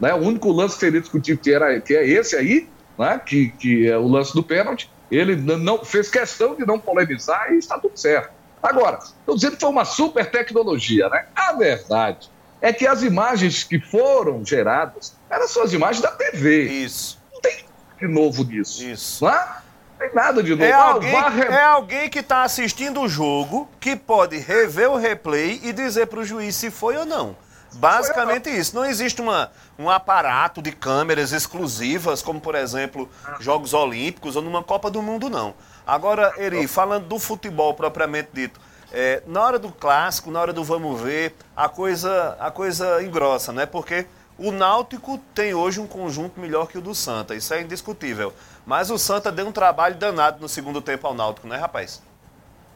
[0.00, 0.12] Né?
[0.14, 2.68] O único lance que seria discutido que, era, que é esse aí,
[3.02, 3.20] né?
[3.24, 7.58] que, que é o lance do pênalti, ele não fez questão de não polemizar e
[7.58, 8.30] está tudo certo.
[8.62, 11.26] Agora, estou dizendo que foi uma super tecnologia, né?
[11.34, 12.30] A verdade
[12.60, 16.62] é que as imagens que foram geradas eram só as imagens da TV.
[16.62, 17.20] Isso.
[17.32, 18.84] Não tem nada de novo nisso.
[18.84, 19.24] Isso.
[19.24, 19.48] Não é?
[19.90, 20.62] Não tem nada de novo.
[20.62, 25.60] É Ah, alguém, é alguém que está assistindo o jogo que pode rever o replay
[25.64, 27.36] e dizer para o juiz se foi ou não.
[27.74, 28.74] Basicamente isso.
[28.74, 33.08] Não existe uma, um aparato de câmeras exclusivas, como por exemplo
[33.40, 35.54] Jogos Olímpicos ou numa Copa do Mundo, não.
[35.86, 38.60] Agora, Eri, falando do futebol propriamente dito,
[38.92, 43.52] é, na hora do clássico, na hora do vamos ver, a coisa, a coisa engrossa,
[43.52, 43.64] né?
[43.64, 44.06] Porque
[44.38, 48.32] o Náutico tem hoje um conjunto melhor que o do Santa, isso é indiscutível.
[48.66, 52.02] Mas o Santa deu um trabalho danado no segundo tempo ao Náutico, né, rapaz?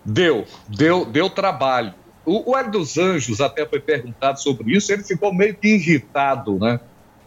[0.05, 1.93] Deu, deu, deu trabalho.
[2.27, 6.59] O, o Hélio dos Anjos até foi perguntado sobre isso, ele ficou meio que irritado,
[6.59, 6.81] né?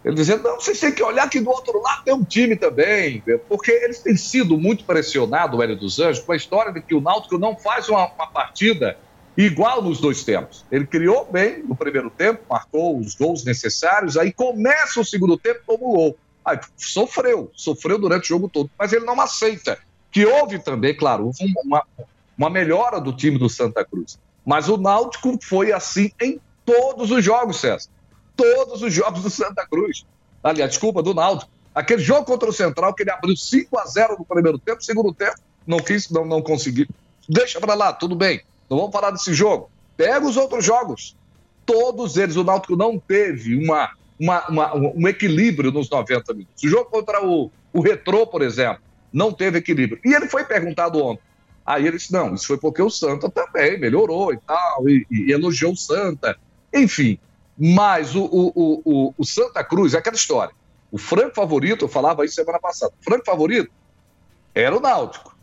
[0.04, 3.24] Ele dizendo, não, vocês têm que olhar que do outro lado tem um time também,
[3.48, 6.94] porque eles têm sido muito pressionados, o Hélio dos Anjos, com a história de que
[6.94, 8.98] o Náutico não faz uma, uma partida
[9.38, 10.66] igual nos dois tempos.
[10.72, 15.62] Ele criou bem no primeiro tempo, marcou os gols necessários, aí começa o segundo tempo
[15.66, 16.18] como gol.
[16.44, 19.78] Aí sofreu, sofreu durante o jogo todo, mas ele não aceita.
[20.12, 21.32] Que houve também, claro,
[21.64, 21.86] uma,
[22.38, 24.18] uma melhora do time do Santa Cruz.
[24.50, 27.88] Mas o Náutico foi assim em todos os jogos, César.
[28.36, 30.04] Todos os jogos do Santa Cruz.
[30.44, 31.52] Aliás, desculpa, do Náutico.
[31.76, 35.14] Aquele jogo contra o Central, que ele abriu 5 a 0 no primeiro tempo, segundo
[35.14, 35.36] tempo,
[35.68, 36.88] não quis, não, não conseguiu.
[37.30, 38.42] Deixa pra lá, tudo bem.
[38.68, 39.70] Não vamos falar desse jogo.
[39.96, 41.16] Pega os outros jogos.
[41.64, 46.64] Todos eles, o Náutico não teve uma, uma, uma- um equilíbrio nos 90 minutos.
[46.64, 48.82] O jogo contra o, o Retrô, por exemplo,
[49.14, 50.02] não teve equilíbrio.
[50.04, 51.22] E ele foi perguntado ontem.
[51.70, 55.32] Aí ele disse: não, isso foi porque o Santa também melhorou e tal, e, e
[55.32, 56.36] elogiou o Santa.
[56.74, 57.20] Enfim,
[57.56, 58.52] mas o, o,
[58.84, 60.52] o, o- Santa Cruz, é aquela história.
[60.92, 63.70] O franco favorito, eu falava isso semana passada, o franco favorito
[64.56, 65.38] era o Náutico.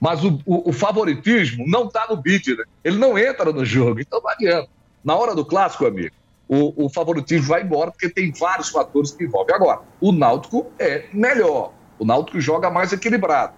[0.00, 2.62] Mas o, o- o favoritismo não está no bid, né?
[2.84, 4.68] Ele não entra no jogo, então não adianta.
[5.02, 6.14] Na hora do clássico, amigo,
[6.48, 9.56] o, o favoritismo vai embora porque tem vários fatores que envolvem.
[9.56, 11.72] Agora, o Náutico é melhor.
[11.98, 13.54] O Náutico joga mais equilibrado.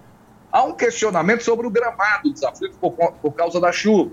[0.51, 4.11] Há um questionamento sobre o gramado do desafio por, por causa da chuva.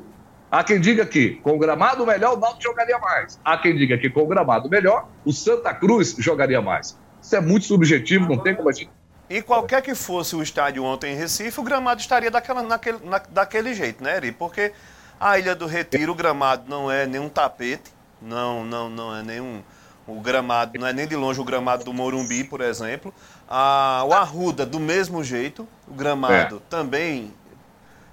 [0.51, 3.39] Há quem diga que com o gramado melhor o Náutico jogaria mais.
[3.45, 6.97] Há quem diga que com o gramado melhor o Santa Cruz jogaria mais.
[7.21, 8.91] Isso é muito subjetivo, não tem como a gente
[9.29, 13.21] E qualquer que fosse o estádio ontem em Recife, o gramado estaria daquela, naquele, na-
[13.29, 14.33] daquele jeito, né, Eri?
[14.33, 14.73] Porque
[15.21, 17.93] a Ilha do Retiro, o gramado não é nenhum tapete,
[18.23, 19.63] não, não, não é nenhum.
[20.07, 23.13] O gramado não é nem de longe o gramado do Morumbi, por exemplo.
[23.49, 27.33] A, o Arruda, do mesmo jeito, o gramado também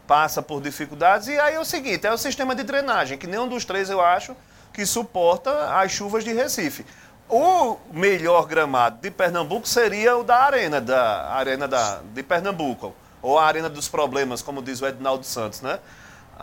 [0.07, 1.27] passa por dificuldades.
[1.27, 4.01] E aí é o seguinte, é o sistema de drenagem, que nenhum dos três eu
[4.01, 4.35] acho
[4.71, 6.85] que suporta as chuvas de Recife.
[7.27, 12.93] O melhor gramado de Pernambuco seria o da Arena, da Arena da, de Pernambuco.
[13.21, 15.79] Ou a Arena dos Problemas, como diz o Edinaldo Santos, né?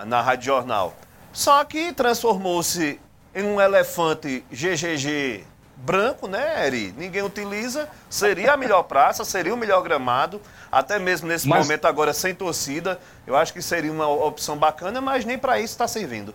[0.07, 0.95] Na Rádio Jornal.
[1.33, 3.01] Só que transformou-se
[3.35, 5.47] em um elefante GGG
[5.83, 6.95] branco, né, Eri?
[6.97, 7.89] Ninguém utiliza.
[8.09, 10.41] Seria a melhor praça, seria o melhor gramado.
[10.71, 12.99] Até mesmo nesse Mas- momento agora sem torcida.
[13.27, 16.35] Eu acho que seria uma opção bacana, mas nem para isso está servindo.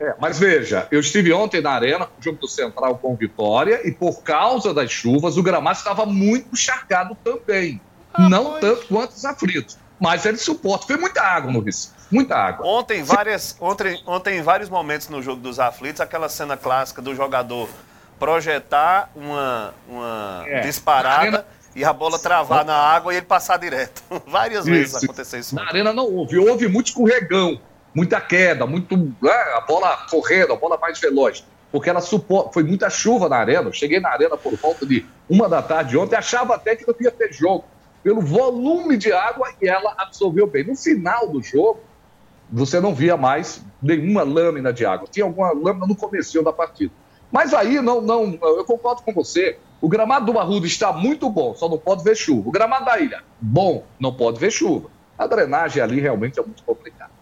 [0.00, 4.22] É, mas veja, eu estive ontem na Arena, jogo do Central com Vitória, e por
[4.22, 7.80] causa das chuvas, o gramado estava muito encharcado também.
[8.16, 9.76] Não tanto quanto os aflitos.
[10.00, 10.86] Mas ele suporta.
[10.86, 11.92] Foi muita água no Recife.
[12.10, 12.64] Muita água.
[12.64, 17.14] Ontem, várias, ontem, ontem, em vários momentos no jogo dos aflitos, aquela cena clássica do
[17.16, 17.68] jogador
[18.18, 20.60] projetar uma, uma É.
[20.60, 24.02] disparada Arena- e a bola travar na água e ele passar direto.
[24.26, 25.04] Várias vezes Isso.
[25.04, 25.54] aconteceu isso.
[25.54, 26.38] Na Arena não houve.
[26.38, 27.60] Houve muito escorregão,
[27.94, 28.96] muita queda, muito.
[28.96, 31.44] né, a bola correndo, a bola mais veloz.
[31.70, 32.52] Porque ela suporta.
[32.52, 33.68] Foi muita chuva na Arena.
[33.68, 36.94] Eu cheguei na Arena por volta de uma da tarde ontem, achava até que não
[37.00, 37.64] ia ter jogo.
[38.02, 40.64] Pelo volume de água e ela absorveu bem.
[40.64, 41.80] No final do jogo,
[42.50, 45.06] você não via mais nenhuma lâmina de água.
[45.10, 46.92] Tinha alguma lâmina no começo da partida.
[47.30, 49.58] Mas aí, não, não, eu concordo com você.
[49.80, 52.48] O gramado do Barrudo está muito bom, só não pode ver chuva.
[52.48, 54.90] O gramado da ilha, bom, não pode ver chuva.
[55.16, 57.18] A drenagem ali realmente é muito complicada.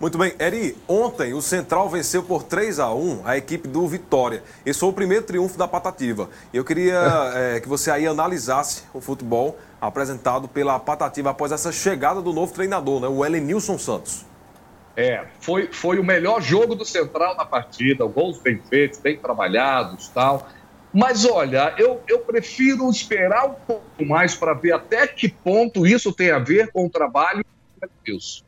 [0.00, 4.44] Muito bem, Eri, ontem o Central venceu por 3 a 1 a equipe do Vitória.
[4.64, 6.30] Esse foi o primeiro triunfo da Patativa.
[6.54, 7.00] Eu queria
[7.34, 12.52] eh, que você aí analisasse o futebol apresentado pela Patativa após essa chegada do novo
[12.52, 14.24] treinador, né, o Elenilson Santos.
[14.98, 20.08] É, foi, foi o melhor jogo do Central na partida, gols bem feitos, bem trabalhados
[20.08, 20.48] tal.
[20.92, 26.12] Mas olha, eu, eu prefiro esperar um pouco mais para ver até que ponto isso
[26.12, 28.42] tem a ver com o trabalho do Lenilson.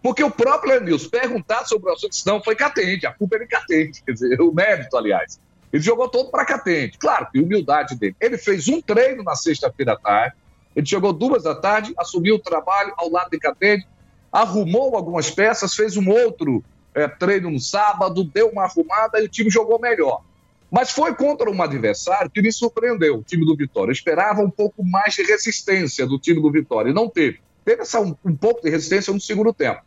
[0.00, 3.48] Porque o próprio Lenilson perguntar sobre o assunto, não, foi Catende, a culpa é de
[3.48, 5.40] Catende, quer dizer, o mérito, aliás.
[5.72, 6.98] Ele jogou todo para Catende.
[6.98, 8.14] Claro, que humildade dele.
[8.20, 10.36] Ele fez um treino na sexta-feira à tarde,
[10.76, 13.88] ele chegou duas da tarde, assumiu o trabalho ao lado de Catende,
[14.36, 16.62] arrumou algumas peças, fez um outro
[16.94, 20.22] eh, treino no sábado, deu uma arrumada e o time jogou melhor.
[20.70, 23.88] Mas foi contra um adversário que me surpreendeu, o time do Vitória.
[23.88, 27.40] Eu esperava um pouco mais de resistência do time do Vitória e não teve.
[27.64, 29.80] Teve essa, um, um pouco de resistência no segundo tempo.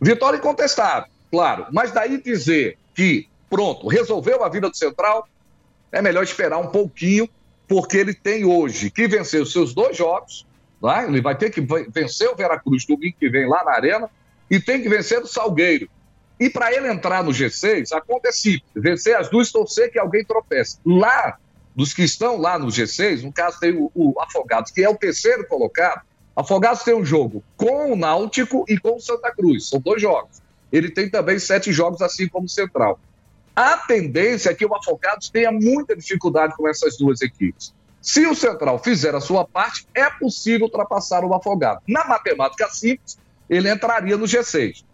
[0.00, 1.66] Vitória incontestável, claro.
[1.72, 5.26] Mas daí dizer que, pronto, resolveu a vida do Central,
[5.90, 7.28] é melhor esperar um pouquinho,
[7.66, 10.46] porque ele tem hoje que vencer os seus dois jogos.
[10.82, 11.06] Né?
[11.06, 14.10] Ele vai ter que vencer o Veracruz domingo que vem lá na Arena
[14.50, 15.88] e tem que vencer o Salgueiro.
[16.40, 19.98] E para ele entrar no G6, a conta é simples: vencer as duas, torcer que
[19.98, 20.78] alguém tropece.
[20.86, 21.36] Lá,
[21.74, 24.96] dos que estão lá no G6, no caso tem o, o Afogados, que é o
[24.96, 26.02] terceiro colocado.
[26.34, 29.68] Afogados tem um jogo com o Náutico e com o Santa Cruz.
[29.68, 30.40] São dois jogos.
[30.70, 33.00] Ele tem também sete jogos, assim como o Central.
[33.56, 37.74] A tendência é que o Afogados tenha muita dificuldade com essas duas equipes.
[38.00, 41.80] Se o Central fizer a sua parte, é possível ultrapassar o Afogado.
[41.86, 43.18] Na matemática simples,
[43.48, 44.84] ele entraria no G6.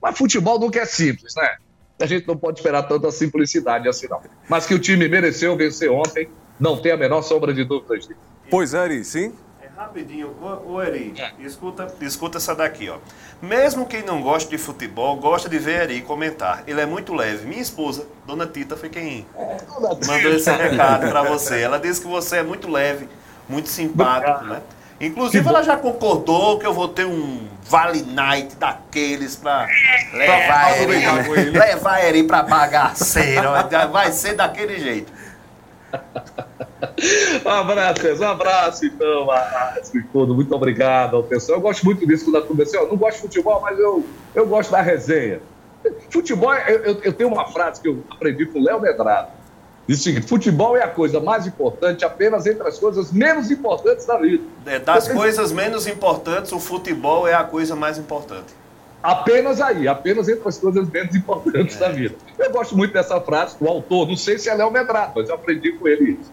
[0.00, 1.56] Mas futebol nunca é simples, né?
[2.00, 4.20] A gente não pode esperar tanta simplicidade assim, não.
[4.48, 6.28] Mas que o time mereceu vencer ontem,
[6.58, 8.08] não tem a menor sombra de dúvidas.
[8.50, 9.34] Pois é, Eri, sim.
[9.76, 12.98] É rapidinho, ô, ô Eri, escuta, escuta essa daqui, ó.
[13.42, 16.62] Mesmo quem não gosta de futebol, gosta de ver Eri comentar.
[16.66, 17.44] Ele é muito leve.
[17.44, 19.26] Minha esposa, Dona Tita, foi quem
[20.06, 21.60] mandou esse recado pra você.
[21.60, 23.08] Ela disse que você é muito leve,
[23.48, 24.62] muito simpático, né?
[25.00, 29.66] Inclusive, ela já concordou que eu vou ter um Vale Night daqueles pra
[30.12, 33.64] levar Eri, levar Eri pra bagaceira.
[33.90, 35.12] Vai ser daquele jeito.
[37.44, 38.22] Um abraço.
[38.22, 40.02] Um abraço, então, abraço e.
[40.14, 41.58] Muito obrigado ao pessoal.
[41.58, 42.82] Eu gosto muito disso quando aconteceu.
[42.82, 44.04] Eu não gosto de futebol, mas eu,
[44.34, 45.40] eu gosto da resenha.
[46.10, 49.28] Futebol, eu, eu, eu tenho uma frase que eu aprendi com o Léo Medrado.
[49.86, 54.06] Diz o seguinte: futebol é a coisa mais importante apenas entre as coisas menos importantes
[54.06, 54.44] da vida.
[54.64, 58.54] É, das coisas menos importantes, o futebol é a coisa mais importante.
[59.04, 62.14] Apenas aí, apenas entre as coisas menos importantes da vida.
[62.38, 65.34] Eu gosto muito dessa frase do autor, não sei se é Léo Medrado, mas eu
[65.34, 66.32] aprendi com ele isso.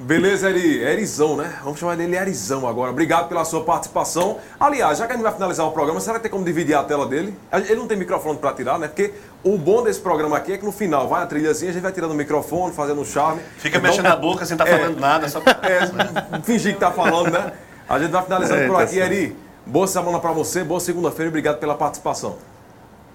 [0.00, 0.82] Beleza, Eri.
[0.82, 1.58] Erizão, né?
[1.62, 2.90] Vamos chamar dele Erizão agora.
[2.90, 4.38] Obrigado pela sua participação.
[4.58, 6.82] Aliás, já que a gente vai finalizar o programa, será que tem como dividir a
[6.82, 7.34] tela dele?
[7.52, 8.88] Ele não tem microfone para tirar, né?
[8.88, 9.12] Porque
[9.44, 11.92] o bom desse programa aqui é que no final vai a trilhazinha, a gente vai
[11.92, 13.42] tirando o microfone, fazendo um charme.
[13.58, 15.28] Fica mexendo a boca sem tá falando nada.
[15.28, 15.40] Só...
[15.40, 17.52] É, fingir que tá falando, né?
[17.88, 19.12] A gente vai finalizando É, por tá aqui, certo.
[19.12, 19.45] Eri.
[19.68, 22.38] Boa semana para você, boa segunda-feira e obrigado pela participação.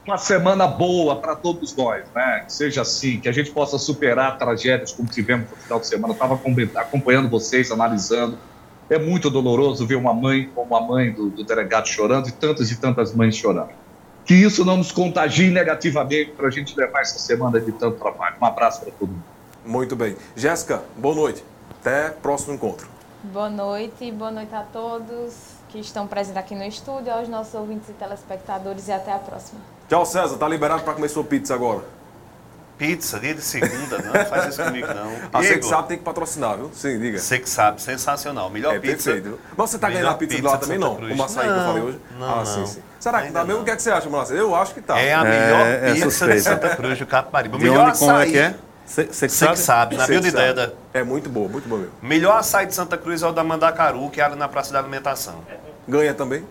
[0.05, 2.43] Uma semana boa para todos nós, né?
[2.45, 6.13] Que seja assim, que a gente possa superar tragédias como tivemos no final de semana.
[6.13, 6.37] Estava
[6.75, 8.37] acompanhando vocês, analisando.
[8.89, 12.69] É muito doloroso ver uma mãe como a mãe do, do delegado chorando e tantas
[12.69, 13.69] e tantas mães chorando.
[14.25, 18.35] Que isso não nos contagie negativamente para a gente levar essa semana de tanto trabalho.
[18.41, 19.23] Um abraço para todo mundo.
[19.65, 20.17] Muito bem.
[20.35, 21.45] Jéssica, boa noite.
[21.79, 22.89] Até próximo encontro.
[23.23, 27.87] Boa noite, boa noite a todos que estão presentes aqui no estúdio, aos nossos ouvintes
[27.89, 29.59] e telespectadores e até a próxima.
[29.87, 30.37] Tchau, César.
[30.37, 31.81] Tá liberado para comer sua pizza agora.
[32.77, 35.11] Pizza, dia de segunda, não faz isso comigo não.
[35.31, 36.71] Ah, você que Igor, sabe tem que patrocinar, viu?
[36.73, 37.19] Sim, diga.
[37.19, 38.49] Você que sabe, sensacional.
[38.49, 39.11] Melhor É pizza.
[39.11, 39.39] perfeito.
[39.55, 40.95] Mas você tá ganhando a pizza de lá também, não?
[40.95, 41.11] Cruz.
[41.11, 41.99] Como açaí que eu falei hoje?
[42.17, 42.65] Não, ah, sim, não.
[42.67, 42.81] sim.
[42.99, 43.61] Será que tá mesmo?
[43.61, 44.35] O que, é que você acha, Márcio?
[44.35, 44.99] Eu acho que tá.
[44.99, 47.55] É a melhor pizza de Santa Cruz do Capibaribe.
[47.55, 48.31] O melhor onde, como é açaí.
[48.31, 48.55] que é?
[48.91, 49.53] Você que Você sabe?
[49.53, 50.61] que sabe, na que Bildideda.
[50.63, 50.73] sabe.
[50.93, 51.93] É muito boa, muito boa mesmo.
[52.01, 54.79] Melhor açaí de Santa Cruz é o da Mandacaru, que é ali na Praça da
[54.79, 55.35] Alimentação.
[55.87, 56.43] Ganha também?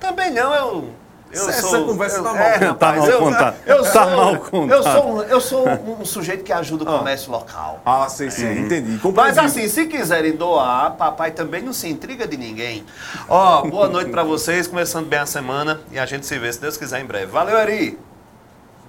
[0.00, 0.88] Também não, eu.
[1.30, 3.56] Eu Essa sou, conversa eu, tá mal é, rapaz, Tá mal eu, contada.
[3.64, 4.82] Eu Tá sou, mal Eu contada.
[4.82, 7.80] sou, um- eu sou um, um sujeito que ajuda o comércio local.
[7.86, 8.90] Ah, sim, sim, entendi.
[8.92, 9.40] Mas Compreendido.
[9.46, 12.84] assim, se quiserem doar, papai também não se intriga de ninguém.
[13.30, 16.60] Ó, boa noite pra vocês, começando bem a semana e a gente se vê, se
[16.60, 17.26] Deus quiser, em breve.
[17.32, 17.98] Valeu, Ari.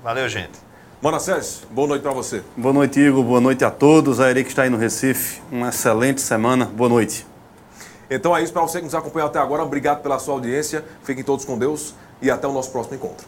[0.04, 0.60] Valeu, gente.
[1.04, 2.42] Manassés, boa noite para você.
[2.56, 3.26] Boa noite, Igor.
[3.26, 4.22] Boa noite a todos.
[4.22, 5.42] A Eri que está aí no Recife.
[5.52, 6.64] Uma excelente semana.
[6.64, 7.28] Boa noite.
[8.10, 9.62] Então é isso para você que nos acompanhou até agora.
[9.64, 10.86] Obrigado pela sua audiência.
[11.04, 13.28] Fiquem todos com Deus e até o nosso próximo encontro.